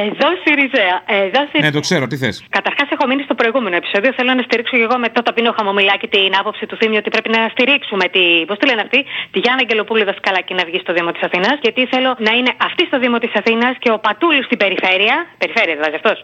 Εδώ 0.03 0.27
Σιριζέα, 0.43 0.95
εδώ 1.23 1.41
Σιριζέα. 1.49 1.65
Ναι, 1.65 1.71
το 1.77 1.81
ξέρω, 1.87 2.03
τι 2.11 2.17
θες. 2.23 2.35
Καταρχάς, 2.57 2.87
έχω 2.95 3.05
μείνει 3.09 3.23
στο 3.27 3.35
προηγούμενο 3.41 3.75
επεισόδιο. 3.81 4.09
Θέλω 4.17 4.31
να 4.39 4.43
στηρίξω 4.47 4.73
και 4.79 4.85
εγώ 4.89 4.97
με 5.03 5.09
το 5.15 5.21
ταπεινό 5.27 5.51
χαμομηλάκι 5.57 6.07
την 6.15 6.31
άποψη 6.41 6.63
του 6.69 6.75
Θήμιου 6.79 6.99
ότι 7.01 7.09
πρέπει 7.15 7.29
να 7.37 7.41
στηρίξουμε 7.53 8.05
τη. 8.15 8.23
Πώς 8.49 8.57
τη 8.59 8.65
λένε 8.69 8.81
αυτή, 8.87 8.99
τη 9.33 9.37
Γιάννα 9.43 9.61
Αγγελοπούλου 9.65 10.03
Δασκαλάκη 10.09 10.53
να 10.59 10.63
βγει 10.69 10.79
στο 10.85 10.91
Δήμο 10.97 11.11
της 11.15 11.23
Αθήνας. 11.27 11.55
Γιατί 11.65 11.81
θέλω 11.93 12.09
να 12.27 12.31
είναι 12.37 12.51
αυτή 12.67 12.83
στο 12.89 12.97
Δήμο 13.03 13.17
της 13.23 13.33
Αθήνας 13.39 13.73
και 13.83 13.89
ο 13.95 13.97
Πατούλης 14.05 14.45
στην 14.49 14.57
περιφέρεια. 14.63 15.15
Περιφέρεια 15.43 15.75
δηλαδή 15.79 15.95
αυτός. 16.01 16.17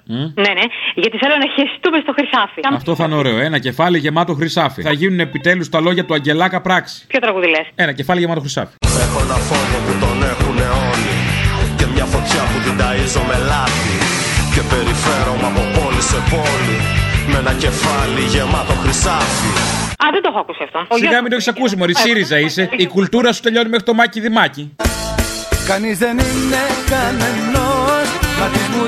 Ναι, 0.44 0.52
ναι. 0.58 0.66
Γιατί 1.04 1.16
θέλω 1.22 1.36
να 1.44 1.48
χεστούμε 1.56 1.98
στο 2.06 2.12
χρυσάφι. 2.18 2.60
Αυτό 2.80 2.92
θα 3.00 3.06
είναι 3.08 3.18
ωραίο. 3.24 3.38
Ένα 3.48 3.60
κεφάλι 3.68 3.98
γεμάτο 4.06 4.34
χρυσάφι. 4.40 4.82
Θα 4.82 4.94
γίνουν 5.02 5.20
επιτέλους 5.20 5.70
τα 5.70 5.80
λόγια 5.86 6.04
του 6.06 6.14
Αγγελάκα 6.14 6.62
πράξη. 6.62 6.98
Ποιο 7.08 7.20
τραγούδι 7.20 7.48
λες; 7.48 7.66
Ένα 7.76 7.92
κεφάλι 7.92 8.20
γεμάτο 8.20 8.40
χρυσάφι. 8.40 8.74
Έχω 9.06 9.20
ένα 9.26 9.38
φόβο 9.50 9.78
που 9.86 9.94
τον 10.04 10.18
έχουνε 10.32 10.68
όλοι 10.90 11.02
Και 11.04 11.10
μια 11.10 11.21
φωτιά 12.22 12.42
που 12.52 12.60
την 12.66 12.76
ταΐζω 12.82 13.22
με 13.30 13.38
λάθη 13.52 13.96
Και 14.54 14.62
περιφέρομαι 14.72 15.48
από 15.52 15.62
πόλη 15.76 16.02
σε 16.12 16.20
πόλη 16.32 16.78
Με 17.32 17.38
ένα 17.44 17.54
κεφάλι 17.64 18.22
γεμάτο 18.34 18.74
χρυσάφι 18.84 19.50
Α, 20.04 20.06
δεν 20.14 20.22
το 20.22 20.30
έχω 20.32 20.40
ακούσει 20.40 20.62
αυτό. 20.68 20.80
Ο 20.80 20.84
Σιγά 20.96 20.98
Γιώργος- 20.98 21.22
μην 21.22 21.30
το 21.32 21.36
έχεις 21.36 21.48
ακούσει, 21.48 21.76
Μωρή. 21.76 21.96
ΣΥΡΙΖΑ 21.96 22.40
είσαι. 22.40 22.70
Η 22.84 22.86
κουλτούρα 22.88 23.32
σου 23.34 23.42
τελειώνει 23.42 23.70
μέχρι 23.70 23.86
το 23.86 23.94
μάκι 23.94 24.20
δημάκι. 24.20 24.76
Κανείς 25.68 25.98
δεν 25.98 26.18
είναι 26.20 26.62
κανενός 26.94 28.08
Μα 28.40 28.46
τι 28.54 28.60
μου 28.74 28.84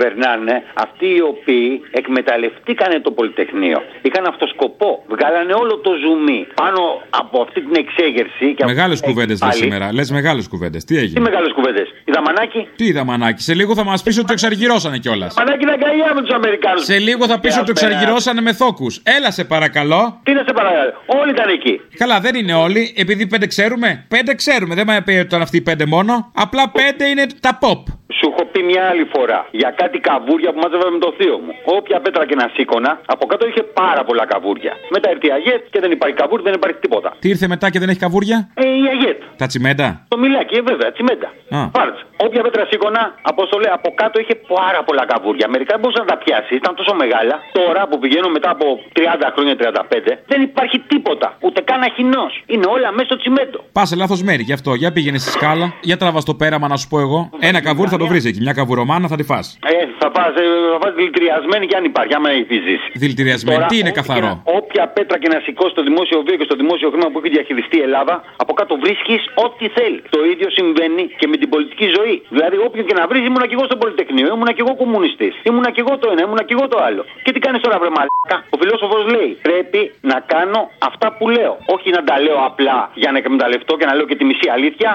είναι 0.00 0.04
ο 0.04 0.14
Θεός 0.14 0.14
Μα 0.16 0.22
κυβερνάει 0.22 0.24
να 0.38 0.42
είναι, 0.42 0.56
αυτοί 0.84 1.06
οι 1.16 1.20
οποίοι 1.32 1.68
εκμεταλλευτήκανε 1.90 3.00
το 3.00 3.10
Πολυτεχνείο. 3.10 3.78
Είχαν 4.02 4.24
αυτό 4.32 4.46
σκοπό. 4.46 5.04
Βγάλανε 5.14 5.52
όλο 5.62 5.74
το 5.86 5.90
ζουμί 6.02 6.46
πάνω 6.54 6.80
από 7.22 7.36
αυτή 7.44 7.60
την 7.66 7.74
εξέγερση. 7.84 8.46
και 8.56 8.62
από 8.62 8.70
Μεγάλες 8.72 9.00
την 9.00 9.08
κουβέντες 9.08 9.38
λες 9.40 9.50
πάλι. 9.50 9.62
σήμερα. 9.62 9.86
Λες 9.92 10.10
μεγάλες 10.10 10.48
κουβέντες. 10.48 10.84
Τι 10.84 10.94
Τι 10.94 11.00
έγινε. 11.00 11.20
μεγάλες 11.20 11.52
κουβέντες; 11.52 11.88
Η 12.04 12.10
Δαμανάκη; 12.12 12.68
Τι 12.76 12.84
είδα 12.84 13.04
μανάκι. 13.04 13.42
Σε 13.42 13.54
λίγο 13.54 13.74
θα 13.74 13.84
μας 13.84 14.02
πεις 14.02 14.16
ότι 14.16 14.26
το 14.26 14.32
εξαργυρώσανε 14.32 14.98
κιόλας. 14.98 15.34
Δαμανάκη 15.34 15.64
ήταν 15.64 15.78
καηλιά 15.84 16.14
με 16.14 16.22
του 16.22 16.34
Αμερικάνους. 16.34 16.84
Σε 16.84 16.98
λίγο 16.98 17.26
θα 17.26 17.40
πεις 17.40 17.56
ότι 17.56 17.64
το 17.64 17.72
εξαργυρώσανε 17.76 18.40
με 18.40 18.52
θόκους. 18.52 19.00
Έλα 19.16 19.30
σε 19.30 19.44
παρακαλώ. 19.44 20.20
Τι 20.22 20.32
να 20.32 20.42
σε 20.46 20.52
παρακαλώ. 20.52 20.92
Όλοι 21.06 21.30
ήταν 21.30 21.48
εκεί. 21.48 21.80
Καλά, 21.96 22.20
δεν 22.20 22.34
είναι 22.34 22.54
όλοι. 22.54 22.94
Επειδή 22.96 23.26
πέντε 23.26 23.46
ξέρουμε. 23.46 24.04
Πέντε 24.08 24.34
ξέρουμε. 24.34 24.74
Δεν 24.74 24.86
με 24.86 25.02
πει 25.04 25.10
ότι 25.12 25.20
ήταν 25.20 25.42
αυτοί 25.42 25.56
οι 25.56 25.60
πέντε 25.60 25.86
μόνο. 25.86 26.30
Απλά 26.34 26.70
πέντε 26.70 27.04
είναι 27.08 27.26
τα 27.40 27.58
pop. 27.62 27.82
Σου 28.18 28.26
έχω 28.32 28.42
πει 28.52 28.60
μια 28.70 28.82
άλλη 28.90 29.04
φορά 29.14 29.40
για 29.60 29.70
κάτι 29.80 29.98
καβούρια 30.08 30.50
που 30.52 30.58
μάζευε 30.62 30.90
με 30.96 31.00
το 31.06 31.10
θείο 31.18 31.36
μου. 31.44 31.52
Όποια 31.78 31.98
πέτρα 32.04 32.22
και 32.28 32.36
να 32.40 32.46
σήκωνα, 32.54 32.90
από 33.14 33.24
κάτω 33.30 33.42
είχε 33.50 33.62
πάρα 33.80 34.02
πολλά 34.08 34.24
καβούρια. 34.32 34.72
Μετά 34.94 35.06
ήρθε 35.12 35.26
η 35.30 35.32
Αγέτ 35.38 35.62
και 35.72 35.80
δεν 35.84 35.90
υπάρχει 35.96 36.16
καβούρι, 36.22 36.42
δεν 36.48 36.54
υπάρχει 36.58 36.78
τίποτα. 36.84 37.08
Τι 37.22 37.28
ήρθε 37.34 37.46
μετά 37.54 37.66
και 37.72 37.78
δεν 37.82 37.88
έχει 37.92 37.98
καβούρια; 38.06 38.38
Ε, 38.54 38.64
η 38.82 38.84
Αγέτ. 38.94 39.18
Τα 39.42 39.46
τσιμέντα; 39.46 39.86
Το 40.12 40.16
μιλάκι, 40.24 40.54
ε, 40.60 40.62
βέβαια, 40.70 40.88
τσιμέντα. 40.94 41.28
Α. 41.58 41.60
Πάρτς. 41.76 42.00
Όποια 42.26 42.42
πέτρα 42.46 42.64
σήκωνα, 42.70 43.02
αποστολέ, 43.32 43.68
από 43.78 43.88
κάτω 44.00 44.16
είχε 44.22 44.34
πάρα 44.56 44.80
πολλά 44.86 45.04
καβούρια. 45.12 45.46
Μερικά 45.54 45.70
δεν 45.74 45.80
μπορούσες 45.80 46.02
να 46.04 46.10
τα 46.12 46.16
πιάσεις, 46.22 46.50
ήταν 46.60 46.72
τόσο 46.80 46.92
μεγάλα. 47.02 47.34
Τώρα 47.60 47.80
που 47.88 47.96
πηγαίνω 48.02 48.28
μετά 48.36 48.50
από 48.56 48.66
30 48.92 49.28
χρόνια, 49.34 49.54
35, 49.56 50.12
δεν 50.26 50.40
υπάρχει 50.48 50.78
τίποτα. 50.92 51.28
Ούτε 51.46 51.60
καν 51.68 51.80
αχινός. 51.88 52.32
Είναι 52.46 52.66
όλα 52.74 52.88
μέσα 52.96 53.04
στο 53.10 53.16
τσιμέντο. 53.16 53.58
Πας 53.72 53.88
σε 53.88 53.96
λάθος 53.96 54.20
μέρη 54.28 54.42
γι' 54.42 54.52
αυτό. 54.58 54.70
Για 54.74 54.92
πήγαινε 54.92 55.18
στη 55.18 55.30
σκάλα. 55.30 55.66
Για 55.80 55.96
τραβά 55.96 56.22
το 56.22 56.34
πέραμα 56.34 56.66
να 56.68 56.76
σου 56.76 56.88
πω 56.88 56.98
εγώ. 57.00 57.30
Ένα 57.38 57.60
καβούρι 57.60 57.88
θα 57.88 57.98
το 57.98 58.05
βρεις 58.12 58.24
εκεί. 58.30 58.40
Μια 58.46 58.52
καβουρομάνα 58.58 59.06
θα 59.12 59.16
τη 59.20 59.24
φας 59.30 59.46
Ε, 59.74 59.86
θα 60.00 60.08
πας, 60.16 60.32
ε, 60.42 60.44
θα 60.72 60.78
πας 60.82 60.92
δηλητηριασμένη 60.98 61.64
και 61.70 61.76
αν 61.80 61.84
υπάρχει, 61.90 62.12
άμα 62.18 62.28
έχει 62.30 62.56
ζήσει. 62.66 62.88
Δηλητηριασμένη. 63.04 63.56
Τώρα, 63.56 63.68
Τι 63.72 63.76
είναι 63.80 63.92
όποια- 63.94 64.02
καθαρό; 64.02 64.30
Όποια 64.60 64.84
πέτρα 64.96 65.16
και 65.22 65.28
να 65.34 65.38
σηκώσει 65.46 65.72
στο 65.76 65.82
δημόσιο 65.88 66.16
βίο 66.26 66.36
και 66.40 66.46
στο 66.48 66.56
δημόσιο 66.62 66.88
χρήμα 66.92 67.08
που 67.10 67.18
έχει 67.20 67.30
διαχειριστεί 67.36 67.76
η 67.82 67.84
Ελλάδα, 67.88 68.14
από 68.42 68.52
κάτω 68.60 68.72
βρίσκεις 68.84 69.22
ό,τι 69.44 69.64
θέλει. 69.76 69.98
Το 70.14 70.20
ίδιο 70.32 70.48
συμβαίνει 70.58 71.02
και 71.20 71.26
με 71.32 71.36
την 71.40 71.48
πολιτική 71.54 71.86
ζωή. 71.98 72.16
Δηλαδή, 72.34 72.56
όποιον 72.66 72.84
και 72.88 72.94
να 73.00 73.04
βρεις, 73.10 73.22
ήμουνα 73.30 73.46
και 73.48 73.54
εγώ 73.58 73.64
στο 73.70 73.76
Πολυτεχνείο, 73.82 74.26
ήμουνα 74.34 74.52
και 74.56 74.62
εγώ 74.64 74.72
κομμουνιστής. 74.82 75.34
Ήμουνα 75.50 75.68
και 75.74 75.80
εγώ 75.84 75.92
το 76.02 76.06
ένα, 76.12 76.20
ήμουνα 76.26 76.42
και 76.48 76.54
εγώ 76.58 76.66
το 76.72 76.78
άλλο. 76.88 77.02
Και 77.24 77.30
τι 77.34 77.40
κάνεις 77.44 77.60
τώρα, 77.64 77.76
βρε 77.82 77.90
μαλάκα; 77.96 78.36
Ο 78.54 78.56
φιλόσοφος 78.60 79.02
λέει: 79.14 79.30
Πρέπει 79.48 79.80
να 80.10 80.16
κάνω 80.32 80.60
αυτά 80.88 81.06
που 81.18 81.24
λέω. 81.36 81.52
Όχι 81.74 81.88
να 81.96 82.00
τα 82.08 82.14
λέω 82.24 82.38
απλά 82.50 82.78
για 83.02 83.10
να 83.12 83.18
εκμεταλλευτώ 83.22 83.72
και 83.78 83.86
να 83.90 83.94
λέω 83.96 84.06
και 84.10 84.16
τη 84.20 84.24
μισή 84.30 84.48
αλήθεια. 84.56 84.90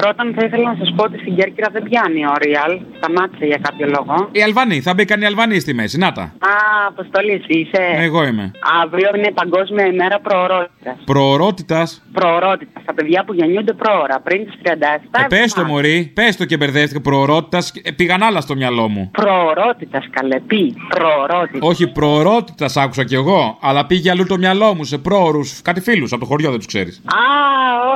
Πρώτον, 0.00 0.34
θα 0.36 0.44
ήθελα 0.46 0.72
να 0.72 0.76
σας 0.78 0.92
πω 0.96 1.04
ότι 1.04 1.18
στην 1.18 1.34
Κέρκυρα 1.36 1.68
δεν 1.72 1.82
πιάνει 1.82 2.26
ο 2.26 2.32
Real. 2.44 2.80
Σταμάτησε 2.96 3.44
για 3.46 3.58
κάποιο 3.62 3.86
λόγο. 3.86 4.28
Οι 4.32 4.42
Αλβανοί. 4.42 4.80
Θα 4.80 4.94
μπήκαν 4.94 5.20
οι 5.20 5.26
Αλβανοί 5.26 5.58
στη 5.60 5.74
μέση. 5.74 5.98
Να 5.98 6.12
τα. 6.12 6.22
Α, 6.22 6.54
Αποστολή, 6.88 7.44
είσαι. 7.46 7.82
Εγώ 7.96 8.24
είμαι. 8.24 8.50
Αύριο 8.82 9.10
είναι 9.16 9.30
Παγκόσμια 9.34 9.86
ημέρα 9.86 10.20
προορότητα. 10.20 10.96
Προορότητα. 11.04 11.88
Προορότητα. 12.12 12.80
Στα 12.82 12.94
παιδιά 12.94 13.24
που 13.24 13.34
γεννιούνται 13.34 13.72
πρόωρα, 13.72 14.20
πριν 14.20 14.46
τι 14.46 14.52
37. 14.62 14.68
Ε, 15.22 15.26
πες 15.28 15.52
το 15.52 15.64
μωρή. 15.64 16.10
Πες 16.14 16.36
το 16.36 16.44
και 16.44 16.56
μπερδεύτηκα. 16.56 17.00
Προορότητα. 17.00 17.58
Πήγαν 17.96 18.22
άλλα 18.22 18.40
στο 18.40 18.54
μυαλό 18.54 18.88
μου. 18.88 19.10
Προορότητα, 19.12 20.02
καλέ. 20.10 20.40
Τι, 20.40 20.72
προορότητα. 20.88 21.66
Όχι, 21.66 21.92
προορότητα 21.92 22.66
άκουσα 22.74 23.04
κι 23.04 23.14
εγώ. 23.14 23.58
Αλλά 23.60 23.86
πήγε 23.86 24.10
αλλού 24.10 24.26
το 24.26 24.36
μυαλό 24.36 24.74
μου 24.74 24.84
σε 24.84 24.98
πρόωρους. 24.98 25.62
Κάτι 25.62 25.80
φίλους 25.80 26.12
από 26.12 26.20
το 26.20 26.26
χωριό 26.26 26.48
δεν 26.48 26.58
τους 26.58 26.66
ξέρεις. 26.66 27.02
Α, 27.04 27.22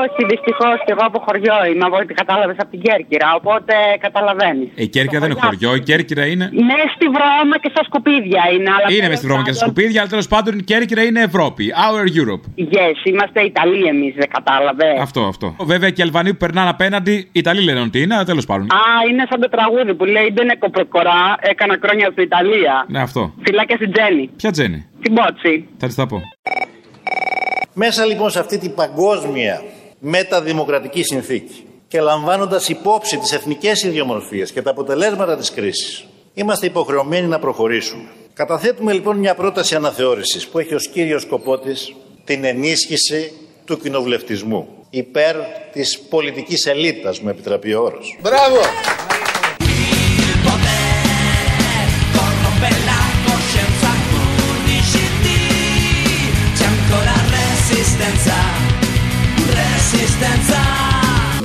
όχι, 0.03 0.25
δυστυχώς 0.29 0.77
και 0.85 0.93
εγώ 0.93 1.03
από 1.05 1.19
χωριό 1.27 1.55
είμαι, 1.73 1.88
από 1.89 1.97
ό,τι 2.03 2.15
κατάλαβες 2.21 2.57
από 2.63 2.71
την 2.75 2.81
Κέρκυρα. 2.87 3.29
Οπότε 3.41 3.75
καταλαβαίνεις. 4.07 4.69
Ε, 4.75 4.83
Η 4.83 4.89
Κέρκυρα 4.95 5.21
δεν 5.23 5.31
είναι 5.31 5.41
χωριό. 5.47 5.71
Η 5.81 5.83
Κέρκυρα 5.91 6.25
είναι. 6.33 6.47
Ναι, 6.69 6.81
στη 6.95 7.07
βρώμα 7.17 7.57
και 7.63 7.71
στα 7.75 7.83
σκουπίδια 7.89 8.43
είναι. 8.55 8.71
Αλλά 8.77 8.87
Είναι 8.95 9.09
μες 9.09 9.19
στη 9.19 9.27
βρώμα 9.27 9.43
και 9.47 9.53
στα 9.53 9.65
σκουπίδια, 9.65 9.99
αλλά 10.01 10.11
τέλος 10.15 10.29
πάντων 10.33 10.53
η 10.59 10.63
Κέρκυρα 10.71 11.03
είναι 11.09 11.21
Ευρώπη. 11.31 11.65
Our 11.87 12.05
Europe. 12.21 12.45
Yes, 12.77 12.97
είμαστε 13.11 13.39
Ιταλοί 13.53 13.83
εμείς, 13.95 14.15
δεν 14.21 14.29
κατάλαβες. 14.37 14.97
Αυτό, 15.01 15.21
αυτό. 15.33 15.57
Βέβαια 15.73 15.91
και 15.91 16.01
οι 16.01 16.05
Αλβανοί 16.05 16.31
που 16.31 16.37
περνάνε 16.45 16.71
απέναντι, 16.77 17.15
οι 17.15 17.39
Ιταλοί 17.45 17.63
λένε 17.63 17.81
ότι 17.81 17.99
είναι, 18.03 18.15
αλλά 18.15 18.25
τέλος 18.25 18.47
πάντων. 18.47 18.67
Α, 18.81 18.83
είναι 19.11 19.25
σαν 19.31 19.41
το 19.41 19.49
τραγούδι 19.49 19.95
που 19.95 20.05
λέει 20.05 20.29
Δεν 20.35 20.49
εκοπροκορά, 20.49 21.21
έκανα 21.41 21.79
χρόνια 21.83 22.09
στην 22.13 22.23
Ιταλία. 22.23 22.85
Ναι, 22.89 23.01
αυτό. 23.01 23.33
Φυλάκια 23.45 23.77
στην 23.77 23.93
Τζέννη. 23.93 24.31
Ποια 24.37 24.51
τζέννη. 24.51 24.87
Την 25.03 25.15
Πότσι. 25.15 25.69
Θα 25.79 25.87
της 25.87 25.97
τα 25.97 26.07
πω. 26.07 26.21
Μέσα 27.75 28.05
λοιπόν 28.05 28.31
σε 28.31 28.39
αυτή 28.39 28.59
την 28.59 28.75
παγκόσμια 28.75 29.63
μεταδημοκρατική 30.01 31.03
συνθήκη 31.05 31.68
και 31.89 32.01
λαμβάνοντας 32.01 32.69
υπόψη 32.69 33.19
τις 33.19 33.33
εθνικές 33.33 33.83
ιδιομορφίες 33.83 34.53
και 34.53 34.63
τα 34.63 34.71
αποτελέσματα 34.71 35.37
της 35.37 35.51
κρίσης, 35.51 36.05
είμαστε 36.35 36.67
υποχρεωμένοι 36.67 37.27
να 37.27 37.39
προχωρήσουμε. 37.39 38.09
Καταθέτουμε 38.35 38.93
λοιπόν 38.93 39.17
μια 39.17 39.35
πρόταση 39.35 39.75
αναθεώρησης 39.75 40.47
που 40.47 40.59
έχει 40.59 40.75
ως 40.75 40.89
κύριο 40.89 41.19
σκοπό 41.19 41.59
της 41.59 41.95
την 42.25 42.45
ενίσχυση 42.45 43.33
του 43.65 43.79
κοινοβουλευτισμού 43.79 44.69
υπέρ 44.91 45.37
της 45.73 45.99
πολιτικής 45.99 46.67
ελίτας, 46.67 47.21
μου 47.21 47.29
επιτραπεί 47.29 47.75
ο 47.75 47.83
όρος. 47.83 48.19
Μπράβο! 48.21 48.59
corrompe 52.15 52.71
la 52.91 53.01
coscienza 53.27 53.91
11 54.65 55.37
c'è 56.57 56.67
ancora 56.75 57.15
resistenza 57.37 58.39
resistenza 59.61 60.68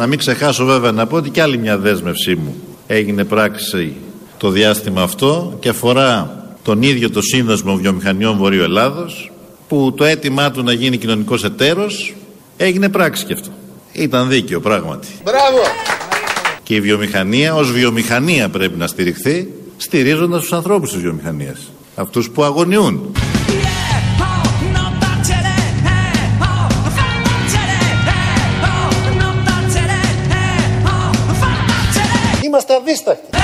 Να 0.03 0.09
μην 0.09 0.17
ξεχάσω 0.17 0.65
βέβαια 0.65 0.91
να 0.91 1.07
πω 1.07 1.15
ότι 1.15 1.29
και 1.29 1.41
άλλη 1.41 1.57
μια 1.57 1.77
δέσμευσή 1.77 2.35
μου 2.35 2.55
έγινε 2.87 3.23
πράξη 3.23 3.93
το 4.37 4.49
διάστημα 4.49 5.01
αυτό 5.01 5.57
και 5.59 5.69
αφορά 5.69 6.37
τον 6.63 6.81
ίδιο 6.81 7.09
το 7.09 7.21
Σύνδεσμο 7.21 7.75
Βιομηχανιών 7.75 8.37
Βορείου 8.37 8.63
Ελλάδος 8.63 9.31
που 9.67 9.93
το 9.97 10.03
αίτημά 10.03 10.51
του 10.51 10.63
να 10.63 10.73
γίνει 10.73 10.97
κοινωνικός 10.97 11.43
εταίρος 11.43 12.15
έγινε 12.57 12.89
πράξη 12.89 13.25
και 13.25 13.33
αυτό. 13.33 13.49
Ήταν 13.91 14.29
δίκαιο 14.29 14.59
πράγματι. 14.59 15.07
Μπράβο! 15.23 15.61
Και 16.63 16.75
η 16.75 16.81
βιομηχανία 16.81 17.55
ως 17.55 17.71
βιομηχανία 17.71 18.49
πρέπει 18.49 18.77
να 18.77 18.87
στηριχθεί 18.87 19.47
στηρίζοντας 19.77 20.41
τους 20.41 20.53
ανθρώπους 20.53 20.91
της 20.91 21.01
βιομηχανίας. 21.01 21.71
Αυτούς 21.95 22.29
που 22.29 22.43
αγωνιούν. 22.43 23.11
Είμαστε 32.85 33.11
αδίστακτοι. 33.11 33.42